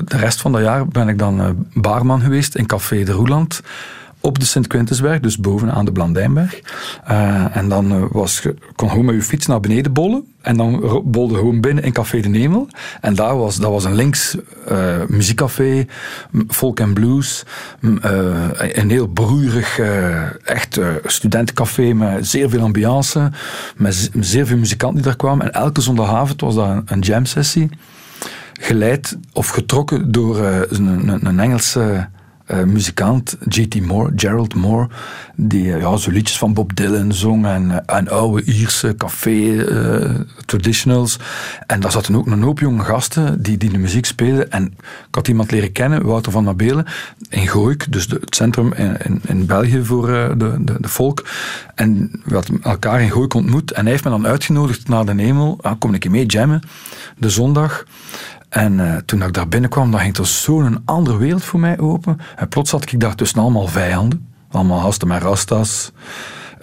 [0.04, 3.62] De rest van dat jaar ben ik dan uh, baarman geweest in Café de Roeland
[4.22, 6.60] op de Sint-Quintusberg, dus bovenaan de Blandijnberg.
[7.10, 8.46] Uh, en dan uh, was,
[8.76, 10.24] kon gewoon met je fiets naar beneden bollen.
[10.40, 12.68] En dan bolde gewoon binnen in Café de Nemel.
[13.00, 14.36] En daar was, dat was een links
[14.70, 15.86] uh, muziekcafé,
[16.48, 17.44] folk en blues.
[17.80, 19.78] een heel broeierig,
[20.44, 23.30] echt studentencafé met zeer veel ambiance.
[23.76, 25.46] Met zeer veel muzikanten die daar kwamen.
[25.46, 27.68] En elke zondagavond was daar een, jam sessie.
[28.60, 32.08] Geleid of getrokken door een, een Engelse
[32.52, 33.80] uh, muzikant, J.T.
[33.80, 34.88] Moore, Gerald Moore,
[35.36, 39.30] die uh, ja, zo liedjes van Bob Dylan zong en, uh, en oude Ierse café
[40.46, 41.18] traditionals.
[41.66, 44.50] En daar zaten ook een hoop jonge gasten die, die de muziek speelden.
[44.50, 44.64] En
[45.08, 46.86] ik had iemand leren kennen, Wouter van Nabelen,
[47.28, 51.28] in Gooik, dus het centrum in, in, België voor de, de, de, volk.
[51.74, 55.22] En we hadden elkaar in Gooik ontmoet en hij heeft me dan uitgenodigd naar de
[55.22, 55.58] Hemel.
[55.60, 56.62] Ah, kom ik mee jammen,
[57.18, 57.84] de zondag.
[58.52, 62.18] En uh, toen ik daar binnenkwam, dan ging er zo'n andere wereld voor mij open.
[62.36, 64.28] En plots zat ik daar tussen allemaal vijanden.
[64.50, 65.92] Allemaal gasten met rastas,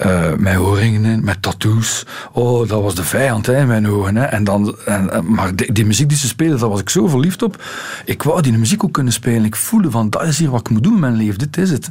[0.05, 2.05] uh, met horingen, met tattoos.
[2.31, 4.15] Oh, dat was de vijand hè, in mijn ogen.
[4.15, 4.23] Hè.
[4.23, 7.41] En dan, en, maar die, die, muziek die ze spelen, daar was ik zo verliefd
[7.41, 7.63] op.
[8.05, 9.45] Ik wou die muziek ook kunnen spelen.
[9.45, 11.39] Ik voelde van, dat is hier wat ik moet doen in mijn leven.
[11.39, 11.89] Dit is het.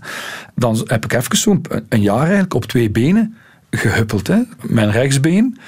[0.55, 3.37] Dan heb ik even zo'n een jaar eigenlijk op twee benen
[3.71, 4.27] gehuppeld.
[4.27, 4.43] Hè.
[4.63, 5.59] Mijn rechtsbeen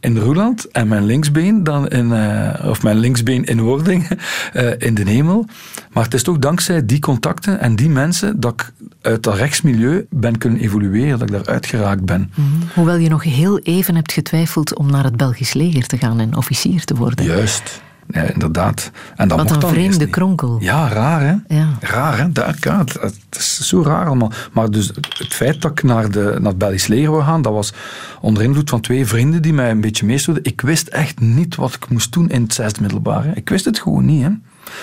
[0.00, 4.08] in Roeland en mijn linksbeen dan in, uh, of mijn linksbeen in Wording
[4.54, 5.46] uh, in de hemel.
[5.92, 10.06] Maar het is toch dankzij die contacten en die mensen dat ik uit dat rechtsmilieu
[10.10, 12.30] ben kunnen evolueren, dat ik daaruit geraakt ben.
[12.34, 12.68] Mm -hmm.
[12.74, 16.36] Hoewel je nog heel even hebt getwijfeld om naar het Belgisch leger te gaan en
[16.36, 17.24] officier te worden.
[17.24, 17.82] Juist.
[18.12, 18.90] Ja, inderdaad.
[19.16, 20.56] En dat Wat mocht een dan vreemde kronkel.
[20.60, 21.56] Ja, raar hè?
[21.56, 21.68] Ja.
[21.80, 22.32] Raar hè?
[22.32, 24.32] Daar, ja, het, het is zo raar allemaal.
[24.52, 24.86] Maar dus
[25.18, 27.72] het feit dat ik naar, de, naar het Belgisch leger wil gaan, dat was
[28.20, 30.44] onder invloed van twee vrienden die mij een beetje meestonden.
[30.44, 33.30] Ik wist echt niet wat ik moest doen in het zesde middelbare.
[33.34, 34.22] Ik wist het gewoon niet.
[34.22, 34.30] Hè?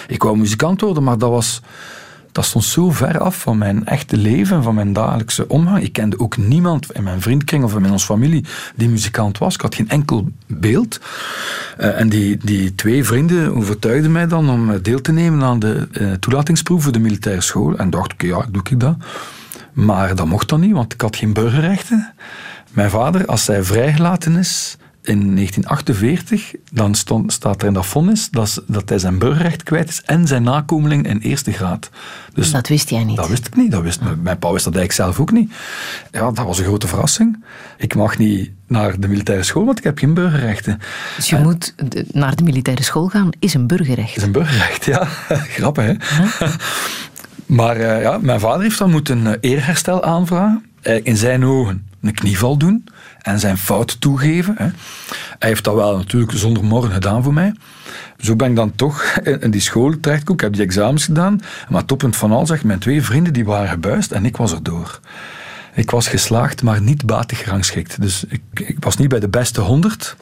[0.07, 1.61] Ik wou muzikant worden, maar dat was
[2.37, 5.83] dat stond zo ver af van mijn echte leven, van mijn dagelijkse omgang.
[5.83, 9.53] Ik kende ook niemand in mijn vriendkring of in onze familie die muzikant was.
[9.53, 10.99] Ik had geen enkel beeld.
[11.79, 15.87] Uh, en die, die twee vrienden overtuigden mij dan om deel te nemen aan de
[15.91, 17.77] uh, toelatingsproef voor de militaire school.
[17.77, 18.95] En dacht, okay, ja, doe ik dat.
[19.73, 22.13] Maar dat mocht dan niet, want ik had geen burgerrechten.
[22.71, 28.29] Mijn vader, als hij vrijgelaten is, in 1948, dan stond, staat er in dat vonnis
[28.29, 31.89] dat, dat hij zijn burgerrecht kwijt is en zijn nakomeling in eerste graad.
[32.33, 33.15] Dus dat wist jij niet?
[33.15, 33.71] Dat wist ik niet.
[33.71, 35.51] Dat wist, Mijn pa wist dat eigenlijk zelf ook niet.
[36.11, 37.43] Ja, dat was een grote verrassing.
[37.77, 40.79] Ik mag niet naar de militaire school, want ik heb geen burgerrechten.
[41.15, 41.75] Dus je en, moet
[42.11, 44.17] naar de militaire school gaan, is een burgerrecht?
[44.17, 45.05] Is een burgerrecht, ja.
[45.57, 45.93] Grappig, hè?
[47.45, 50.65] Maar uh, ja, mijn vader heeft dan moeten een eerherstel aanvragen.
[51.03, 52.85] In zijn ogen een knieval doen
[53.21, 54.55] en zijn fout toegeven.
[54.57, 54.67] Hè.
[55.39, 57.53] Hij heeft dat wel natuurlijk zonder morgen gedaan voor mij.
[58.17, 59.03] Zo ben ik dan toch
[59.39, 60.33] in die school terechtgekomen.
[60.33, 61.39] Ik heb die examens gedaan.
[61.69, 64.99] Maar toppunt van al zeg, mijn twee vrienden die waren gebuist en ik was erdoor.
[65.73, 68.01] Ik was geslaagd, maar niet batig gerangschikt.
[68.01, 70.15] Dus ik, ik was niet bij de beste honderd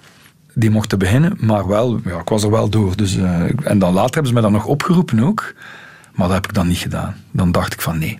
[0.53, 2.95] die mochten beginnen, maar wel, ja, ik was er wel door.
[2.95, 5.53] Dus, uh, en dan later hebben ze mij dan nog opgeroepen ook.
[6.13, 7.15] Maar dat heb ik dan niet gedaan.
[7.32, 8.19] Dan dacht ik van nee,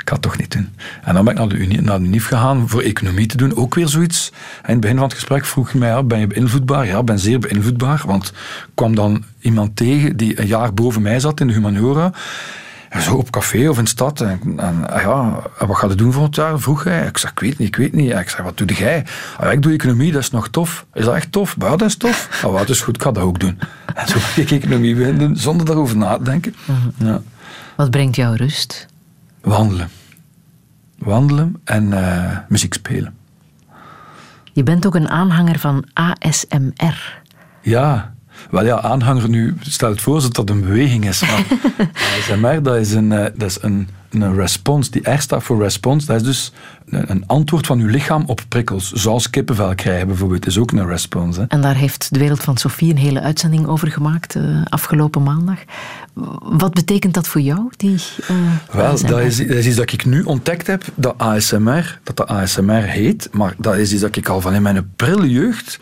[0.00, 0.68] ik ga het toch niet doen.
[1.02, 3.56] En dan ben ik naar de, Unie, naar de UNIF gegaan voor economie te doen.
[3.56, 4.32] Ook weer zoiets.
[4.66, 6.86] In het begin van het gesprek vroeg je mij, ja, ben je beïnvloedbaar?
[6.86, 8.02] Ja, ik ben zeer beïnvloedbaar.
[8.06, 8.32] Want
[8.74, 12.12] kwam dan iemand tegen die een jaar boven mij zat in de humaniora.
[12.98, 14.20] Zo op café of in de stad.
[14.20, 16.60] En, en ja, wat ga je doen volgend jaar?
[16.60, 17.06] Vroeg hij.
[17.06, 18.10] Ik zei, ik weet niet, ik weet niet.
[18.12, 19.04] Ik zei, wat doe jij?
[19.36, 20.86] Ah, ik doe economie, dat is nog tof.
[20.94, 21.56] Is dat echt tof?
[21.58, 22.42] Ja, dat is tof.
[22.44, 23.58] Ah, dat is goed, ik ga dat ook doen.
[23.94, 26.54] En zo ben ik economie beginnen doen, zonder daarover na te denken.
[26.96, 27.20] Ja.
[27.76, 28.86] Wat brengt jou rust?
[29.40, 29.88] Wandelen.
[30.98, 33.14] Wandelen en uh, muziek spelen.
[34.52, 37.20] Je bent ook een aanhanger van ASMR.
[37.60, 38.14] Ja,
[38.50, 41.20] wel ja, aanhanger nu, stel het voor dat dat een beweging is.
[41.20, 41.44] Maar
[42.18, 44.90] ASMR, dat is een, uh, dat is een, een response.
[44.90, 46.06] Die R staat voor response.
[46.06, 46.52] Dat is dus
[46.86, 48.92] een, antwoord van uw lichaam op prikkels.
[48.92, 51.40] Zoals kippenvel krijgen bijvoorbeeld, is ook een response.
[51.40, 51.46] Hè.
[51.46, 55.58] En daar heeft de Wereld van Sophie een hele uitzending over gemaakt, uh, afgelopen maandag.
[56.38, 57.94] Wat betekent dat voor jou, die
[58.30, 58.36] uh,
[58.70, 59.08] Wel, ASMR?
[59.08, 62.82] dat is, dat is iets dat ik nu ontdekt heb, dat ASMR, dat dat ASMR
[62.82, 63.28] heet.
[63.32, 65.78] Maar dat is iets dat ik al van in mijn prille jeugd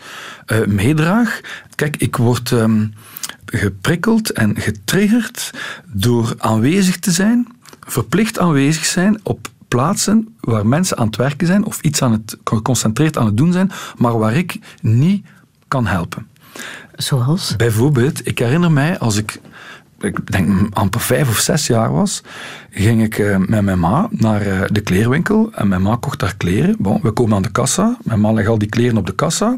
[0.47, 1.39] uh, meedraag.
[1.75, 2.93] Kijk, ik word um,
[3.45, 5.51] geprikkeld en getriggerd
[5.85, 7.47] door aanwezig te zijn,
[7.91, 12.37] verplicht aanwezig zijn op plaatsen waar mensen aan het werken zijn of iets aan het
[12.43, 15.25] geconcentreerd aan het doen zijn, maar waar ik niet
[15.67, 16.27] kan helpen.
[16.95, 17.55] Zoals?
[17.55, 19.39] Bijvoorbeeld, ik herinner mij als ik,
[19.99, 22.23] ik denk amper vijf of zes jaar was,
[22.69, 26.35] ging ik uh, met mijn ma naar uh, de kleerwinkel en mijn ma kocht daar
[26.37, 26.75] kleren.
[26.79, 29.57] Bon, we komen aan de kassa, mijn ma legt al die kleren op de kassa.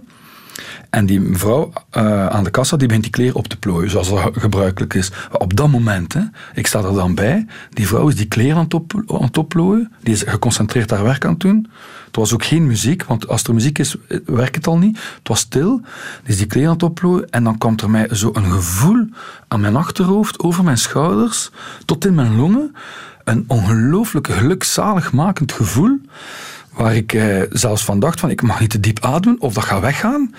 [0.89, 4.09] En die mevrouw uh, aan de kassa die begint die kleren op te plooien, zoals
[4.09, 5.11] dat gebruikelijk is.
[5.31, 6.21] Op dat moment, hè,
[6.53, 9.55] ik sta er dan bij, die vrouw is die kleren aan het, op,
[10.03, 11.69] die is geconcentreerd haar werk aan het doen.
[12.05, 13.95] Het was ook geen muziek, want als er muziek is,
[14.25, 14.99] werkt het al niet.
[15.17, 15.81] Het was stil,
[16.23, 19.05] is die kleren aan het opplooien en dan komt er mij zo een gevoel
[19.47, 21.49] aan mijn achterhoofd, over mijn schouders,
[21.85, 22.75] tot in mijn longen.
[23.23, 25.99] Een ongelooflijk gelukzaligmakend gevoel
[26.82, 29.63] waar ik eh, zelfs van dacht van ik mag niet te diep ademen of dat
[29.63, 30.34] gaat weggaan.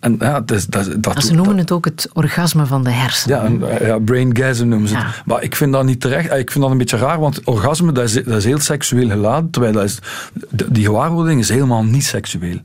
[0.00, 3.58] En, ja, dus, dat, dat, ze noemen het ook het orgasme van de hersenen.
[3.58, 5.22] Ja, ja braingasm noemen ze het.
[5.24, 6.32] Maar ik vind dat niet terecht.
[6.32, 9.50] Ik vind dat een beetje raar, want orgasme dat is, dat is heel seksueel geladen.
[9.50, 9.98] Terwijl dat is,
[10.50, 12.58] die gewaarwording is helemaal niet seksueel.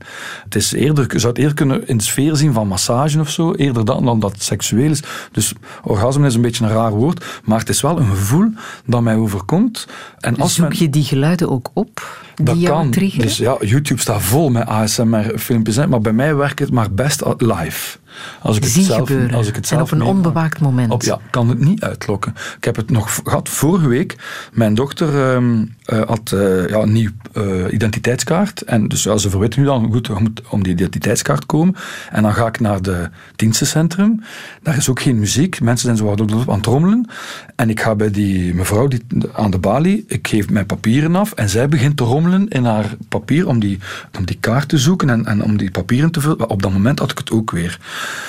[0.44, 3.30] Het is eerder, je zou het eerder kunnen in de sfeer zien van massage of
[3.30, 5.02] zo, eerder dan, dan dat het seksueel is.
[5.32, 5.52] Dus
[5.82, 8.52] orgasme is een beetje een raar woord, maar het is wel een gevoel
[8.86, 9.86] dat mij overkomt.
[10.18, 12.20] En als Zoek je die geluiden ook op?
[12.34, 12.90] Dat kan.
[12.90, 13.26] Triggeren?
[13.26, 17.98] Dus ja, YouTube staat vol met ASMR-filmpjes, maar bij mij werkt het maar best live.
[18.40, 20.92] Als ik het zelf, als ik het zelf en op een onbewaakt moment.
[20.92, 22.34] Op, ja, kan het niet uitlokken.
[22.56, 24.16] Ik heb het nog gehad vorige week.
[24.52, 28.62] Mijn dochter um, uh, had uh, ja, een nieuw uh, identiteitskaart.
[28.62, 31.76] En dus ja, ze verweten nu dan, goed, moet om die identiteitskaart komen.
[32.10, 34.22] En dan ga ik naar de dienstencentrum.
[34.62, 35.60] Daar is ook geen muziek.
[35.60, 37.08] Mensen zijn zo wat aan het rommelen.
[37.56, 39.02] En ik ga bij die mevrouw die,
[39.32, 41.32] aan de balie, ik geef mijn papieren af.
[41.32, 43.78] En zij begint te rommelen in haar papier om die,
[44.18, 46.50] om die kaart te zoeken en, en om die papieren te vullen.
[46.50, 47.78] Op dat moment had ik het ook weer.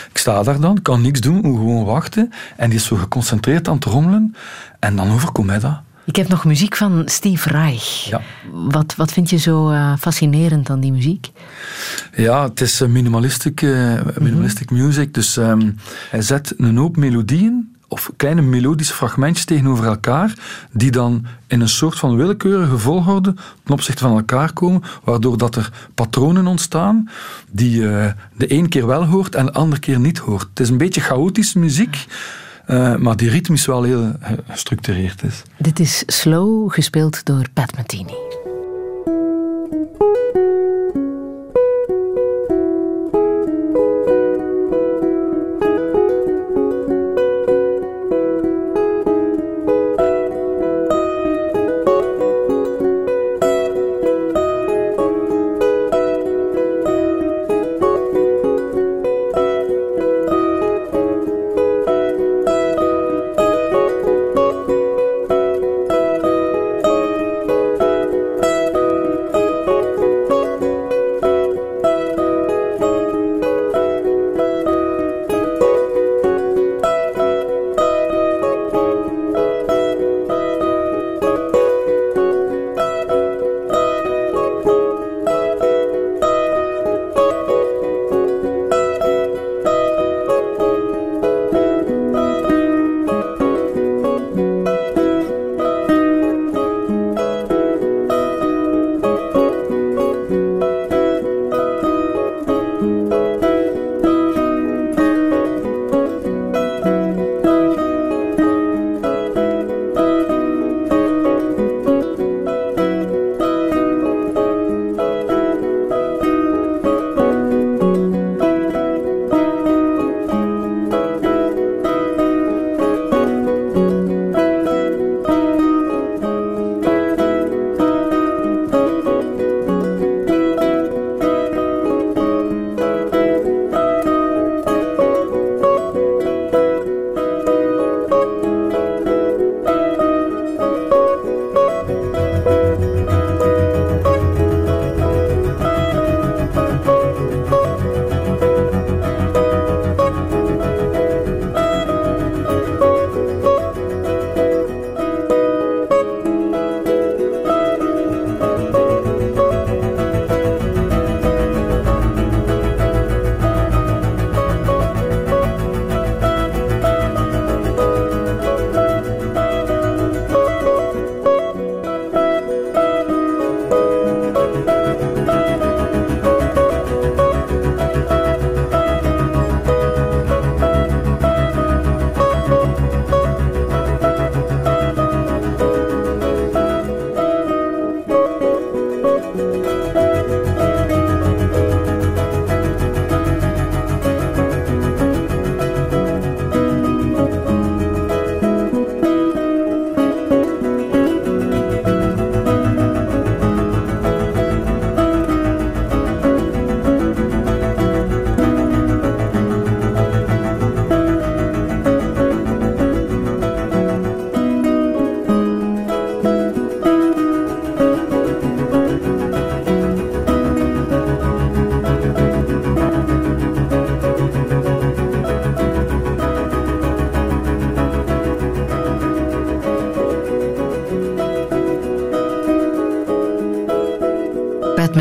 [0.10, 2.32] Ik sta daar dan, kan niks doen, moet gewoon wachten.
[2.58, 4.36] En die is zo geconcentreerd aan het rommelen.
[4.80, 5.80] En dan overkomt mij dat.
[6.06, 8.06] Ik heb nog muziek van Steve Reich.
[8.10, 8.22] Ja.
[8.52, 11.32] Wat, wat vind je zo uh, fascinerend aan die muziek?
[12.16, 14.86] Ja, het is minimalistic, uh, minimalistic mm -hmm.
[14.86, 15.14] music.
[15.14, 15.76] Dus um,
[16.10, 20.34] hij zet een hoop melodieën of kleine melodische fragmentjes tegenover elkaar,
[20.72, 23.34] die dan in een soort van willekeurige volgorde
[23.64, 27.10] ten opzichte van elkaar komen, waardoor dat er patronen ontstaan
[27.52, 28.06] die uh,
[28.38, 30.48] de een keer wel hoort en de andere keer niet hoort.
[30.50, 32.06] Het is een beetje chaotische muziek.
[32.68, 34.12] Uh, maar die ritmisch wel heel
[34.48, 35.42] gestructureerd is.
[35.58, 38.43] Dit is Slow, gespeeld door Pat Metheny.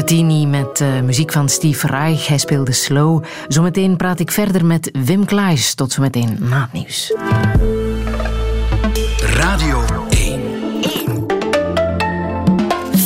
[0.02, 2.26] Sabatini met uh, muziek van Steve Reich.
[2.26, 3.24] Hij speelde slow.
[3.48, 5.74] Zometeen praat ik verder met Wim Klaes.
[5.74, 7.14] Tot zometeen na het nieuws.
[9.20, 10.40] Radio 1.
[10.80, 11.26] 1.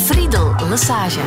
[0.05, 1.19] Friedel Lassage.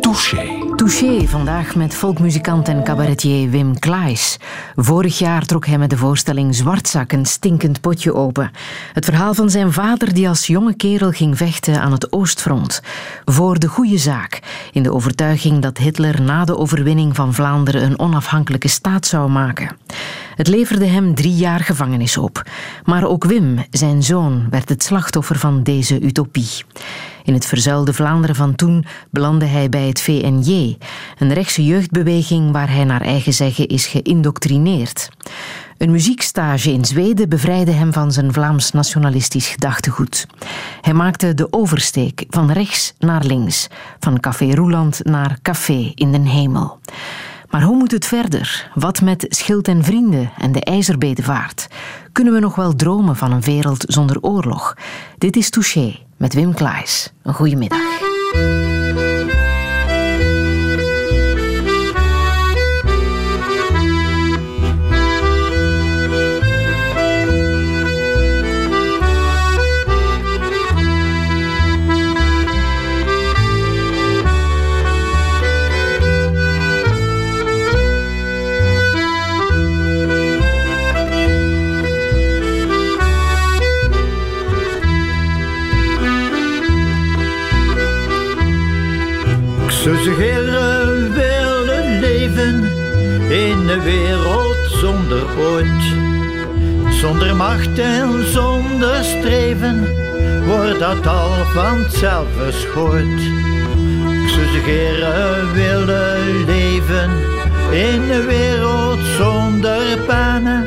[0.00, 0.69] Touché.
[0.90, 4.36] Touché, vandaag met volkmuzikant en cabaretier Wim Klaes.
[4.76, 8.50] Vorig jaar trok hij met de voorstelling Zwartzak een stinkend potje open.
[8.92, 12.82] Het verhaal van zijn vader die als jonge kerel ging vechten aan het Oostfront.
[13.24, 14.40] Voor de goede zaak,
[14.72, 19.76] in de overtuiging dat Hitler na de overwinning van Vlaanderen een onafhankelijke staat zou maken.
[20.34, 22.42] Het leverde hem drie jaar gevangenis op.
[22.84, 26.64] Maar ook Wim, zijn zoon, werd het slachtoffer van deze utopie.
[27.30, 30.76] In het verzuilde Vlaanderen van toen belandde hij bij het VNJ,
[31.18, 35.08] een rechtse jeugdbeweging waar hij naar eigen zeggen is geïndoctrineerd.
[35.78, 40.26] Een muziekstage in Zweden bevrijdde hem van zijn Vlaams nationalistisch gedachtegoed.
[40.80, 43.68] Hij maakte de oversteek van rechts naar links,
[44.00, 46.78] van Café Roeland naar Café in den Hemel.
[47.50, 48.70] Maar hoe moet het verder?
[48.74, 51.68] Wat met Schild en Vrienden en de IJzerbedevaart?
[52.12, 54.76] Kunnen we nog wel dromen van een wereld zonder oorlog?
[55.18, 57.12] Dit is Touché met Wim Klaes.
[57.22, 59.09] Een goede middag.
[95.10, 95.94] Zonder.
[96.90, 99.88] Zonder macht en zonder streven
[100.46, 103.20] wordt dat al vanzelf verschooid.
[104.26, 107.10] Suggeren willen leven
[107.70, 110.66] in een wereld zonder panen.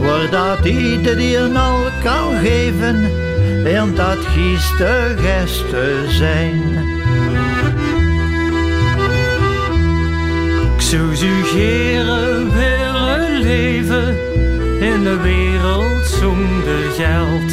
[0.00, 3.10] Wordt dat ieder die al kan geven
[3.64, 6.96] en dat gieste gesten zijn.
[10.88, 12.52] zou suggereren
[13.38, 14.16] leven
[14.80, 17.52] in een wereld zonder geld.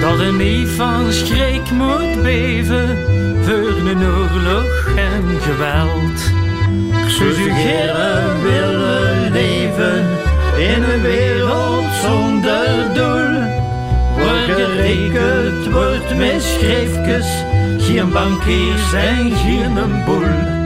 [0.00, 2.98] Dat er niet van schrik moet beven
[3.42, 6.20] voor een oorlog en geweld.
[6.90, 10.06] Zou suggereren willen leven
[10.58, 13.38] in een wereld zonder doel.
[14.16, 16.42] Waar gerekend wordt met
[17.78, 20.57] geen bankiers en geen boel.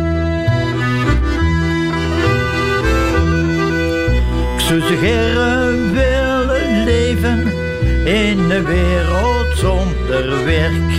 [4.73, 7.53] Suggeren willen leven
[8.05, 10.93] in een wereld zonder werk.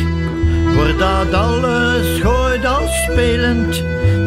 [0.76, 3.84] Wordt dat alles gooit als spelend,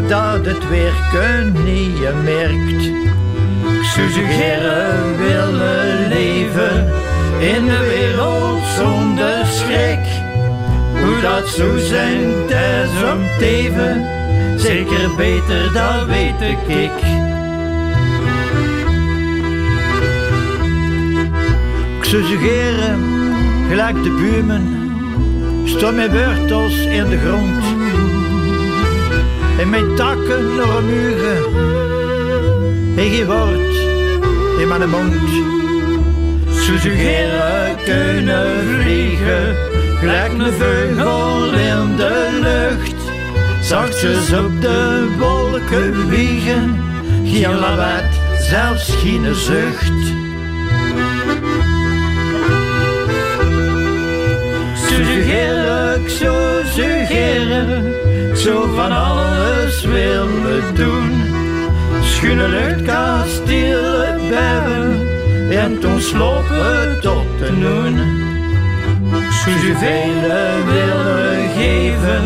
[0.09, 2.91] dat het werken niet je merkt.
[3.85, 6.93] Suggeren willen leven
[7.39, 10.07] in een wereld zonder schrik.
[11.05, 12.33] Hoe dat zo zijn,
[13.39, 14.07] teven,
[14.57, 17.27] zeker beter, dat weet ik.
[22.07, 23.01] Suggereren,
[23.69, 24.67] gelijk de buurman,
[25.65, 27.65] stond met wortels in de grond.
[29.59, 31.45] En met takken nog een muren,
[32.97, 33.77] en geen woord
[34.61, 35.15] in mijn mond.
[36.51, 38.47] Suggereren kunnen
[38.81, 39.57] vliegen,
[39.99, 42.95] gelijk een vogel in de lucht.
[43.61, 46.81] Zachtjes op de wolken wiegen,
[47.25, 48.05] geen lawaai,
[48.41, 50.25] zelfs geen zucht.
[56.07, 61.23] Suggereren, zo suggereren, zo van alles willen doen.
[62.03, 65.09] Schöne lucht, kastelen, bellen
[65.51, 68.25] en toen slopen tot de noen.
[69.31, 72.25] Zoveel willen geven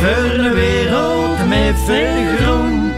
[0.00, 2.92] voor een wereld met veel groen.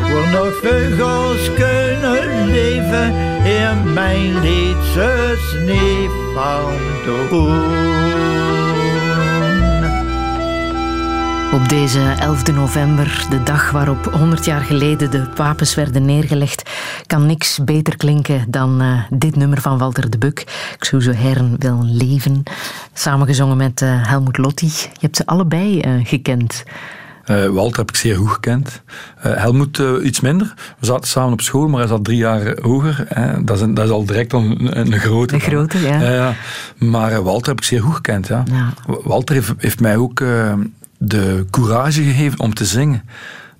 [0.00, 6.72] Waar nog vogels kunnen leven in mijn liedse sneeuw van
[7.04, 8.71] de
[11.52, 16.70] Op deze 11 november, de dag waarop 100 jaar geleden de wapens werden neergelegd,
[17.06, 20.40] kan niks beter klinken dan uh, dit nummer van Walter de Buk.
[20.78, 22.42] Ik zou zo heren wil leven.
[22.92, 24.66] Samengezongen met uh, Helmut Lotti.
[24.66, 26.62] Je hebt ze allebei uh, gekend.
[27.50, 28.82] Walter heb ik zeer goed gekend.
[29.16, 30.54] Helmut iets minder.
[30.78, 33.06] We zaten samen op school, maar hij zat drie jaar hoger.
[33.44, 35.34] Dat, is, dat, is, al direct een, een grote.
[35.34, 36.00] Een grote, ja.
[36.00, 36.34] ja.
[36.78, 38.26] Maar Walter heb ik zeer goed gekend.
[38.26, 38.44] Ja.
[38.50, 38.72] ja.
[39.04, 40.22] Walter heeft, heeft mij ook
[41.04, 43.02] de courage gegeven om te zingen.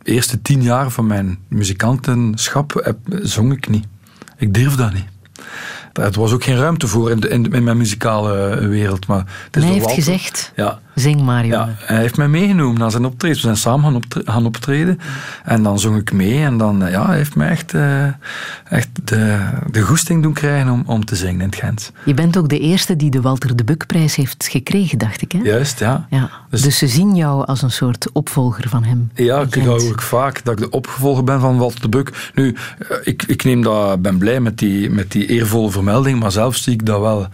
[0.02, 3.86] De eerste tien jaar van mijn muzikantenschap heb, zong ik niet.
[4.36, 5.06] Ik durf dat niet.
[5.92, 9.06] Er was ook geen ruimte voor in, de, in, in mijn muzikale wereld.
[9.06, 11.66] Maar het is heeft gezegd, Ja, zing maar jongen.
[11.66, 13.36] ja, hij heeft mij meegenomen naar zijn optreden.
[13.36, 14.98] We zijn samen gaan, optre- gaan optreden.
[15.44, 16.44] En dan zong ik mee.
[16.44, 18.04] En dan, eh, ja, hij heeft mij echt, eh,
[18.68, 19.38] echt de,
[19.70, 21.92] de goesting doen krijgen om, om te zingen in het Gent.
[22.04, 25.32] Je bent ook de eerste die de Walter de Buck-prijs heeft gekregen, dacht ik.
[25.32, 25.38] Hè?
[25.42, 26.06] Juist, ja.
[26.10, 26.30] Ja.
[26.50, 29.10] Dus- Dus, ze zien jou als een soort opvolger van hem.
[29.14, 32.30] Ja, ik hoor ook vaak dat ik de opgevolger ben van Walter de Buk.
[32.34, 36.32] Nu, eh, ik, ik neem dat, ben blij met die, met die eervolle vermelding, maar
[36.32, 37.26] zelf zie ik dat wel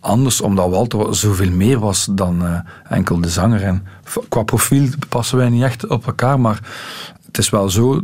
[0.00, 3.62] anders, omdat Walter zoveel meer was dan eh, enkel de zanger.
[3.62, 3.86] En
[4.28, 6.60] qua profiel passen wij niet echt op elkaar, maar
[7.26, 8.02] het is wel zo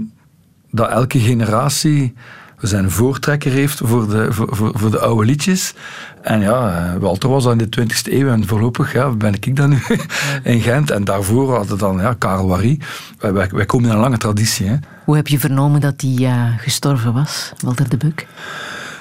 [0.71, 2.15] dat elke generatie
[2.61, 5.75] zijn voortrekker heeft voor de, voor, voor, voor de oude liedjes.
[6.23, 9.57] En ja, eh, Walter was al in de 20e eeuw en voorlopig ja, ben ik
[9.57, 9.83] dan nu
[10.53, 10.91] in Gent.
[10.91, 12.81] En daarvoor hadden dan ja, Karel Wary.
[13.19, 14.67] Wij, wij, komen in een lange traditie.
[14.67, 14.77] Hè.
[15.05, 18.27] Hoe heb je vernomen dat hij eh, gestorven was, Walter de Buck?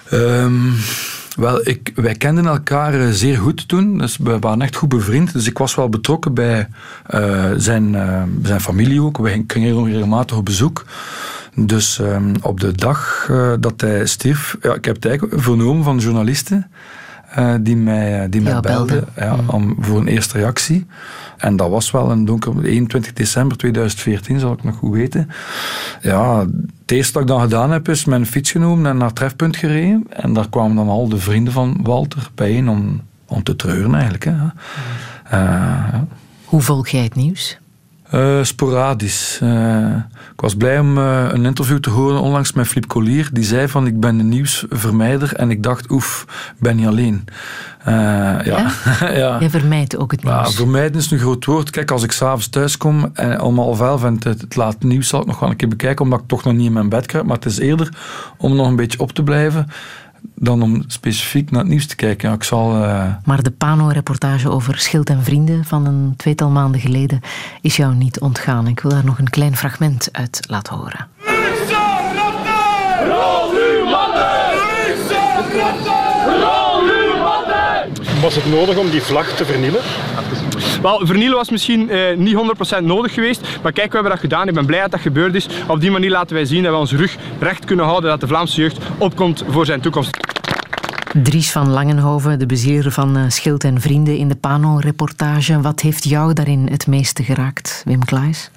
[0.10, 0.72] Ehm,
[1.36, 3.98] wel, ik, wij kenden elkaar eh, zeer goed toen.
[3.98, 5.34] Dus we waren echt goed bevriend.
[5.34, 6.68] Dus ik was wel betrokken bij
[7.06, 9.18] eh, zijn, eh, zijn familie ook.
[9.18, 10.86] Wij gingen regelmatig op bezoek.
[11.56, 13.30] Dus ehm, op de dag
[13.60, 16.72] dat hij stierf, ja, ik heb het eigenlijk vernomen van journalisten
[17.60, 19.08] die mij, die mij belden belden.
[19.16, 20.86] ja, om, voor een eerste reactie.
[21.44, 25.30] En dat was wel een donker, 21 december 2014, zal ik nog goed weten.
[26.02, 26.40] Ja,
[26.82, 30.06] het eerste dat ik dan gedaan heb, is mijn fiets genomen en naar trefpunt gereden.
[30.10, 34.24] En daar kwamen dan al de vrienden van Walter bijeen om, om te treuren eigenlijk.
[34.24, 34.32] Hè.
[34.32, 34.52] Eh,
[35.32, 36.08] ja.
[36.46, 37.58] Hoe volg jij het nieuws?
[38.10, 39.40] Eh, sporadisch.
[39.42, 39.96] Eh,
[40.34, 43.30] ik was blij om eh, een interview te horen onlangs met Flip Collier.
[43.34, 45.36] Die zei van ik ben een nieuwsvermijder.
[45.36, 46.26] En ik dacht oef,
[46.60, 47.26] ben niet alleen.
[47.84, 47.94] Eh,
[48.44, 48.72] ja.
[49.00, 49.38] ja.
[49.40, 50.56] Jij vermijdt ook het Ja, nieuws.
[50.56, 51.70] vermijden is een groot woord.
[51.70, 55.08] Kijk, als ik s'avonds thuis kom en om half elf en het, het laat nieuws
[55.08, 57.06] zal ik nog wel een keer bekijken, omdat ik toch nog niet in mijn bed
[57.06, 57.26] kruip.
[57.26, 57.90] Maar het is eerder
[58.38, 59.68] om nog een beetje op te blijven
[60.36, 62.30] dan om specifiek naar het nieuws te kijken.
[62.30, 62.84] Ja, ik zal...
[62.84, 67.20] eh, Maar de Pano-reportage over Schild en Vrienden van een tweetal maanden geleden
[67.62, 68.68] is jou niet ontgaan.
[68.68, 71.08] Ik wil daar nog een klein fragment uit laten horen.
[78.22, 79.82] Was het nodig om die vlag te vernielen?
[80.84, 82.36] Wel, vernielen was misschien eh, niet
[82.82, 84.48] 100% nodig geweest, maar kijk, we hebben dat gedaan.
[84.48, 85.48] Ik ben blij dat dat gebeurd is.
[85.68, 88.28] Op die manier laten wij zien dat we onze rug recht kunnen houden, dat de
[88.28, 90.18] Vlaamse jeugd opkomt voor zijn toekomst.
[91.24, 95.62] Dries van Langenhoven, de bezier van eh, Schild en Vrienden in de Pano-reportage.
[95.62, 98.52] Wat heeft jou daarin het meeste geraakt, Wim Klaes?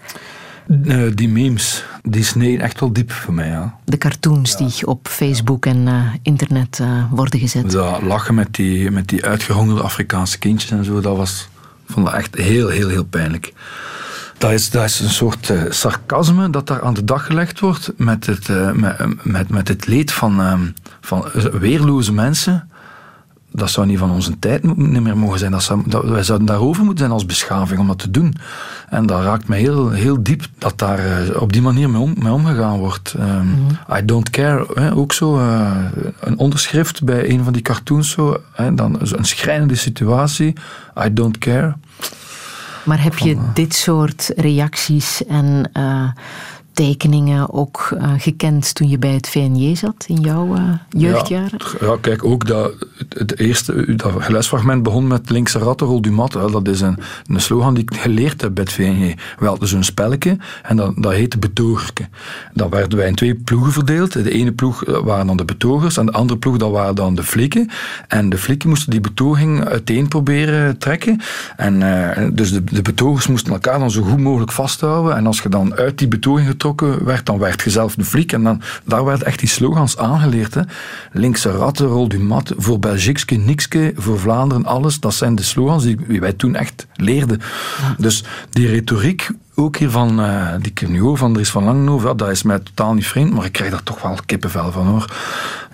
[0.84, 3.48] eh, die memes, die sneden echt wel diep voor mij.
[3.48, 3.78] Ja.
[3.84, 7.70] De cartoons die op Facebook en eh, internet eh, worden gezet.
[7.70, 11.48] Dat lachen met die, met die uitgehongerde Afrikaanse kindjes en zo, dat was,
[11.86, 13.52] vond dat echt heel, heel, heel pijnlijk.
[14.38, 17.92] Dat is, dat is een soort eh, sarcasme dat daar aan de dag gelegd wordt
[17.96, 18.70] met het, eh,
[19.22, 20.66] met, met, het leed van, ehm,
[21.00, 22.70] van weerloze mensen.
[23.56, 25.50] Dat zou niet van onze tijd niet meer mogen zijn.
[25.50, 28.34] Dat zou, dat, wij zouden daarover moeten zijn als beschaving om dat te doen.
[28.88, 32.14] En dat raakt me heel, heel diep dat daar eh, op die manier mee, om,
[32.18, 33.14] mee omgegaan wordt.
[33.18, 33.46] Ehm,
[33.98, 35.38] I don't care, hè, ook zo.
[35.38, 35.70] eh,
[36.20, 40.54] een onderschrift bij een van die cartoons, zo, hè, dan een schrijnende situatie.
[41.06, 41.74] I don't care.
[42.84, 46.08] Maar heb je dit soort reacties en eh,
[46.76, 51.58] tekeningen ook eh, gekend toen je bij het VNJ zat in jouw eh, jeugdjaren?
[51.80, 52.72] Ja, ja, kijk, ook dat,
[53.08, 56.32] het, eerste, dat geluidsfragment begon met linkse ratten, rol du mat.
[56.32, 59.14] Wel, Dat is een, een slogan die ik geleerd heb bij het VNG.
[59.38, 62.08] We hadden zo'n spelletje en dat, dat heette betogerke.
[62.52, 64.12] Dan werden wij in twee ploegen verdeeld.
[64.12, 67.14] De ene ploeg eh, waren dan de betogers en de andere ploeg dat waren dan
[67.14, 67.70] de flikken.
[68.08, 71.20] En de flikken moesten die betoging uiteen proberen trekken.
[71.56, 71.80] En
[72.34, 75.16] dus de, de betogers moesten elkaar dan zo goed mogelijk vasthouden.
[75.16, 76.64] En als je dan uit die betoging getrokken
[77.04, 78.32] werd, dan werd je zelf de flik.
[78.32, 80.54] En dan, daar werden echt die slogans aangeleerd.
[80.54, 80.60] Hè.
[81.12, 85.00] Linkse ratten, rol du mat, voor Belgiekske, nikske, voor Vlaanderen, alles.
[85.00, 87.40] Dat zijn de slogans die, die wij toen echt leerden.
[87.98, 92.30] Dus die retoriek, ook hier van, eh, die hoor van Dries van Langenhoven, ja, dat
[92.30, 95.16] is mij totaal niet vreemd, maar ik krijg daar toch wel kippenvel van hoor.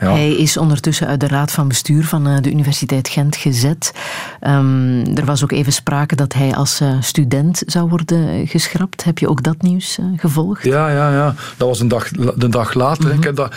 [0.00, 0.10] Ja.
[0.10, 3.92] Hij is ondertussen uit de raad van bestuur van eh, de Universiteit Gent gezet.
[4.40, 9.04] Ehm, er was ook even sprake dat hij als eh, student zou worden geschrapt.
[9.04, 10.64] Heb je ook dat nieuws gevolgd?
[10.64, 11.34] Ja, ja, ja.
[11.56, 13.12] Dat was een dag, de dag later.
[13.12, 13.54] Ik heb dat,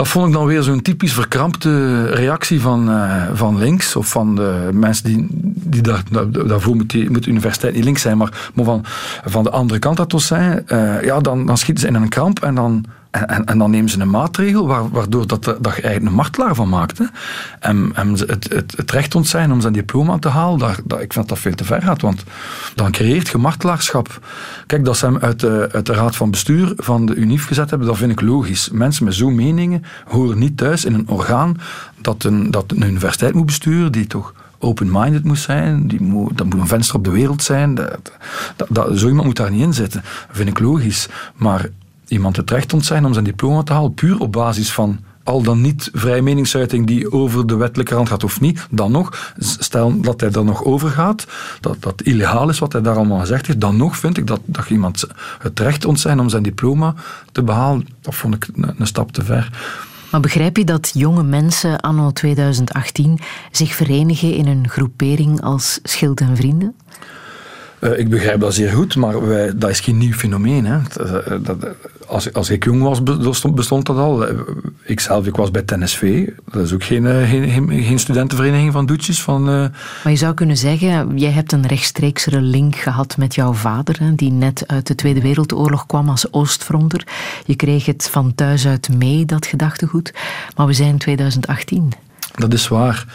[0.00, 3.96] dat vond ik dan weer zo'n typisch verkrampte reactie van, eh, van links.
[3.96, 7.84] Of van de mensen die, die daar, daar- daarvoor moet, die, moet de universiteit niet
[7.84, 8.16] links zijn.
[8.16, 8.84] Maar, maar van,
[9.24, 10.66] van de andere kant dat toch zijn.
[10.66, 14.00] eh, ja, dan, dan schieten ze in een kramp en dan En, dan nemen ze
[14.00, 17.00] een maatregel waardoor dat, dat je eigenlijk een martelaar van maakt.
[17.60, 21.14] En, en het, het, het, recht ontzijn om zijn diploma te halen, daar, ik vind
[21.14, 22.00] dat dat veel te ver gaat.
[22.00, 22.24] Want
[22.74, 24.26] dan creëert je martelaarschap.
[24.66, 27.70] Kijk, dat ze hem uit de, uit de raad van bestuur van de UNIF gezet
[27.70, 28.70] hebben, dat vind ik logisch.
[28.72, 31.56] Mensen met zo'n meningen horen niet thuis in een orgaan
[32.00, 35.88] dat een, dat een universiteit moet besturen, die toch open-minded moet zijn.
[35.88, 37.74] Die moet, dat moet een venster op de wereld zijn.
[37.74, 38.12] Dat,
[38.56, 40.00] dat, dat, zo iemand moet daar niet in zitten.
[40.26, 41.08] Dat vind ik logisch.
[41.34, 41.68] Maar
[42.10, 45.60] iemand het recht ontzijn om zijn diploma te halen, puur op basis van al dan
[45.60, 50.20] niet vrije meningsuiting die over de wettelijke rand gaat of niet, dan nog, stel dat
[50.20, 51.26] hij er nog over gaat,
[51.60, 54.40] dat dat illegaal is wat hij daar allemaal gezegd heeft, dan nog vind ik dat,
[54.44, 55.04] dat iemand
[55.38, 56.94] het recht ontzijn om zijn diploma
[57.32, 59.50] te behalen, dat vond ik een, een stap te ver.
[60.10, 63.18] Maar begrijp je dat jonge mensen anno 2018
[63.50, 66.74] zich verenigen in een groepering als Schild en Vrienden?
[67.80, 70.66] Uh, ik begrijp dat zeer goed, maar wij, dat is geen nieuw fenomeen.
[70.66, 70.78] Hè.
[70.92, 71.56] Dat, dat,
[72.06, 73.02] als, als ik jong was,
[73.52, 74.26] bestond, dat al.
[74.82, 76.28] Ik zelf, ik was bij TNSV.
[76.50, 79.22] Dat is ook geen, eh, geen, geen studentenvereniging van doetjes.
[79.22, 79.54] Van, uh...
[80.04, 84.14] Maar je zou kunnen zeggen, jij hebt een rechtstreeksere link gehad met jouw vader, hè,
[84.14, 87.06] die net uit de Tweede Wereldoorlog kwam als Oostfronter.
[87.46, 90.14] Je kreeg het van thuis uit mee, dat gedachtegoed.
[90.56, 91.92] Maar we zijn 2018.
[92.34, 93.06] Dat is waar.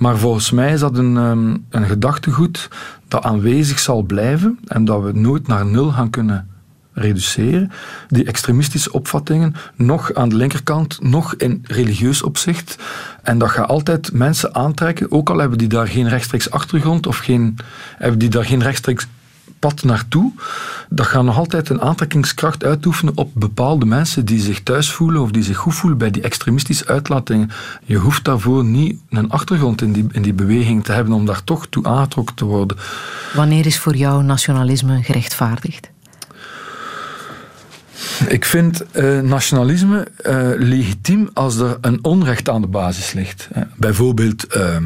[0.00, 2.68] Maar volgens mij is dat een, ehm, een gedachtegoed
[3.08, 6.48] dat aanwezig zal blijven en dat we nooit naar nul gaan kunnen
[6.92, 7.70] reduceren.
[8.08, 12.76] Die extremistische opvattingen, nog aan de linkerkant, nog in religieus opzicht.
[13.22, 17.18] En dat gaat altijd mensen aantrekken, ook al hebben die daar geen rechtstreeks achtergrond of
[17.18, 17.58] geen,
[17.96, 19.06] hebben die daar geen rechtstreeks
[19.60, 20.32] pad naartoe,
[20.88, 25.30] dat gaat nog altijd een aantrekkingskracht uitoefenen op bepaalde mensen die zich thuis voelen of
[25.30, 27.50] die zich goed voelen bij die extremistische uitlatingen.
[27.84, 31.44] Je hoeft daarvoor niet een achtergrond in die, in die beweging te hebben om daar
[31.44, 32.76] toch toe aangetrokken te worden.
[33.34, 35.90] Wanneer is voor jou nationalisme gerechtvaardigd?
[38.28, 43.48] Ik vind uh, nationalisme uh, legitiem als er een onrecht aan de basis ligt.
[43.76, 44.56] Bijvoorbeeld.
[44.56, 44.76] Uh,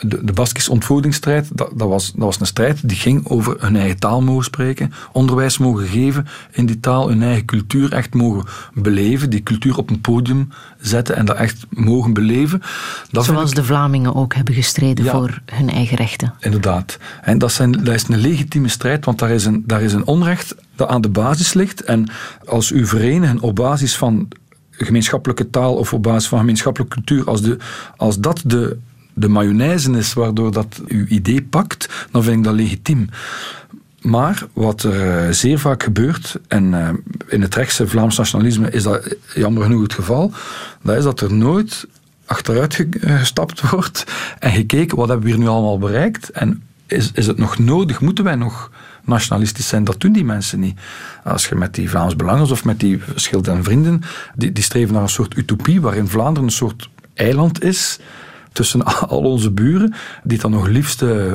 [0.00, 3.76] de, de Baskische ontvoeringsstrijd, dat, dat, was, dat was een strijd die ging over hun
[3.76, 8.44] eigen taal mogen spreken, onderwijs mogen geven in die taal, hun eigen cultuur echt mogen
[8.74, 10.48] beleven, die cultuur op een podium
[10.80, 12.62] zetten en dat echt mogen beleven.
[13.10, 16.34] Dat Zoals de Vlamingen ook hebben gestreden voor hun eigen rechten.
[16.40, 16.98] Inderdaad.
[17.22, 20.06] En dat, zijn, dat is een legitieme strijd, want daar is een, daar is een
[20.06, 21.82] onrecht dat aan de basis ligt.
[21.82, 22.10] En
[22.46, 24.28] als u verenigen op basis van
[24.70, 27.56] gemeenschappelijke taal of op basis van gemeenschappelijke cultuur, als, de,
[27.96, 28.78] als dat de
[29.18, 33.08] de mayonaise is waardoor dat uw idee pakt, dan vind ik dat legitiem.
[34.00, 36.88] Maar wat er eh, zeer vaak gebeurt, en eh,
[37.26, 40.32] in het rechtse Vlaams nationalisme is dat jammer genoeg het geval,
[40.82, 41.86] dat is dat er nooit
[42.26, 44.04] achteruit eh, gestapt wordt
[44.38, 48.00] en gekeken wat hebben we hier nu allemaal bereikt en is, is het nog nodig,
[48.00, 48.70] moeten wij nog
[49.04, 49.84] nationalistisch zijn.
[49.84, 50.80] Dat doen die mensen niet.
[51.24, 54.02] Als je met die Vlaams Belangers of met die Schild en Vrienden,
[54.34, 57.98] die, die streven naar een soort utopie waarin Vlaanderen een soort eiland is
[58.58, 61.32] tussen al onze buren, die dan nog liefst uh,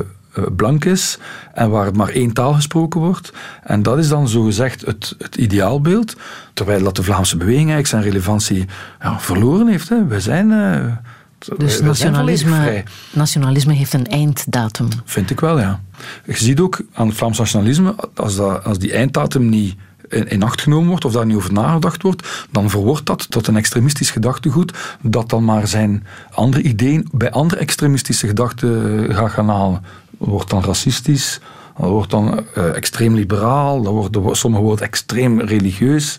[0.56, 1.18] blank is
[1.52, 3.32] en waar maar één taal gesproken wordt.
[3.62, 6.16] En dat is dan zogezegd het, het ideaalbeeld,
[6.54, 8.66] terwijl dat de Vlaamse beweging eigenlijk zijn relevantie
[9.00, 9.88] ja, verloren heeft.
[9.88, 10.06] Hè.
[10.06, 10.50] We zijn...
[10.50, 14.88] Uh, dus nationalisme, nationalisme heeft een einddatum.
[15.04, 15.80] Vind ik wel, ja.
[16.24, 19.76] Je ziet ook aan het Vlaams nationalisme, als, dat, als die einddatum niet
[20.14, 23.56] in, acht genomen wordt of daar niet over nagedacht wordt, dan verwoordt dat tot een
[23.56, 24.72] extremistisch gedachtegoed
[25.02, 29.84] dat dan maar zijn andere ideeën bij andere extremistische gedachten eh, gaat gaan halen.
[30.18, 31.40] Wordt dan racistisch,
[31.78, 33.92] dat wordt dan uh, extreem liberaal, dat
[34.22, 36.18] wordt, sommige worden extreem religieus.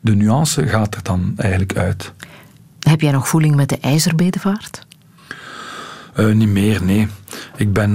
[0.00, 2.12] De nuance gaat er dan eigenlijk uit.
[2.78, 4.86] Heb jij nog voeling met de ijzerbedevaart?
[6.16, 7.08] Uh, niet meer, nee.
[7.56, 7.90] Ik ben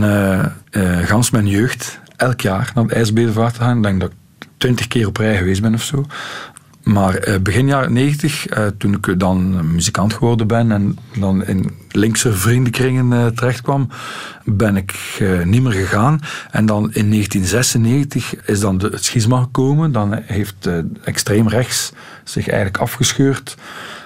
[0.72, 3.77] uh, gans mijn jeugd elk jaar naar de ijzerbedevaart gegaan.
[3.77, 4.11] Ik denk dat
[4.60, 6.06] twintig keer op rij geweest ben of zo.
[6.84, 11.72] Maar eh, begin jaren negentig, eh, toen ik dan muzikant geworden ben en dan in
[11.91, 13.90] linkse vriendenkringen uh, terecht kwam,
[14.44, 16.19] ben ik niet meer gegaan.
[16.52, 19.91] En dan in 1996 is dan het schisma gekomen.
[19.91, 20.69] Dan heeft
[21.03, 23.56] extreem rechts zich eigenlijk afgescheurd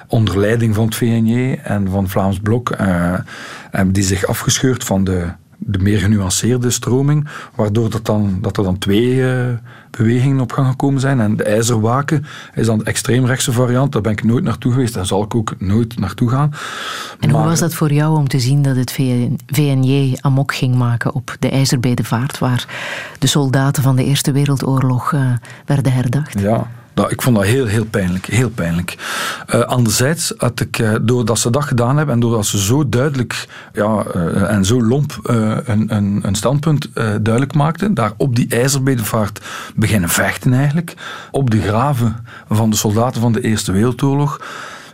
[0.07, 2.73] onder leiding van het VNJ en van Vlaams Blok.
[3.71, 5.31] hebben die zich afgescheurd van de,
[5.65, 9.23] de meer genuanceerde stroming, waardoor dat, dan, dat er dan twee
[9.97, 11.19] bewegingen op gang gekomen zijn.
[11.19, 13.91] En de ijzerwaken is dan de extreemrechtse variant.
[13.91, 16.53] Daar ben ik nooit naartoe geweest en zal ik ook nooit naartoe gaan.
[17.19, 18.91] En hoe was dat voor jou om te zien dat het
[19.45, 22.67] VNJ amok ging maken op de IJzerbedevaart, waar
[23.19, 25.31] de soldaten van de Eerste Wereldoorlog uh,
[25.65, 26.39] werden herdacht?
[26.39, 28.25] Ja, Dat, ik vond dat heel, heel pijnlijk.
[28.25, 28.95] Heel pijnlijk.
[29.53, 33.47] Uh, anderzijds had ik, uh, doordat ze dat gedaan hebben en doordat ze zo duidelijk
[33.73, 39.45] ja, uh, en zo lomp een, een, een, standpunt duidelijk maakten, daar op die ijzerbedevaart
[39.75, 40.93] beginnen vechten eigenlijk,
[41.31, 44.41] op de graven van de soldaten van de Eerste Wereldoorlog,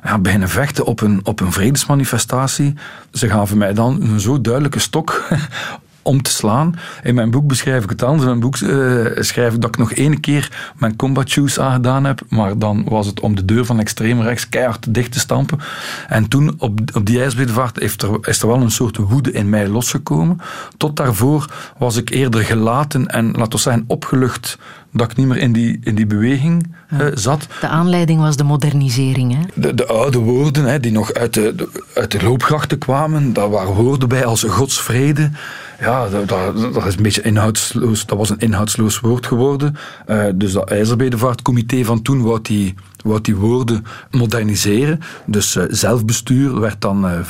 [0.04, 2.74] ja, beginnen vechten op een, op een vredesmanifestatie.
[3.12, 5.24] Ze gaven mij dan een zo duidelijke stok
[6.10, 6.76] om te slaan.
[7.03, 8.22] In mijn boek beschrijf ik het anders.
[8.22, 12.03] In mijn boek uh, schrijf ik dat ik nog één keer mijn combat shoes aangedaan
[12.03, 15.60] heb, maar dan was het om de deur van extreem rechts keihard dicht te stampen.
[16.07, 19.49] En toen, op, op die ijsbedevaart, heeft er, is er wel een soort woede in
[19.49, 20.38] mij losgekomen.
[20.77, 21.45] Tot daarvoor
[21.77, 24.57] was ik eerder gelaten en, laten we zeggen, opgelucht
[24.91, 27.48] dat ik niet meer in die, in die beweging uh, zat.
[27.61, 29.36] De aanleiding was de modernisering.
[29.36, 29.61] Hè?
[29.61, 33.49] De, de oude woorden hè, die nog uit de, de, uit de loopgrachten kwamen, daar
[33.49, 35.31] waren woorden bij als godsvrede.
[35.80, 39.76] Ja, dat, is een beetje inhoudsloos, dat was een inhoudsloos woord geworden.
[40.07, 44.99] Uh, dus dat IJzerbedevaartcomité van toen wou die, wou die woorden moderniseren.
[45.26, 47.26] Dus uh, zelfbestuur werd dan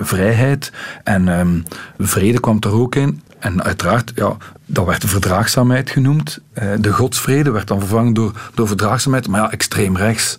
[0.00, 0.72] vrijheid
[1.04, 1.64] en um,
[1.98, 3.20] vrede kwam er ook in.
[3.38, 4.36] En uiteraard, ja,
[4.66, 6.40] dat werd de verdraagzaamheid genoemd.
[6.52, 9.28] Eh, de godsvrede werd dan vervangen door, door verdraagzaamheid.
[9.28, 10.38] Maar ja, extreem rechts.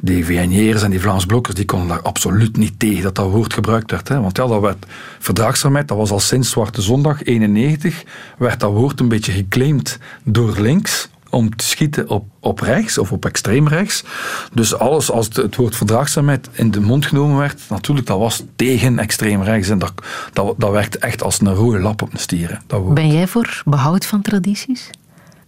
[0.00, 3.52] Die VNJ'ers en die Vlaams blokkers die konden daar absoluut niet tegen dat dat woord
[3.52, 4.08] gebruikt werd.
[4.08, 4.20] Hè.
[4.20, 4.86] Want ja, dat werd
[5.18, 8.04] verdraagzaamheid, dat was al sinds Zwarte Zondag 91,
[8.38, 13.12] werd dat woord een beetje geclaimd door links om te schieten op, op rechts of
[13.12, 14.04] op extreem rechts.
[14.52, 18.98] Dus alles als het, woord verdraagzaamheid in de mond genomen werd, natuurlijk, dat was tegen
[18.98, 19.68] extreem rechts.
[19.68, 19.92] En dat,
[20.32, 22.60] dat, werkte echt als een rode lap op een stier.
[22.94, 24.90] Ben jij voor behoud van tradities?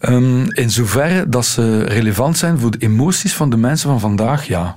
[0.08, 4.46] Um, in zoverre dat ze relevant zijn voor de emoties van de mensen van vandaag,
[4.46, 4.76] ja.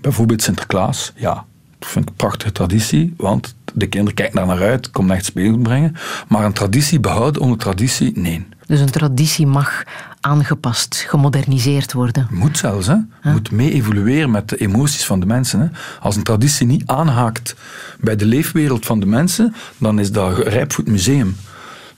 [0.00, 1.44] Bijvoorbeeld Sinterklaas, ja.
[1.78, 5.24] Dat vind ik een prachtige traditie, want de kinderen kijken daar naar uit, komen echt
[5.24, 5.96] speelgoed brengen.
[6.28, 8.46] Maar een traditie behouden onder traditie, nee.
[8.66, 9.82] Dus een traditie mag
[10.20, 12.26] aangepast, gemoderniseerd worden.
[12.30, 12.96] Moet zelfs, hè.
[13.22, 15.60] Moet mee evolueren met de emoties van de mensen.
[15.60, 15.66] Hè.
[16.00, 17.54] Als een traditie niet aanhaakt
[18.00, 21.36] bij de leefwereld van de mensen, dan is dat rijp voor het museum.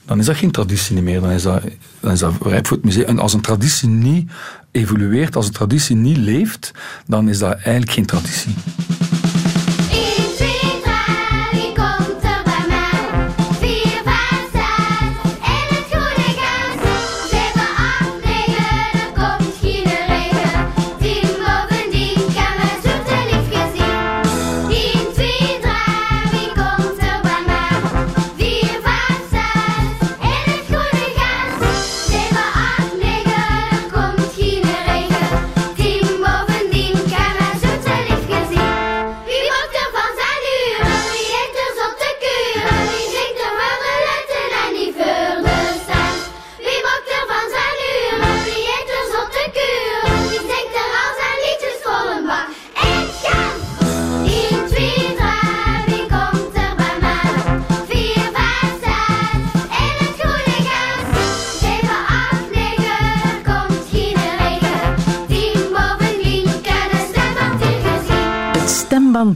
[0.05, 1.63] Dan is dat geen traditie meer, dan is dat,
[1.99, 3.05] dan is dat rijp voor het museum.
[3.05, 4.31] En als een traditie niet
[4.71, 6.71] evolueert, als een traditie niet leeft,
[7.07, 8.53] dan is dat eigenlijk geen traditie.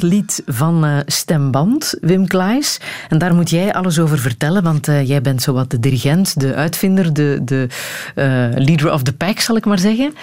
[0.01, 2.79] Lied van uh, Stemband, Wim Klaes.
[3.09, 6.55] En daar moet jij alles over vertellen, want uh, jij bent zowat de dirigent, de
[6.55, 7.67] uitvinder, de, de
[8.15, 8.25] uh,
[8.65, 10.13] leader of the pack, zal ik maar zeggen.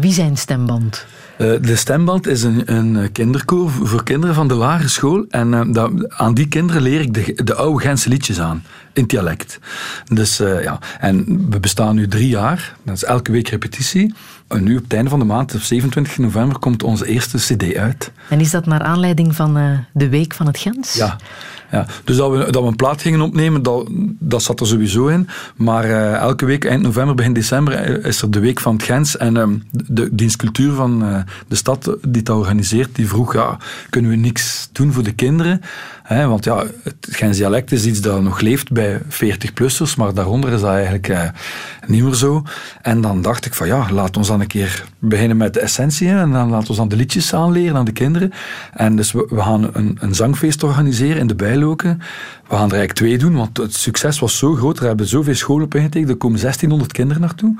[0.00, 1.06] wie zijn Stemband?
[1.36, 5.24] de Stemband is een, een kinderkoor voor kinderen van de lagere school.
[5.28, 5.76] En
[6.08, 9.58] aan die kinderen leer ik de, de oude Gentse liedjes aan, in dialect.
[10.12, 12.76] Dus ja, en we bestaan nu drie jaar.
[12.82, 14.14] Dat is elke week repetitie.
[14.48, 18.12] En nu op het einde van de maand, 27 november, komt onze eerste cd uit.
[18.28, 20.94] En is dat naar aanleiding van uh, de Week van het Gens?
[20.94, 21.16] Ja.
[21.70, 21.86] ja.
[22.04, 25.28] Dus dat we, dat we een plaat gingen opnemen, dat, dat zat er sowieso in.
[25.56, 28.82] Maar uh, elke week, eind november, begin december, eh, is er de Week van het
[28.82, 29.16] Gens.
[29.16, 31.18] En um, de dienstcultuur van uh,
[31.48, 33.58] de stad die dat organiseert, die vroeg, ja,
[33.90, 35.60] kunnen we niks doen voor de kinderen?
[36.06, 40.52] He, want ja, het Gens dialect is iets dat nog leeft bij 40-plussers, maar daaronder
[40.52, 41.22] is dat eigenlijk uh,
[41.86, 42.42] niet meer zo.
[42.82, 46.08] En dan dacht ik van ja, laat ons dan een keer beginnen met de essentie
[46.08, 48.32] en dan laten we dan de liedjes aanleren aan de kinderen.
[48.72, 52.00] En dus we, we gaan een, een, zangfeest organiseren in de Bijloken.
[52.48, 54.78] We gaan er eigenlijk twee doen, want het succes was zo groot.
[54.78, 57.54] Er hebben zoveel scholen op ingetekend, er komen 1600 kinderen naartoe.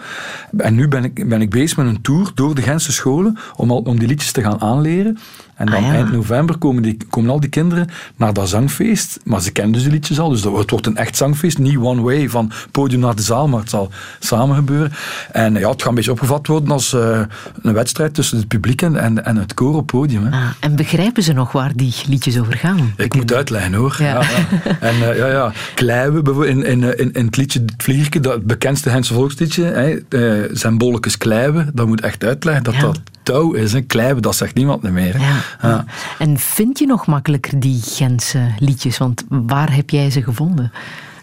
[0.57, 3.71] En nu ben ik, ben ik bezig met een tour door de Gentse scholen om,
[3.71, 5.19] al, om die liedjes te gaan aanleren.
[5.57, 9.21] En dan ah, eind november komen, die, komen al die kinderen naar dat zangfeest.
[9.25, 11.59] Maar ze kennen dus de liedjes al, dus het wordt een echt zangfeest.
[11.59, 14.93] Niet one way, van podium naar de zaal, maar het zal samen gebeuren.
[15.33, 17.21] En ja, het gaat een beetje opgevat worden als uh,
[17.63, 20.25] een wedstrijd tussen het publiek en, en, het koor op podium.
[20.25, 20.31] Hè.
[20.31, 22.93] Ah, en begrijpen ze nog waar die liedjes over gaan?
[22.97, 23.97] Ik moet uitleggen hoor.
[23.99, 24.05] Ja.
[24.07, 28.21] Ja, En uh, ja, ja, Kleiwe, bijvoorbeeld, in, in, in, in het liedje Het Vlierke,
[28.21, 32.75] dat het bekendste Gentse volksliedje, hè, uh, zijn bolletjes Kleiwe, dat moet echt uitleggen dat
[32.75, 32.81] ja.
[32.81, 33.73] dat touw is.
[33.73, 33.81] Hè.
[33.81, 35.21] Kleiwe, dat zegt niemand meer.
[35.21, 35.37] Ja.
[35.63, 35.85] ja.
[36.19, 38.99] En vind je nog makkelijker die Gentse liedjes?
[38.99, 40.73] Want waar heb jij ze gevonden?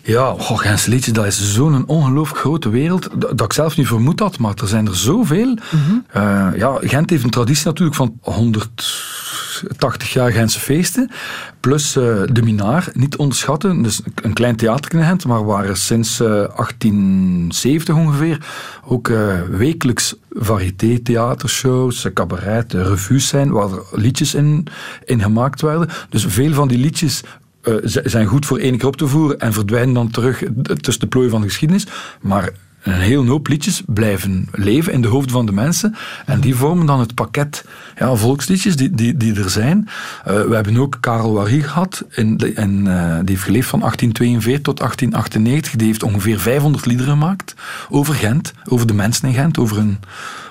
[0.05, 4.19] Ja, oh, Gentse liedjes, dat is zo'n ongelooflijk grote wereld dat ik zelf niet vermoed
[4.19, 5.47] had, maar er zijn er zoveel.
[5.47, 6.05] Mm -hmm.
[6.15, 11.11] uh, ja, Gent heeft een traditie natuurlijk van 180 jaar Gentse feesten,
[11.59, 13.81] plus uh, de Minaar, niet onderschatten.
[13.81, 18.45] Dus een klein theater in Gent, maar waar sinds uh, 1870 ongeveer
[18.85, 19.11] ook
[19.49, 24.67] wekelijks variété-theatershows, cabaret, revues zijn, waar er liedjes in,
[25.05, 25.89] in gemaakt werden.
[26.09, 27.23] Dus veel van die liedjes
[27.63, 30.43] uh, zijn goed voor één keer op te voeren en verdwijnen dan terug
[30.81, 31.87] tussen de plooien van de geschiedenis.
[32.21, 32.49] Maar
[32.83, 35.95] een heel hoop liedjes blijven leven in de hoofden van de mensen.
[36.25, 37.65] En die vormen dan het pakket
[37.97, 39.87] ja, volksliedjes die, die, die er zijn.
[40.27, 42.03] Uh, we hebben ook Karel Wary gehad.
[42.09, 45.75] In uh, die heeft geleefd van 1842 tot 1898.
[45.75, 47.55] Die heeft ongeveer 500 liederen gemaakt
[47.89, 49.99] over Gent, over de mensen in Gent, over, hun,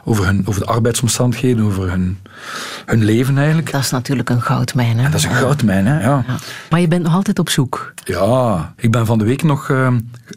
[0.05, 2.19] over, hun, over de arbeidsomstandigheden, over hun,
[2.87, 3.73] hun leven eigenlijk.
[3.73, 4.99] Dat is natuurlijk een goudmijn.
[4.99, 5.05] Hè?
[5.05, 6.01] En dat is een goudmijn, hè?
[6.01, 6.25] Ja.
[6.27, 6.37] ja.
[6.71, 7.95] Maar je bent nog altijd op zoek.
[8.05, 9.89] Ja, ik ben van de week nog uh,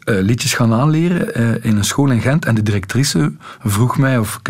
[0.04, 2.44] liedjes gaan aanleren in een school in Gent.
[2.44, 3.32] En de directrice
[3.64, 4.48] vroeg mij of ik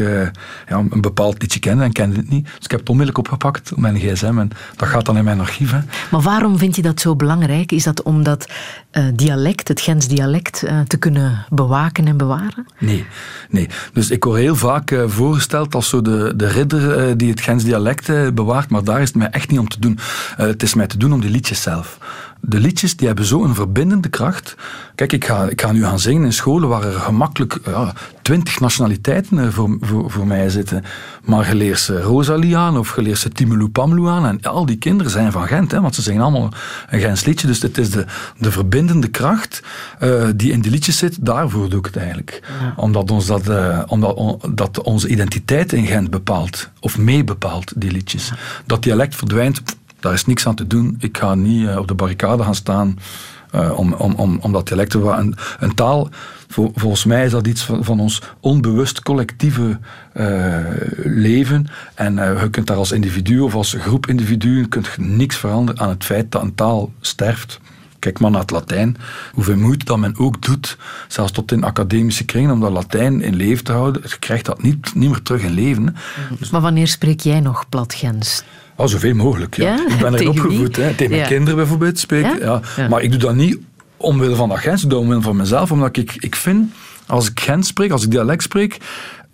[0.69, 2.45] ja, een bepaald liedje kende en kende het niet.
[2.45, 5.41] Dus ik heb het onmiddellijk opgepakt op mijn gsm en dat gaat dan in mijn
[5.41, 5.71] archief.
[5.71, 5.79] Hè.
[6.11, 7.73] Maar waarom vind je dat zo belangrijk?
[7.73, 8.49] Is dat om dat
[8.93, 12.67] uh, dialect, het Gens dialect, te kunnen bewaken en bewaren?
[12.79, 13.07] Nee,
[13.49, 13.69] nee.
[13.93, 18.35] Dus ik word heel vaak voorgesteld als zo de, de ridder die het Gens dialect
[18.35, 19.99] bewaart, maar daar is het mij echt niet om te doen.
[20.37, 21.99] het is mij te doen om de liedjes zelf
[22.41, 24.55] de liedjes die hebben zo een verbindende kracht.
[24.95, 27.93] Kijk, ik ga, ik ga nu gaan zingen in scholen waar er gemakkelijk ja,
[28.23, 30.85] twintig nationaliteiten voor, voor, voor mij zitten.
[31.25, 34.27] Maar je leert ze Rosalie aan of je leert ze Timelu Pamelu aan.
[34.27, 36.53] En al die kinderen zijn van Gent, hè, want ze zingen allemaal
[36.89, 37.47] een Gens liedje.
[37.47, 38.05] Dus het is de,
[38.39, 39.63] de verbindende kracht
[40.03, 41.27] uh, die in die liedjes zit.
[41.27, 42.43] Daarvoor doe ik het eigenlijk.
[42.61, 42.75] Ja.
[42.77, 46.71] Omdat, ons dat, uh, omdat on, dat onze identiteit in Gent bepaalt.
[46.81, 48.29] Of mee bepaalt, die liedjes.
[48.29, 48.37] Ja.
[48.67, 49.63] Dat dialect verdwijnt
[50.07, 50.97] daar is niks aan te doen.
[50.99, 52.99] Ik ga niet uh, op de barricade gaan staan
[53.55, 54.99] uh, om, om, om, om dat dialect te.
[54.99, 56.09] Een, een, taal,
[56.49, 59.79] vol, volgens mij is dat iets van, ons onbewust collectieve
[60.15, 60.57] uh,
[61.05, 61.67] leven.
[61.95, 66.05] En je kunt daar als individu of als groep individuen kunt niks veranderen aan het
[66.05, 67.61] feit dat een taal sterft.
[67.99, 68.97] Kijk maar naar het Latijn.
[69.33, 70.77] Hoeveel moeite dat men ook doet,
[71.09, 74.03] zelfs tot in academische kringen, om dat Latijn in leven te houden.
[74.05, 75.97] Je krijgt dat niet, niet meer terug in leven.
[76.39, 78.45] Dus maar wanneer spreek jij nog platgens?
[78.77, 79.57] Oh, zoveel mogelijk.
[79.57, 79.65] Ja.
[79.75, 79.89] Ja?
[79.89, 80.77] Ik ben erin opgevoed.
[80.77, 80.95] Hè.
[80.95, 81.17] Tegen Ja.
[81.17, 82.39] mijn kinderen bijvoorbeeld spreken.
[82.39, 82.61] Ja?
[82.89, 83.59] Maar ik doe dat niet
[83.97, 85.73] omwille van dat Gens, ik doe dat omwille van mezelf.
[85.73, 86.73] Omdat ik, ik vind,
[87.07, 88.79] als ik Gens spreek, als ik dialect spreek,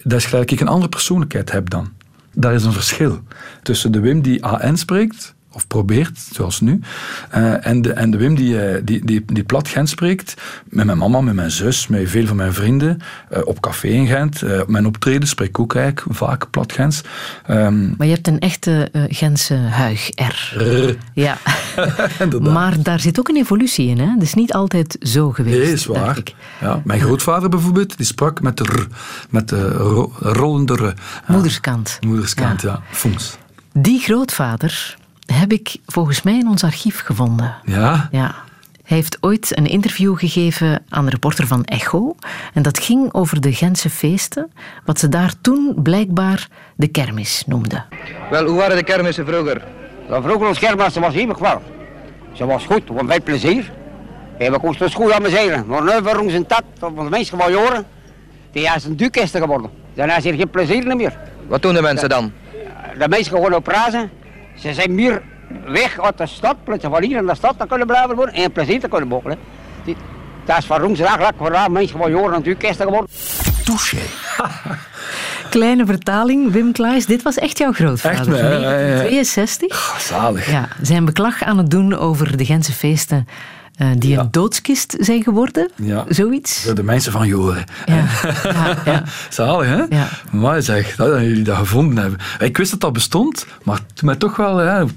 [0.03, 1.89] dat is gelijk dat ik een andere persoonlijkheid heb dan.
[2.35, 3.23] Daar is een verschil
[3.63, 6.81] tussen de Wim die AN spreekt, of probeert, zoals nu,
[7.31, 10.35] eh, en, de, en de Wim die, eh, die, die, die plat Gent spreekt,
[10.65, 12.99] met mijn mama, met mijn zus, met veel van mijn vrienden,
[13.31, 14.43] eh, op café in Gent.
[14.61, 17.01] Op mijn optreden spreek ik ook eigenlijk vaak plat Gens.
[17.47, 20.55] Ehm, Maar je hebt een echte Gentse huig, R.
[20.57, 21.37] rrr, Ja.
[22.41, 24.13] Maar daar zit ook een evolutie in, hè?
[24.15, 25.59] Dat is niet altijd zo geweest.
[25.59, 26.19] Nee, is waar.
[26.61, 28.87] Ja, mijn grootvader bijvoorbeeld, die sprak met de r,
[29.31, 30.83] met de ro- rollende r.
[30.83, 30.95] Ja,
[31.27, 31.99] Moederskant.
[32.01, 32.83] moederskant, ja.
[32.91, 33.37] Fonds.
[33.73, 34.97] Die grootvader
[35.27, 37.55] heb ik volgens mij in ons archief gevonden.
[37.65, 38.09] Ja?
[38.11, 38.35] Ja.
[38.85, 42.15] Hij heeft ooit een interview gegeven aan de reporter van Echo.
[42.55, 44.53] En dat ging over de Gentse feesten,
[44.85, 47.85] wat ze daar toen blijkbaar de kermis noemden.
[48.31, 49.63] Wel, hoe waren de kermissen vroeger?
[50.09, 51.63] Ja, vroeger ons kermis was eeuwig wel.
[52.33, 53.73] Ze was goed, we met plezier.
[54.39, 55.67] En we konden ons goed amuseren.
[55.67, 57.87] Maar nu voor ons een tat, of ons mensen van jaren,
[58.53, 59.71] die is een duurkisten geworden.
[59.95, 61.19] Dan is er geen plezier meer.
[61.47, 62.33] Wat doen de mensen dan?
[62.99, 64.11] De mensen gewoon op praten.
[64.63, 65.23] Ze zijn meer
[65.67, 68.53] weg uit de stad, plaatsen van hier in de stad te kunnen blijven worden en
[68.53, 69.37] plezier te kunnen mogen.
[69.85, 69.97] Die-
[70.45, 73.11] Dat is voor ons eigenlijk voor mensen van jaren een duurkisten geworden.
[73.65, 73.99] Touché.
[75.51, 78.19] Kleine vertaling, Wim Klaes, dit was echt jouw grootvader.
[78.19, 78.53] Echt, hè?
[78.53, 79.01] Ja, ja, ja.
[79.01, 79.93] 62.
[79.93, 80.51] Ah, Zalig.
[80.51, 83.29] Ja, zijn beklag aan het doen over de Gentse feesten
[83.99, 84.21] die Ja.
[84.21, 85.71] een doodskist zijn geworden.
[85.77, 86.05] Ja.
[86.09, 86.63] Zoiets.
[86.75, 87.65] De mensen van Joren.
[87.87, 88.05] Ja,
[88.85, 89.03] ja.
[89.31, 89.97] Zalig, hè?
[89.97, 90.09] Ja.
[90.31, 92.19] Maar zeg, dat, dat jullie dat gevonden hebben.
[92.39, 94.91] Ik wist dat dat bestond, maar het doet mij toch wel, het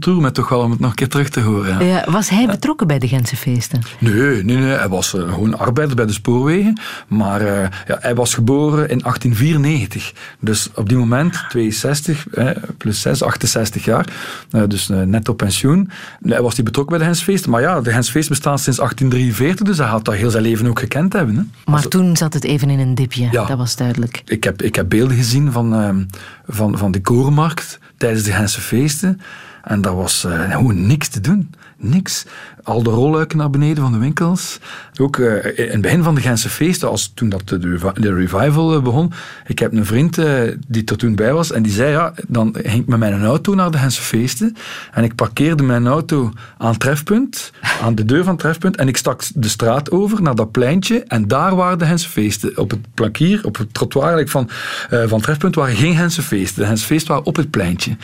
[0.00, 1.86] troert mij toch wel om het nog een keer terug te horen.
[1.86, 2.04] Ja.
[2.10, 3.80] Was hij betrokken bij de Gentse feesten?
[3.98, 6.80] Nee, nee, nee, hij was eh, gewoon arbeider bij de spoorwegen.
[7.08, 10.12] Maar eh, ja, hij was geboren in 1894.
[10.40, 12.48] Dus op die moment, 62 eh,
[12.78, 14.06] plus 6, 68 jaar.
[14.50, 15.90] Eh, dus eh, net op pensioen.
[16.22, 17.50] Hij was hij betrokken bij de Hensfeesten.
[17.50, 20.78] Maar ja, de Hensfeesten bestaan sinds 1843, dus hij had dat heel zijn leven ook
[20.78, 21.36] gekend hebben.
[21.36, 21.42] Hè.
[21.70, 23.44] Maar toen zat het even in een dipje, Ja.
[23.44, 24.22] dat was duidelijk.
[24.26, 26.04] Ik heb, ik heb beelden gezien van, ehm,
[26.46, 29.20] van, van de korenmarkt tijdens de Gentse feesten.
[29.62, 31.50] En dat was uh, gewoon niks te doen.
[31.78, 32.24] Niks.
[32.62, 34.58] Al de rolluiken naar beneden van de winkels.
[35.00, 37.58] Ook uh, in het begin van de Gentse feesten, als toen dat de,
[37.94, 39.12] de revival uh, begon.
[39.46, 40.18] Ik heb een vriend
[40.66, 43.54] die er toen bij was en die zei, ja, dan ging ik met mijn auto
[43.54, 44.56] naar de Gentse feesten.
[44.92, 47.52] En ik parkeerde mijn auto aan trefpunt,
[47.82, 48.76] aan de deur van trefpunt.
[48.76, 51.04] En ik stak de straat over naar dat pleintje.
[51.06, 52.58] En daar waren de Gentse feesten.
[52.58, 54.48] Op het plankier, op het trottoir van,
[55.06, 56.60] van trefpunt waren geen Gentse feesten.
[56.62, 57.96] De Gentse feesten waren op het pleintje.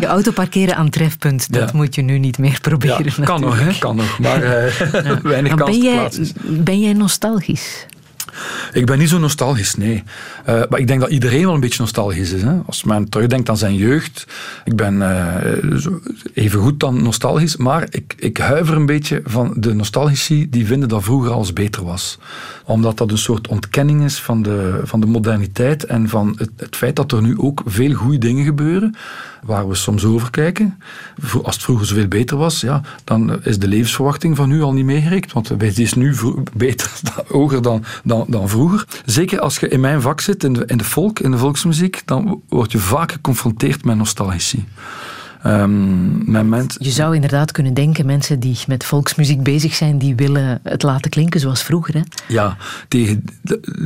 [0.00, 3.12] Je auto parkeren aan trefpunt, dat moet je nu niet meer proberen.
[3.16, 3.78] Ja, kan nog, hè?
[3.80, 5.20] Kan nog, maar ja.
[5.22, 6.10] weinig maar kans ben jij,
[6.44, 7.86] ben jij nostalgisch?
[8.72, 10.02] Ik ben niet zo nostalgisch, nee.
[10.48, 12.42] Uh, maar ik denk dat iedereen wel een beetje nostalgisch is.
[12.42, 12.58] Hè?
[12.66, 14.26] Als men terugdenkt aan zijn jeugd.
[14.64, 15.34] Ik ben uh,
[16.34, 20.88] even goed dan nostalgisch, maar ik, ik huiver een beetje van de nostalgici die vinden
[20.88, 22.18] dat vroeger alles beter was.
[22.64, 26.76] Omdat dat een soort ontkenning is van de, van de moderniteit en van het, het
[26.76, 28.94] feit dat er nu ook veel goede dingen gebeuren
[29.42, 30.78] waar we soms over kijken.
[31.42, 34.84] Als het vroeger zoveel beter was, ja, dan is de levensverwachting van nu al niet
[34.84, 36.14] meegerekend, want het is nu
[36.52, 36.92] beter,
[37.28, 38.86] hoger dan, dan, dan vroeger.
[39.04, 42.02] Zeker als je in mijn vak zit, in de, in de volk, in de volksmuziek,
[42.04, 44.64] dan word je vaak geconfronteerd met nostalgie.
[45.46, 46.32] Um,
[46.78, 51.10] Je zou inderdaad kunnen denken, mensen die met volksmuziek bezig zijn, die willen het laten
[51.10, 51.94] klinken zoals vroeger.
[51.94, 52.00] Hè?
[52.28, 52.56] Ja,
[52.88, 53.24] tegen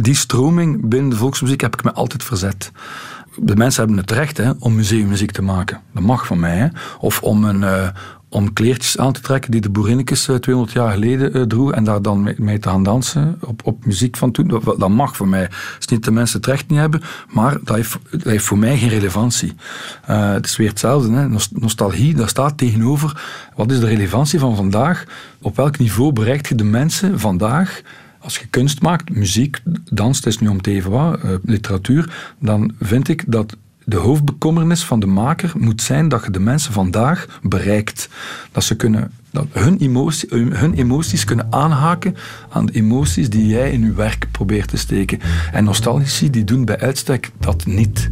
[0.02, 2.72] die stroming binnen de volksmuziek heb ik me altijd verzet
[3.36, 5.80] de mensen hebben het recht hè, om museummuziek te maken.
[5.92, 6.56] Dat mag van mij.
[6.56, 6.68] Hè.
[6.98, 7.88] Of om, een, uh,
[8.28, 12.02] om kleertjes aan te trekken die de boerinnekes 200 jaar geleden uh, droegen en daar
[12.02, 14.48] dan mee, te gaan dansen op, op muziek van toen.
[14.48, 15.42] Dat, dat mag voor mij.
[15.42, 18.58] Het is niet de mensen het recht niet hebben, maar dat heeft, dat heeft voor
[18.58, 19.52] mij geen relevantie.
[20.02, 21.12] Het is weer hetzelfde.
[21.12, 21.28] Hè.
[21.52, 23.22] Nostalgie, dat staat tegenover
[23.54, 25.04] wat is de relevantie van vandaag?
[25.42, 27.82] Op welk niveau bereikt je de mensen vandaag
[28.24, 29.60] als je kunst maakt, muziek,
[29.92, 33.96] dans, het is nu om te even wat, uh, literatuur, dan vind ik dat de
[33.96, 38.08] hoofdbekommernis van de maker moet zijn dat je de mensen vandaag bereikt.
[38.52, 39.10] Dat ze kunnen,
[39.50, 42.16] hun, emotie, hun emoties kunnen aanhaken
[42.48, 45.20] aan de emoties die jij in je werk probeert te steken.
[45.52, 48.10] En nostalgici die doen bij uitstek dat niet.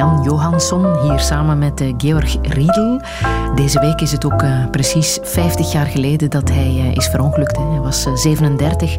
[0.00, 3.00] Jan Johansson, hier samen met eh, Georg Riedel.
[3.54, 7.56] Deze week is het ook uh, precies 50 jaar geleden dat hij uh, is verongelukt.
[7.56, 8.96] Hij was 37,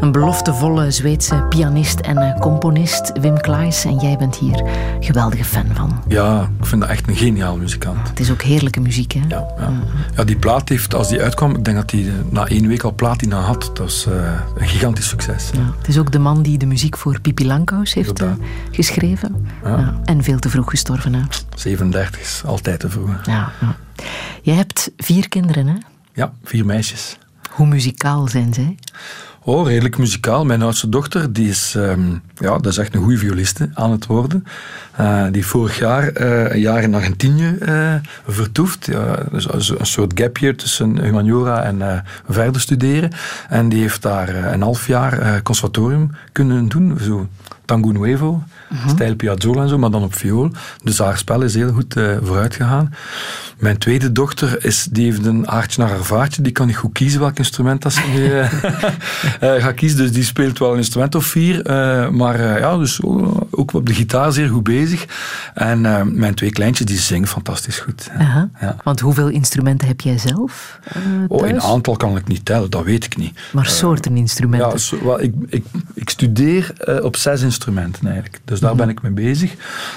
[0.00, 3.84] een beloftevolle Zweedse pianist en componist, Wim Klaes.
[3.84, 4.62] En jij bent hier
[5.00, 6.02] geweldige fan van.
[6.08, 8.08] Ja, ik vind dat echt een geniaal muzikant.
[8.08, 9.20] Het is ook heerlijke muziek, hè?
[9.28, 9.72] Ja, ja.
[10.16, 12.94] ja die plaat heeft, als die uitkwam, ik denk dat hij na één week al
[12.94, 13.60] platina had.
[13.60, 14.06] Dat was
[14.56, 15.50] een gigantisch succes.
[15.52, 18.22] Ja, het is ook de man die de muziek voor Pipi Langkous heeft
[18.70, 19.46] geschreven.
[19.64, 19.94] Ja.
[20.04, 21.14] en veel te vroeg gestorven.
[21.14, 21.22] Hè?
[21.54, 23.24] 37 is altijd te vroeg.
[23.24, 23.76] Ja, ja.
[24.42, 25.74] Jij hebt vier kinderen, hè?
[26.14, 27.16] Ja, vier meisjes.
[27.50, 28.76] Hoe muzikaal zijn zij?
[29.42, 30.44] Oh, redelijk muzikaal.
[30.44, 34.06] Mijn oudste dochter, die is, um, ja, dat is echt een goede violiste aan het
[34.06, 34.46] worden.
[35.00, 37.94] Uh, die vorig jaar uh, een jaar in Argentinië uh,
[38.26, 38.90] vertoeft.
[39.30, 43.10] Dus een soort gap year tussen humaniora en verder studeren.
[43.48, 46.98] En die heeft daar een half jaar conservatorium kunnen doen.
[47.00, 47.28] Zo
[47.64, 48.42] Tango Nuevo,
[48.72, 50.50] uh stijl en zo, maar dan op viool.
[50.82, 52.94] Dus haar spel is heel goed uh, vooruit gegaan.
[53.58, 56.42] Mijn tweede dochter is, die heeft een aardje naar haar vaartje.
[56.42, 58.02] Die kan niet goed kiezen welk instrument dat ze
[59.42, 59.98] uh, gaat kiezen.
[59.98, 61.62] Dus die speelt wel een instrument of vier.
[62.12, 63.02] maar ja, dus
[63.50, 65.06] ook op de gitaar zeer goed bezig.
[65.54, 65.80] En
[66.18, 68.10] mijn twee kleintjes, die zingen fantastisch goed.
[68.18, 68.76] Ja.
[68.84, 70.78] Want hoeveel instrumenten heb jij zelf
[71.28, 73.38] Oh, een aantal kan ik niet tellen, dat weet ik niet.
[73.52, 74.70] Maar soorten instrumenten?
[74.70, 75.64] Ja, so, well, ik, ik,
[75.94, 76.72] ik studeer
[77.02, 78.40] op zes instrumenten instrumenten eigenlijk.
[78.44, 78.78] Dus daar mhm.
[78.78, 79.54] ben ik mee bezig.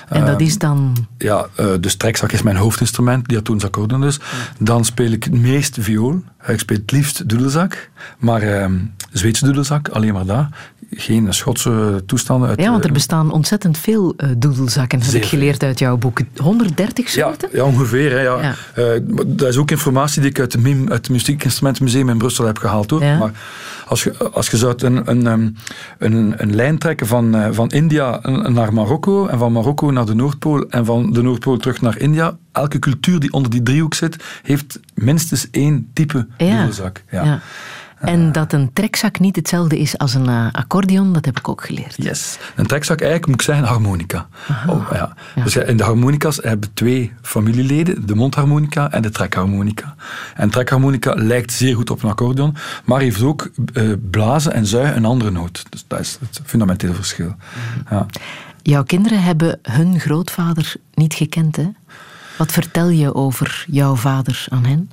[0.09, 1.07] En dat is dan?
[1.17, 4.19] Ja, uh, de strekzak is mijn hoofdinstrument, diatoons akkoorden dus.
[4.59, 6.23] Dan speel ik het meest viool.
[6.47, 8.65] Ik speel het liefst dudelzak, maar uh,
[9.11, 10.49] Zweedse dudelzak, alleen maar daar
[10.95, 12.49] geen Schotse toestanden.
[12.49, 16.19] Uit, ja, want er bestaan ontzettend veel uh, doedelzakken, heb ik geleerd uit jouw boek.
[16.37, 17.49] 130 soorten?
[17.51, 18.11] Ja, ja ongeveer.
[18.11, 18.41] Hè, ja.
[18.41, 18.55] ja.
[18.77, 22.45] Uh, dat is ook informatie die ik uit, de MIM, uit het Muziekinstrumentenmuseum in Brussel
[22.45, 22.89] heb gehaald.
[22.89, 23.03] Hoor.
[23.03, 23.17] Ja.
[23.17, 23.31] Maar
[23.87, 25.49] als je, als je zou een, een, ehm,
[25.97, 30.65] een, een lijn trekken van, van India naar Marokko en van Marokko naar de Noordpool
[30.69, 34.79] en van de Noordpool terug naar India, elke cultuur die onder die driehoek zit, heeft
[34.93, 37.03] minstens één type doedelzak.
[37.09, 37.41] ja.
[38.03, 41.65] En dat een trekzak niet hetzelfde is als een uh, accordeon, dat heb ik ook
[41.65, 41.95] geleerd.
[41.97, 42.37] Yes.
[42.55, 44.27] Een trekzak eigenlijk moet ik zeggen harmonica.
[44.67, 45.15] Oh, ja.
[45.43, 49.95] Dus in de harmonica's hebben twee familieleden, de mondharmonica en de trekharmonica.
[50.35, 52.55] En trekharmonica lijkt zeer goed op een accordeon,
[52.85, 55.65] maar heeft ook uh, blazen en zuigen een andere noot.
[55.69, 57.35] Dus dat is het fundamentele verschil.
[57.35, 57.95] Mhm.
[57.95, 58.05] Ja.
[58.61, 61.69] Jouw kinderen hebben hun grootvader niet gekend, hè?
[62.37, 64.89] Wat vertel je over jouw vader aan hen?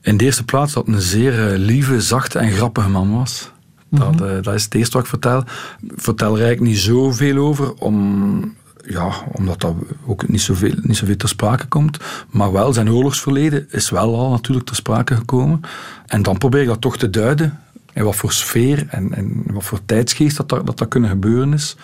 [0.00, 3.50] In de eerste plaats dat een zeer eh, lieve, zachte en grappige man was.
[3.90, 4.24] Dat, mhm.
[4.24, 5.44] eh, dat is het eerste wat ik vertel.
[5.80, 8.54] Ik vertel er eigenlijk niet zoveel over, om,
[8.86, 9.74] ja, omdat dat
[10.06, 11.98] ook niet zoveel, niet zoveel ter sprake komt.
[12.30, 15.60] Maar wel, zijn oorlogsverleden is wel al natuurlijk ter sprake gekomen.
[16.06, 17.60] En dan probeer ik dat toch te duiden.
[17.92, 21.76] In wat voor sfeer en, en wat voor tijdsgeest dat, dat, dat kunnen gebeuren is.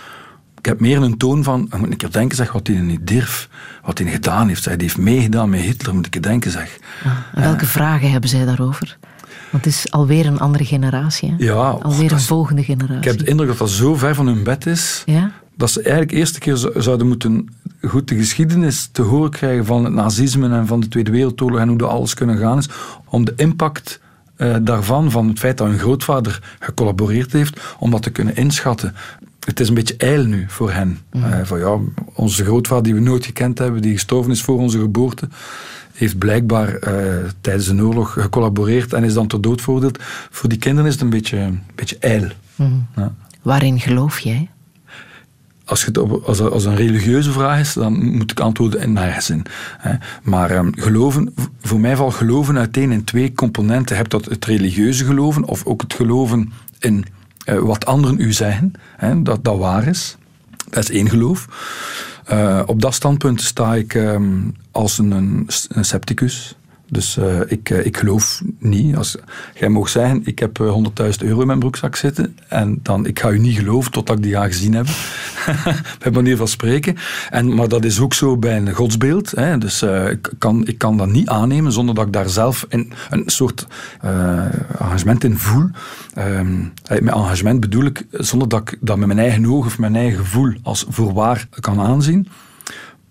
[0.66, 3.48] Ik heb meer een toon van, moet een keer denken zeg, wat hij niet durf,
[3.84, 4.64] wat hij gedaan heeft.
[4.64, 6.78] Hij heeft meegedaan met Hitler, moet ik denken zeg.
[7.34, 8.98] en welke uh, vragen hebben zij daarover?
[9.50, 11.30] Want het is alweer een andere generatie.
[11.30, 11.44] Hè?
[11.44, 11.68] Ja.
[11.68, 12.96] Alweer een volgende generatie.
[12.96, 15.30] Ik heb de indruk dat dat zo ver van hun bed is, ja?
[15.56, 17.48] dat ze eigenlijk eerste keer zouden moeten
[17.82, 21.68] goed de geschiedenis te horen krijgen van het nazisme en van de Tweede Wereldoorlog en
[21.68, 22.68] hoe dat alles kunnen gaan is,
[23.04, 24.00] om de impact
[24.36, 28.94] uh, daarvan, van het feit dat hun grootvader gecollaboreerd heeft, om dat te kunnen inschatten
[29.46, 30.98] het is een beetje eil nu voor hen.
[31.12, 31.24] Mm.
[31.24, 31.78] Uh, van, ja,
[32.14, 35.28] onze grootvader die we nooit gekend hebben, die gestorven is voor onze geboorte,
[35.92, 39.98] heeft blijkbaar uh, tijdens een oorlog gecollaboreerd en is dan ter dood veroordeeld.
[40.30, 42.28] Voor die kinderen is het een beetje, een beetje eil.
[42.54, 42.86] Mm.
[42.96, 43.14] Ja.
[43.42, 44.50] Waarin geloof jij?
[45.64, 49.42] Als, het als, als een religieuze vraag is, dan moet ik antwoorden in nergens in.
[50.22, 53.88] Maar um, geloven, voor mij valt geloven uiteen in twee componenten.
[53.88, 57.04] Je hebt dat het religieuze geloven of ook het geloven in
[57.46, 60.16] wat anderen u zeggen, hè, dat dat waar is.
[60.70, 61.48] Dat is één geloof.
[62.32, 65.10] Uh, op dat standpunt sta ik um, als een,
[65.68, 66.56] een scepticus.
[66.88, 68.96] Dus uh, ik, uh, ik geloof niet.
[68.96, 69.16] Als
[69.54, 70.66] jij mag zeggen, ik heb 100.000
[71.18, 74.32] euro in mijn broekzak zitten en dan, ik ga u niet geloven totdat ik die
[74.32, 74.86] ga gezien heb.
[75.98, 76.96] bij manier van spreken.
[77.30, 79.30] En, maar dat is ook zo bij een godsbeeld.
[79.30, 79.58] Hè.
[79.58, 83.22] Dus ik, kan, ik kan dat niet aannemen zonder dat ik daar zelf een, een
[83.26, 83.66] soort
[84.78, 85.68] engagement in voel.
[86.18, 89.96] Um, met engagement bedoel ik zonder dat ik dat met mijn eigen ogen of mijn
[89.96, 92.28] eigen gevoel als voorwaar kan aanzien.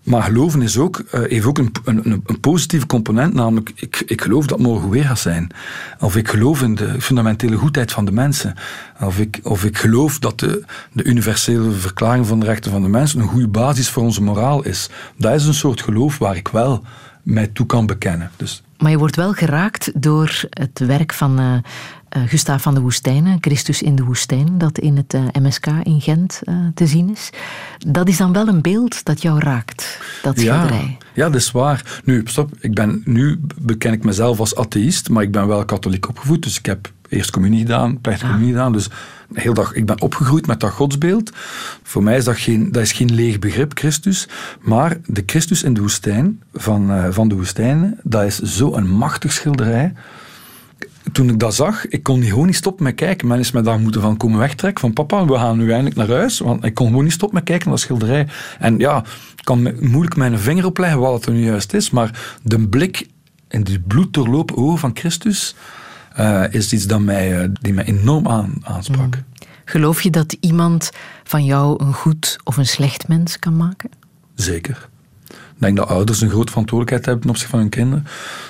[0.06, 4.20] Maar geloven is ook, uh, heeft ook een, een, een, positieve component, namelijk ik, ik
[4.20, 5.50] geloof dat morgen weer gaat zijn.
[6.00, 8.54] Of ik geloof in de fundamentele goedheid van de mensen.
[9.00, 12.88] Of ik, of ik geloof dat de, de universele verklaring van de rechten van de
[12.88, 14.90] mensen een goede basis voor onze moraal is.
[15.16, 16.84] Dat is een soort geloof waar ik wel
[17.22, 18.30] mij toe kan bekennen.
[18.36, 21.56] Dus Maar je wordt wel geraakt door het werk van uh,
[22.16, 26.00] uh, Gustav van de Woestijnen, Christus in de Woestijn, dat in het uh, MSK in
[26.00, 26.40] Gent
[26.74, 27.30] te zien is.
[27.78, 30.96] Dat is dan wel een beeld dat jou raakt, dat schilderij.
[30.98, 32.00] Ja, ja, dat is waar.
[32.04, 36.08] Nu, stop, ik ben, nu beken ik mezelf als atheïst, maar ik ben wel katholiek
[36.08, 38.32] opgevoed, dus ik heb eerst communie gedaan, plechtige ah.
[38.32, 38.88] communie gedaan, dus
[39.32, 41.30] heel dag, ik ben opgegroeid met dat godsbeeld.
[41.82, 44.28] Voor mij is dat geen, dat is geen leeg begrip, Christus.
[44.60, 49.32] Maar de Christus in de woestijn, van, uh, van de woestijnen, dat is zo'n machtig
[49.32, 49.92] schilderij.
[51.16, 53.28] Toen ik dat zag, ik kon gewoon niet stoppen met kijken.
[53.28, 54.80] Men is me daar moeten van komen wegtrekken.
[54.80, 56.38] Van papa, we gaan nu eindelijk naar huis.
[56.38, 58.26] Want ik kon gewoon niet stoppen met kijken naar dat schilderij.
[58.58, 59.04] En ja,
[59.36, 61.90] ik kan moeilijk mijn vinger opleggen wat het er nu juist is.
[61.90, 63.08] Maar de blik
[63.48, 65.54] in die bloeddoorlopen ogen van Christus
[66.18, 69.14] uh, is iets dat mij, uh, die mij enorm aan, aansprak.
[69.14, 69.24] Mm.
[69.64, 70.90] Geloof je dat iemand
[71.24, 73.90] van jou een goed of een slecht mens kan maken?
[74.34, 74.88] Zeker.
[75.28, 78.06] Ik denk dat ouders een grote verantwoordelijkheid hebben ten opzichte van hun kinderen.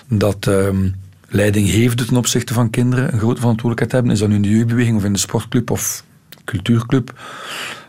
[0.09, 0.95] Dat um,
[1.29, 4.13] leidinggevenden ten opzichte van kinderen een grote verantwoordelijkheid hebben.
[4.13, 6.05] Is dat nu in de jeugdbeweging of in de sportclub of
[6.45, 7.21] cultuurclub?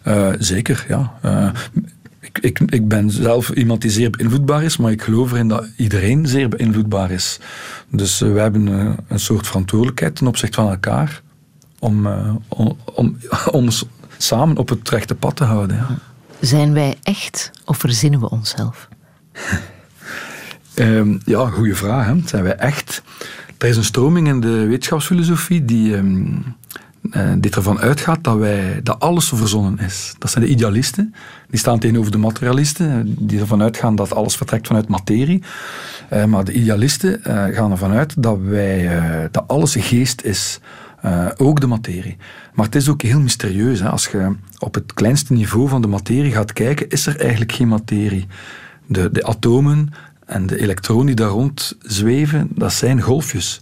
[0.07, 1.13] Uh, zeker, ja.
[1.25, 1.49] Uh,
[2.19, 5.67] ik, ik, ik ben zelf iemand die zeer beïnvloedbaar is, maar ik geloof erin dat
[5.77, 7.39] iedereen zeer beïnvloedbaar is.
[7.89, 8.67] Dus uh, we hebben
[9.07, 11.21] een soort verantwoordelijkheid ten opzichte van elkaar
[11.79, 12.07] om,
[12.47, 13.17] om, om,
[13.51, 13.67] om,
[14.17, 15.77] samen op het rechte pad te houden.
[15.77, 15.97] Ja.
[16.39, 18.87] Zijn wij echt of verzinnen we onszelf?
[20.79, 22.05] um, ja, goede vraag.
[22.05, 22.13] Hè.
[22.25, 23.03] Zijn wij echt?
[23.57, 26.43] Er is een stroming in de wetenschapsfilosofie die, um,
[27.37, 30.15] die ervan uitgaat dat, wij, dat alles verzonnen is.
[30.17, 31.13] Dat zijn de idealisten.
[31.49, 35.43] Die staan tegenover de materialisten, die ervan uitgaan dat alles vertrekt vanuit materie.
[36.13, 38.89] Uh, maar de idealisten uh, gaan ervan uit dat, wij,
[39.31, 40.59] dat alles geest is.
[41.37, 42.17] ook de materie.
[42.53, 43.79] Maar het is ook heel mysterieus.
[43.79, 43.89] Hè?
[43.89, 47.67] Als je op het kleinste niveau van de materie gaat kijken, is er eigenlijk geen
[47.67, 48.27] materie.
[48.87, 49.93] De, de atomen
[50.27, 53.61] en de elektronen die daar rond zweven, dat zijn golfjes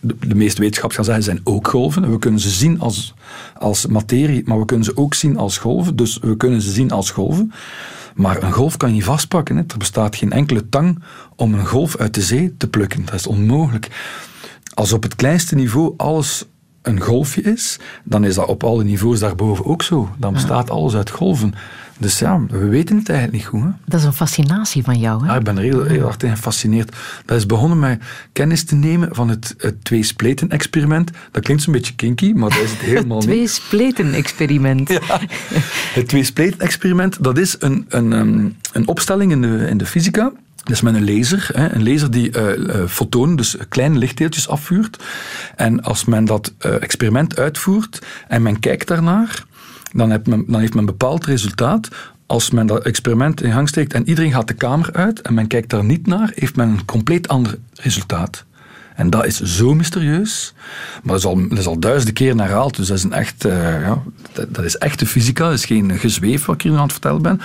[0.00, 2.10] de, meeste wetenschappers gaan zeggen, zijn ook golven.
[2.10, 3.14] We kunnen ze zien als,
[3.58, 5.96] als materie, maar we kunnen ze ook zien als golven.
[5.96, 7.52] Dus we kunnen ze zien als golven.
[8.14, 9.56] Maar een golf kan je niet vastpakken.
[9.56, 9.62] Hè.
[9.62, 11.02] Er bestaat geen enkele tang
[11.36, 13.04] om een golf uit de zee te plukken.
[13.04, 13.88] Dat is onmogelijk.
[14.74, 16.44] Als op het kleinste niveau alles
[16.82, 20.10] een golfje is, dan is dat op alle niveaus daarboven ook zo.
[20.18, 21.54] Dan bestaat alles uit golven.
[21.98, 23.62] Dus ja, we weten het eigenlijk niet goed.
[23.62, 23.68] Hè?
[23.84, 25.32] Dat is een fascinatie van jou, hè?
[25.32, 26.96] Ja, ik ben er heel, heel hard in gefascineerd.
[27.24, 28.02] Dat is begonnen met
[28.32, 31.10] kennis te nemen van het, het twee-spleten-experiment.
[31.30, 33.26] Dat klinkt zo'n beetje kinky, maar dat is het helemaal niet.
[33.28, 34.88] Het twee-spleten-experiment.
[34.88, 35.20] Ja,
[35.94, 40.32] het twee-spleten-experiment, dat is een, een, ehm, een opstelling in de, in de fysica.
[40.56, 41.48] Dat is met een laser.
[41.52, 45.04] Hè, een laser die uh, fotonen, dus kleine lichtdeeltjes afvuurt.
[45.56, 49.44] En als men dat uh, experiment uitvoert en men kijkt daarnaar,
[49.96, 51.88] dan, heeft men, dan heeft men bepaald resultaat.
[52.26, 55.46] Als men dat experiment in gang steekt en iedereen gaat de kamer uit en men
[55.46, 58.44] kijkt daar niet naar, heeft men een compleet ander resultaat.
[58.94, 60.54] En dat is zo mysterieus.
[61.02, 62.76] Maar dat is al, dat duizenden keer herhaald.
[62.76, 64.02] Dus dat is, een echt, uh, ja,
[64.32, 65.44] dat, dat, is echte fysica.
[65.44, 67.40] Dat is geen gezweef wat ik hier nu aan het vertellen ben.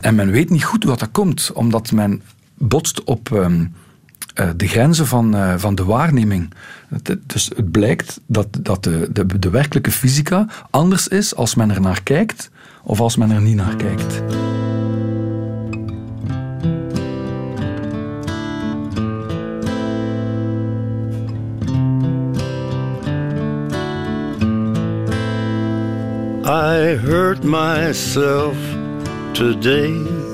[0.00, 1.50] En men weet niet goed hoe dat komt.
[1.54, 2.22] Omdat men
[2.54, 3.30] botst op...
[3.30, 3.74] Um,
[4.34, 6.52] uh, de grenzen van, uh, van de waarneming.
[7.26, 11.80] Dus het blijkt dat, dat de, de, de werkelijke fysica anders is als men er
[11.80, 12.50] naar kijkt
[12.82, 14.22] of als men er niet naar kijkt.
[26.46, 28.56] I hurt myself
[29.32, 30.33] today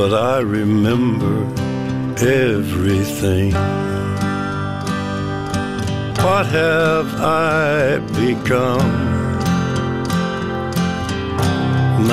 [0.00, 1.36] but I remember
[2.18, 3.52] everything.
[6.24, 8.90] What have I become?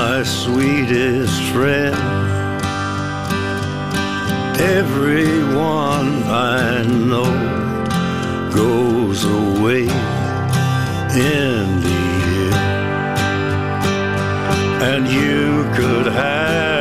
[0.02, 1.98] My sweetest friend.
[4.78, 6.10] Everyone
[6.62, 7.34] I know
[8.54, 9.86] goes away
[11.32, 12.02] in the
[12.44, 12.54] end,
[14.92, 16.81] and you could have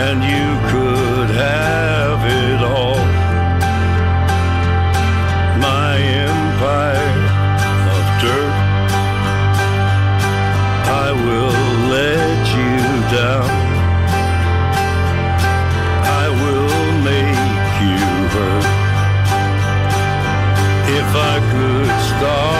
[0.00, 3.02] And you could have it all.
[5.68, 7.22] My empire
[7.96, 8.56] of dirt.
[11.04, 11.64] I will
[11.96, 12.76] let you
[13.18, 13.50] down.
[16.22, 18.66] I will make you hurt.
[21.00, 22.57] If I could start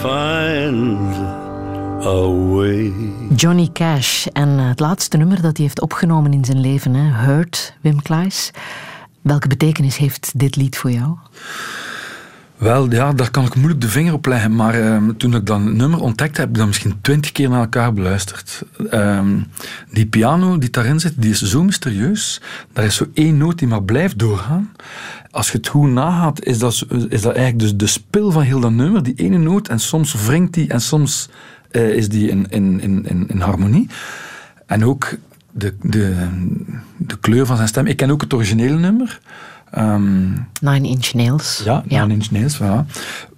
[0.00, 1.14] find
[2.04, 2.92] a way.
[3.36, 7.24] Johnny Cash en eh, het laatste nummer dat hij heeft opgenomen in zijn leven, hè,
[7.26, 8.50] Hurt, Wim Klaes.
[9.20, 11.16] Welke betekenis heeft dit lied voor jou?
[12.60, 14.56] Wel, ja, daar kan ik moeilijk de vinger op leggen.
[14.56, 17.92] Maar ehm, toen ik dat nummer ontdekte, heb ik dat misschien twintig keer naar elkaar
[17.92, 18.62] beluisterd.
[18.90, 19.38] Ehm,
[19.90, 22.40] die piano die daarin zit, die is zo mysterieus.
[22.72, 24.70] Daar is zo één noot die maar blijft doorgaan.
[25.30, 28.60] Als je het goed nagaat, is dat, is dat eigenlijk dus de spil van heel
[28.60, 29.02] dat nummer.
[29.02, 29.68] Die ene noot.
[29.68, 31.28] En soms wringt die en soms
[31.70, 33.88] eh, is die in, in, in, in, harmonie.
[34.66, 35.16] En ook
[35.50, 36.28] de, de,
[36.96, 37.86] de kleur van zijn stem.
[37.86, 39.20] Ik ken ook het originele nummer.
[39.70, 41.62] Ehm, Nine Inch Nails.
[41.64, 42.86] ja, Nine Inch Nails, voilà.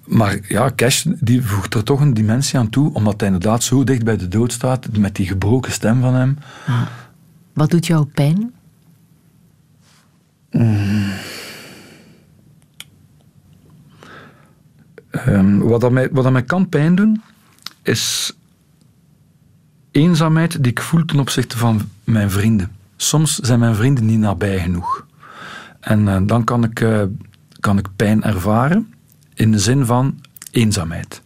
[0.07, 3.85] Maar ja, Cash die voegt er toch een dimensie aan toe, omdat hij inderdaad zo
[3.85, 6.39] dicht bij de dood staat, met die gebroken stem van hem.
[6.67, 6.83] Ah.
[7.53, 8.53] Wat doet jou pijn?
[10.51, 11.11] Mm.
[15.13, 17.23] Ehm, wat, dat mij, wat dat mij kan pijn doen,
[17.83, 18.33] is
[19.91, 22.77] eenzaamheid die ik voel ten opzichte van mijn vrienden.
[22.97, 25.07] Soms zijn mijn vrienden niet nabij genoeg.
[25.81, 27.03] En eh, dan kan ik, eh,
[27.61, 28.95] kan ik pijn ervaren
[29.35, 30.21] in de zin van
[30.51, 31.23] eenzaamheid.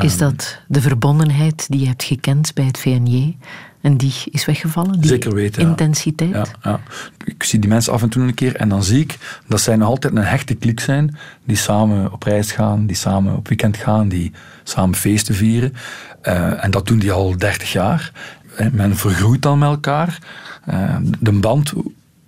[0.00, 3.36] Is dat de verbondenheid die je hebt gekend bij het VNJ
[3.80, 5.00] en die is weggevallen?
[5.00, 5.62] Die Zeker weten.
[5.62, 6.30] intensiteit?
[6.30, 6.80] Ja, ja.
[7.24, 9.76] Ik zie die mensen af en toe een keer en dan zie ik dat zij
[9.76, 13.76] nog altijd een hechte kliek zijn die samen op reis gaan, die samen op weekend
[13.76, 14.32] gaan, die
[14.62, 15.74] samen feesten vieren.
[16.22, 18.12] Eh, en dat doen die al 30 jaar.
[18.56, 20.18] Eh, Men vergroeit dan met elkaar.
[20.64, 21.72] Eh, de band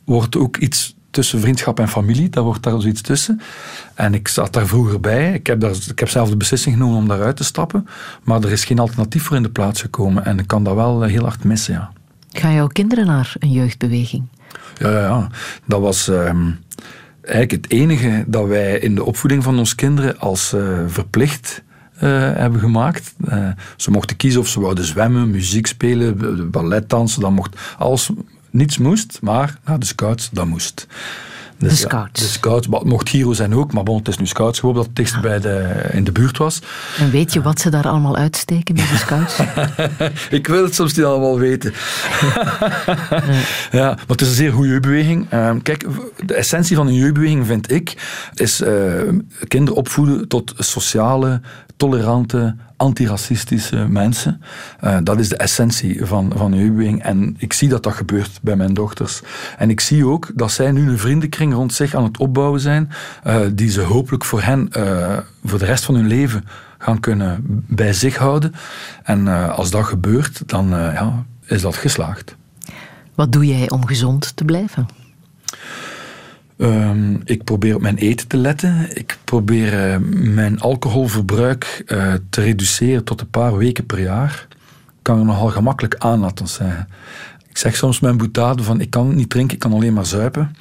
[0.05, 2.29] wordt ook iets tussen vriendschap en familie.
[2.29, 3.41] Daar wordt daar zoiets tussen.
[3.95, 5.33] En ik zat daar vroeger bij.
[5.33, 7.89] Ik heb, daar, ik heb zelf de beslissing genomen om daaruit te stappen.
[8.23, 10.25] Maar er is geen alternatief voor in de plaats gekomen.
[10.25, 11.93] En ik kan dat wel eh, heel hard missen, ja.
[12.33, 14.25] Gaan jouw kinderen naar een jeugdbeweging?
[14.79, 15.29] Ja, ja, ja.
[15.65, 16.51] Dat was ehm,
[17.21, 21.63] eigenlijk het enige dat wij in de opvoeding van onze kinderen als eh, verplicht
[21.95, 23.15] eh, hebben gemaakt.
[23.77, 27.21] Ze mochten kiezen of ze wouden zwemmen, muziek spelen, ballet dansen.
[27.21, 28.11] Dat mocht alles,
[28.53, 30.87] niets moest, maar naar de scouts, dat moest.
[31.59, 32.21] Dus De ja, scouts.
[32.21, 35.01] de scouts, mocht Giro zijn ook, maar bon, het is nu scouts geworden dat het
[35.01, 36.61] dichtst bij de, in de buurt was.
[36.99, 39.39] En weet je wat ze daar allemaal uitsteken bij de scouts?
[40.39, 41.73] ik wil het soms niet allemaal weten.
[43.71, 45.27] ja, maar het is een zeer goede jeugdbeweging.
[45.31, 45.87] Ehm, kijk,
[46.27, 47.95] de essentie van een jeugdbeweging, vind ik,
[48.35, 48.75] is eh,
[49.49, 51.41] kinderen opvoeden tot sociale,
[51.77, 54.43] tolerante, antiracistische mensen.
[54.81, 57.03] Eh, dat is de essentie van, van jeugdbeweging.
[57.03, 59.23] En ik zie dat dat gebeurt bij mijn dochters.
[59.59, 62.91] En ik zie ook dat zij nu een vriendenkring rond zich aan het opbouwen zijn,
[63.23, 66.45] eh, die ze hopelijk voor hen, eh, voor de rest van hun leven,
[66.79, 68.55] gaan kunnen bij zich houden.
[69.03, 72.37] En als dat gebeurt, dan ja, is dat geslaagd.
[73.15, 75.02] Wat doe jij om gezond te blijven?
[76.57, 78.97] Ehm, ik probeer op mijn eten te letten.
[78.97, 84.47] Ik probeer eh, mijn alcoholverbruik eh, te reduceren tot een paar weken per jaar.
[84.87, 86.89] Ik kan er nogal gemakkelijk aan laten zeggen.
[87.49, 90.57] Ik zeg soms mijn boetade van ik kan niet drinken, ik kan alleen maar zuipen.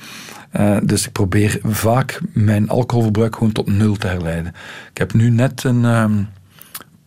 [0.52, 4.54] Eh, dus ik probeer vaak mijn alcoholverbruik gewoon tot nul te herleiden.
[4.92, 6.24] Ik heb nu net een, ehm,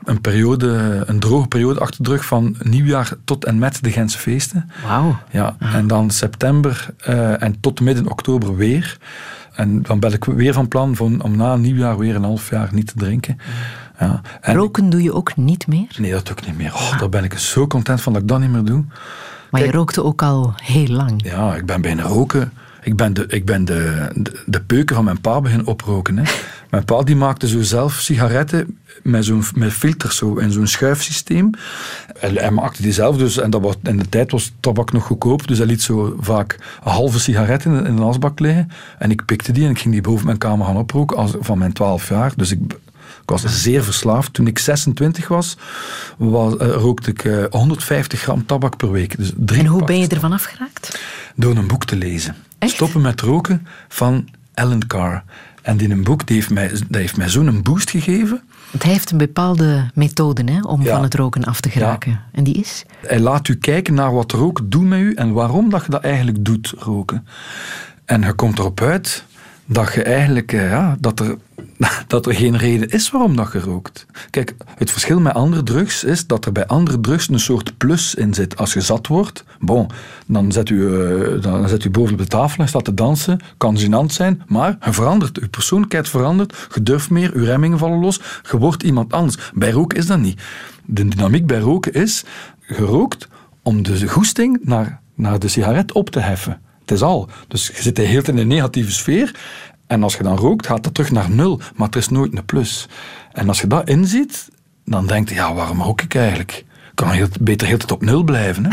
[0.04, 4.18] een periode, een droge periode achter de rug van nieuwjaar tot en met de Gentse
[4.18, 4.70] feesten.
[4.86, 5.18] Wauw.
[5.30, 8.98] Ja, en dan september eh, en tot midden oktober weer.
[9.54, 12.68] En dan ben ik weer van plan van, om na nieuwjaar weer een half jaar
[12.72, 13.38] niet te drinken.
[13.98, 14.20] Ja.
[14.40, 15.96] En, Roken doe je ook niet meer?
[15.98, 16.74] nee, dat doe ik niet meer.
[16.74, 18.84] Oh, daar ben ik zo content van dat ik dat niet meer doe.
[19.50, 21.24] Maar je rookte ook al heel lang.
[21.24, 22.52] Ja, ik ben beginnen roken.
[22.84, 26.18] Ik ben de, ik ben de, de, de peuken van mijn pa beginnen oproken.
[26.18, 26.32] Hè.
[26.70, 31.50] Mijn pa die maakte zo zelf sigaretten met zo'n met filters zo, in zo'n schuifsysteem.
[32.18, 35.04] Hij, hij maakte die zelf dus, en dat was, in de tijd was tabak nog
[35.04, 38.70] goedkoop, dus hij liet zo vaak een halve sigaret in, in een asbak liggen.
[38.98, 41.58] En ik pikte die en ik ging die boven mijn kamer gaan oproken als, van
[41.58, 42.32] mijn 12 jaar.
[42.36, 42.60] Dus ik,
[43.22, 44.32] ik was zeer verslaafd.
[44.32, 45.56] Toen ik 26 was,
[46.16, 49.16] was eh, rookte ik eh, 150 gram tabak per week.
[49.16, 50.98] Dus drie En hoe ben je ervan afgeraakt?
[51.34, 52.36] door een boek te lezen.
[52.64, 52.74] Echt?
[52.74, 55.22] Stoppen met roken van Alan Carr.
[55.62, 58.42] En die een boek die heeft mij, dat heeft mij zo'n boost gegeven.
[58.78, 60.94] Hij heeft een bepaalde methode hè, om Ja.
[60.94, 62.20] van het roken af te geraken.
[62.32, 62.84] En die is?
[63.06, 66.02] Hij laat u kijken naar wat roken doet met u en waarom dat je dat
[66.02, 67.26] eigenlijk doet, roken.
[68.04, 69.24] En je komt erop uit
[69.66, 71.36] dat je eigenlijk, eh, ja, dat er,
[72.06, 74.06] dat er geen reden is waarom dat je rookt.
[74.30, 78.14] Kijk, het verschil met andere drugs is dat er bij andere drugs een soort plus
[78.14, 78.56] in zit.
[78.56, 79.90] Als je zat wordt, bon,
[80.26, 83.40] dan zet u, eh, dan zet u boven op de tafel en staat te dansen.
[83.56, 85.38] Kan gênant zijn, maar je verandert.
[85.40, 86.68] Je persoonlijkheid verandert.
[86.74, 88.20] Je durft meer, je remmingen vallen los.
[88.50, 89.50] Je wordt iemand anders.
[89.54, 90.42] Bij roken is dat niet.
[90.84, 92.24] De dynamiek bij roken is,
[92.60, 93.28] gerookt
[93.62, 96.60] om de goesting naar, naar de sigaret op te heffen.
[96.84, 97.28] Het is al.
[97.48, 99.34] Dus je zit tijd in een negatieve sfeer.
[99.86, 101.60] En als je dan rookt, gaat dat terug naar nul.
[101.74, 102.88] Maar er is nooit een plus.
[103.32, 104.48] En als je dat inziet,
[104.84, 106.52] dan denk je, ja, waarom rook ik eigenlijk?
[106.58, 108.64] Ik kan heel, beter heel de tijd op nul blijven.
[108.64, 108.70] Hè?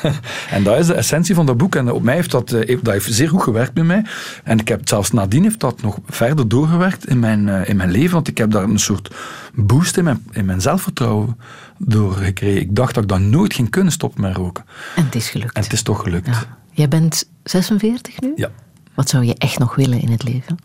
[0.56, 1.74] en dat is de essentie van dat boek.
[1.74, 4.04] En op mij heeft dat, eh, heeft, dat heeft zeer goed gewerkt bij mij.
[4.44, 7.90] En ik heb zelfs nadien heeft dat nog verder doorgewerkt in mijn, eh, in mijn
[7.90, 8.12] leven.
[8.12, 9.14] Want ik heb daar een soort
[9.54, 11.38] boost in mijn, in mijn zelfvertrouwen
[11.78, 12.60] door gekregen.
[12.60, 14.64] Ik dacht dat ik dat nooit ging kunnen stoppen met roken.
[14.96, 15.56] En het is gelukt.
[15.56, 16.26] En het is toch gelukt.
[16.26, 16.60] Ja.
[16.72, 18.32] Jij bent 46 nu?
[18.36, 18.50] Ja.
[18.94, 20.56] Wat zou je echt nog willen in het leven?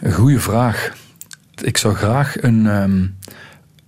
[0.00, 0.96] Een goede vraag.
[1.54, 3.06] Ik zou graag een, ehm,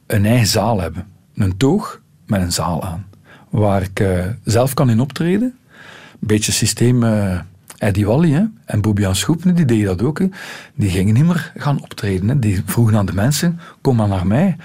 [0.06, 1.06] een eigen zaal hebben.
[1.34, 3.06] Een toog met een zaal aan.
[3.50, 5.58] Waar ik eh, zelf kan in optreden.
[6.20, 7.38] Een beetje systeem eh
[7.80, 8.44] Eddie Wally hè?
[8.64, 10.18] en Bobian Schoepne, die deden dat ook.
[10.18, 10.26] Hè?
[10.74, 12.28] Die gingen niet meer gaan optreden.
[12.28, 12.38] Hè?
[12.38, 14.56] Die vroegen aan de mensen, kom maar naar mij.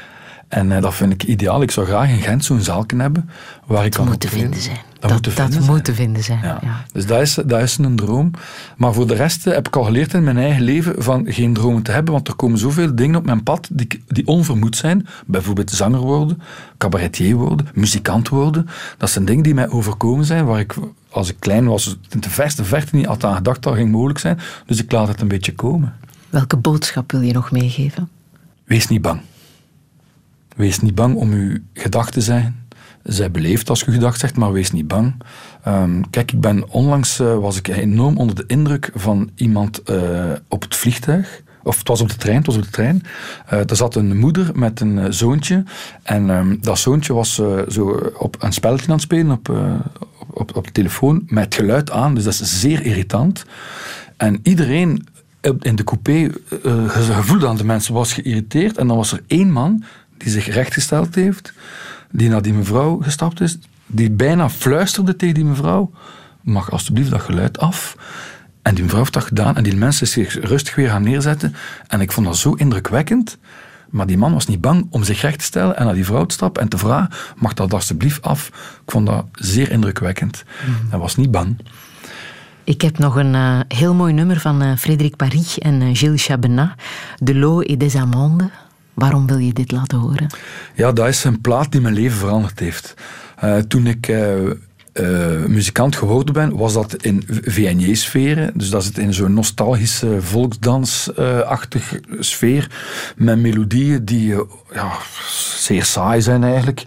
[0.55, 1.61] En eh, dat vind ik ideaal.
[1.61, 3.29] Ik zou graag in Gent zo'n zaal kunnen hebben
[3.65, 4.77] waar ik Dat kan moet te vinden zijn.
[4.99, 5.75] Dat, moet te dat vinden zijn.
[5.75, 6.39] moet te vinden zijn.
[6.43, 6.59] Ja.
[6.61, 6.85] Ja.
[6.91, 8.31] Dus dat is, dat is een droom.
[8.77, 11.81] Maar voor de rest heb ik al geleerd in mijn eigen leven van geen dromen
[11.81, 15.07] te hebben, want er komen zoveel dingen op mijn pad die, die onvermoed zijn.
[15.25, 16.41] Bijvoorbeeld zanger worden,
[16.77, 18.67] cabaretier worden, muzikant worden.
[18.97, 20.73] Dat zijn dingen die mij overkomen zijn, waar ik
[21.09, 24.19] als ik klein was in de verste verte niet had aan gedacht dat ging mogelijk
[24.19, 24.39] zijn.
[24.65, 25.93] Dus ik laat het een beetje komen.
[26.29, 28.09] Welke boodschap wil je nog meegeven?
[28.63, 29.21] Wees niet bang.
[30.55, 32.63] Wees niet bang om uw gedachten te zijn.
[33.03, 35.15] Zij beleefd als je gedacht zegt, maar wees niet bang.
[35.63, 40.31] Ehm, kijk, ik ben onlangs eh, was ik enorm onder de indruk van iemand eh,
[40.47, 41.43] op het vliegtuig.
[41.63, 43.03] Of het was op de trein, het was op de trein.
[43.45, 45.63] Eh, er zat een moeder met een zoontje.
[46.03, 49.49] En ehm, dat zoontje was zo op een spelletje aan het spelen op,
[50.29, 52.15] op, op, de telefoon met geluid aan.
[52.15, 53.45] Dus dat is zeer irritant.
[54.17, 55.07] En iedereen
[55.59, 58.77] in de coupé, je gevoelde aan de mensen, was geïrriteerd.
[58.77, 59.83] En dan was er één man
[60.17, 61.53] die zich rechtgesteld heeft,
[62.11, 65.91] die naar die mevrouw gestapt is, die bijna fluisterde tegen die mevrouw,
[66.41, 67.97] mag alsjeblieft dat geluid af.
[68.61, 71.55] En die mevrouw heeft dat gedaan en die mensen zich rustig weer gaan neerzetten.
[71.87, 73.37] En ik vond dat zo indrukwekkend.
[73.89, 76.25] Maar die man was niet bang om zich recht te stellen en naar die vrouw
[76.25, 78.47] te stappen en te vragen, mag dat alsjeblieft af?
[78.85, 80.43] Ik vond dat zeer indrukwekkend.
[80.89, 81.57] Hij was niet bang.
[82.63, 86.25] Ik heb nog een eh, heel mooi nummer van eh Frédéric Paris en eh, Gilles
[86.25, 86.69] Chabenat.
[87.17, 88.49] De l'eau et des amandes.
[88.95, 90.27] Waarom wil je dit laten horen?
[90.73, 92.93] Ja, dat is een plaat die mijn leven veranderd heeft.
[93.35, 94.49] Eh, toen ik eh,
[94.91, 98.51] eh, muzikant geworden ben, was dat in VNJ-sferen.
[98.53, 102.71] Dus dat zit in zo'n nostalgische volksdansachtige sfeer.
[103.15, 104.35] Met melodieën die
[104.73, 104.91] ja,
[105.57, 106.85] zeer saai zijn eigenlijk.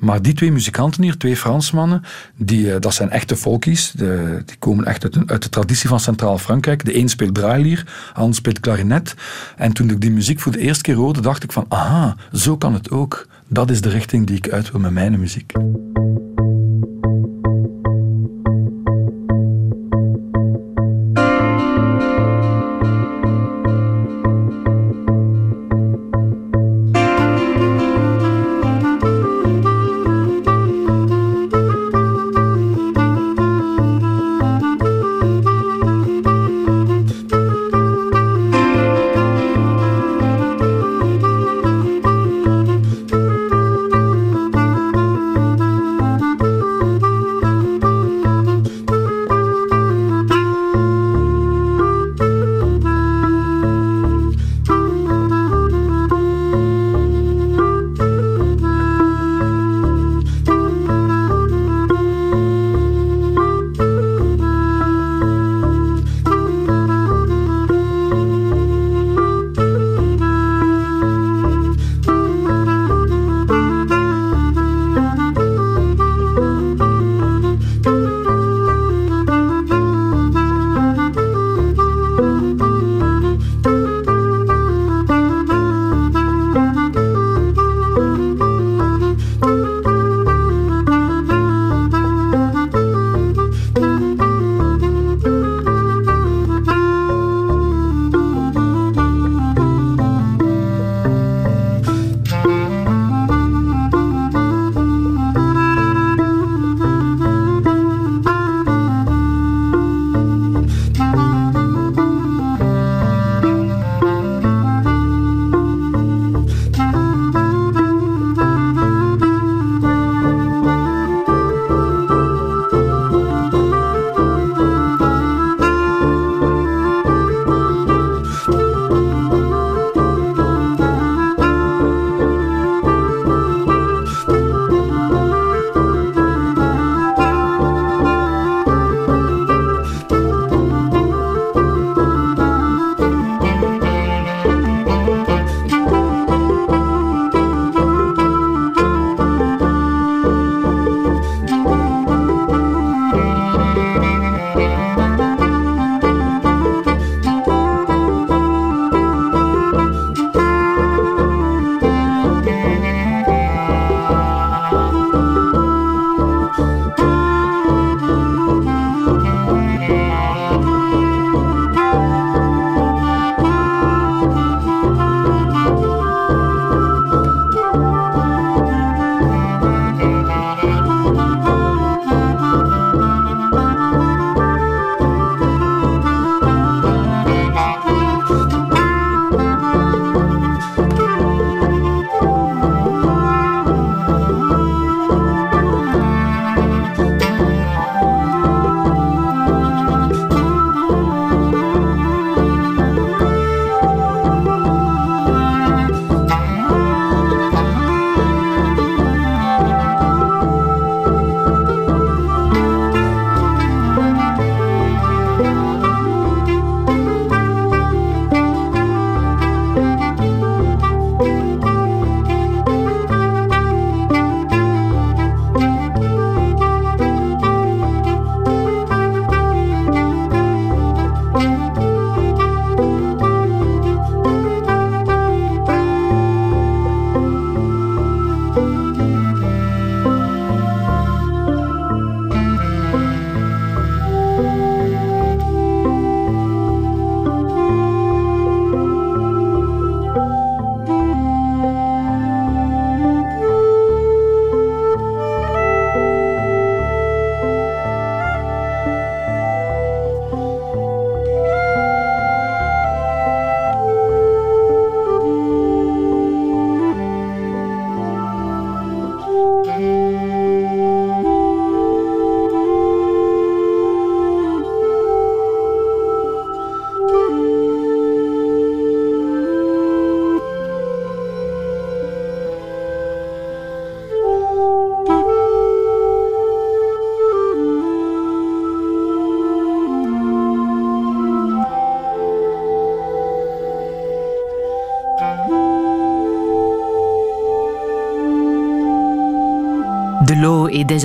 [0.00, 2.02] Maar die twee muzikanten hier, twee Fransmannen,
[2.36, 3.90] die, eh, dat zijn echte folkies.
[3.90, 6.84] De, die komen echt uit, uit de traditie van Centraal-Frankrijk.
[6.84, 9.14] De een speelt draailier, de ander speelt klarinet.
[9.56, 12.56] En toen ik die muziek voor de eerste keer hoorde, dacht ik van, aha, zo
[12.56, 13.26] kan het ook.
[13.48, 15.52] Dat is de richting die ik uit wil met mijn muziek.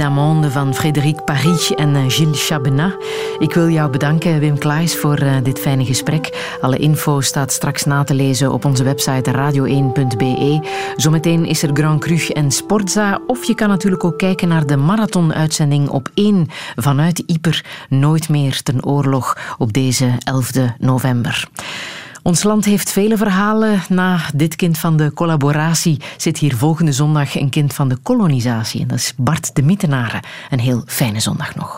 [0.06, 2.96] Van Frédéric Paris en eh, Gilles Chabenat.
[3.40, 6.56] Ik wil jou bedanken, Wim Klaes, voor eh, dit fijne gesprek.
[6.62, 10.68] Alle info staat straks na te lezen op onze website radio1.be.
[10.96, 13.20] Zometeen is er Grand Cru en Sportza.
[13.28, 17.66] Of je kan natuurlijk ook kijken naar de marathon-uitzending op 1 vanuit Ieper.
[17.90, 21.48] Nooit meer ten oorlog op deze 11 november.
[22.28, 23.82] Ons land heeft vele verhalen.
[23.90, 28.82] Na dit kind van de collaboratie zit hier volgende zondag een kind van de kolonisatie.
[28.82, 30.22] En dat is Bart de Mietenaren.
[30.50, 31.65] Een heel fijne zondag nog.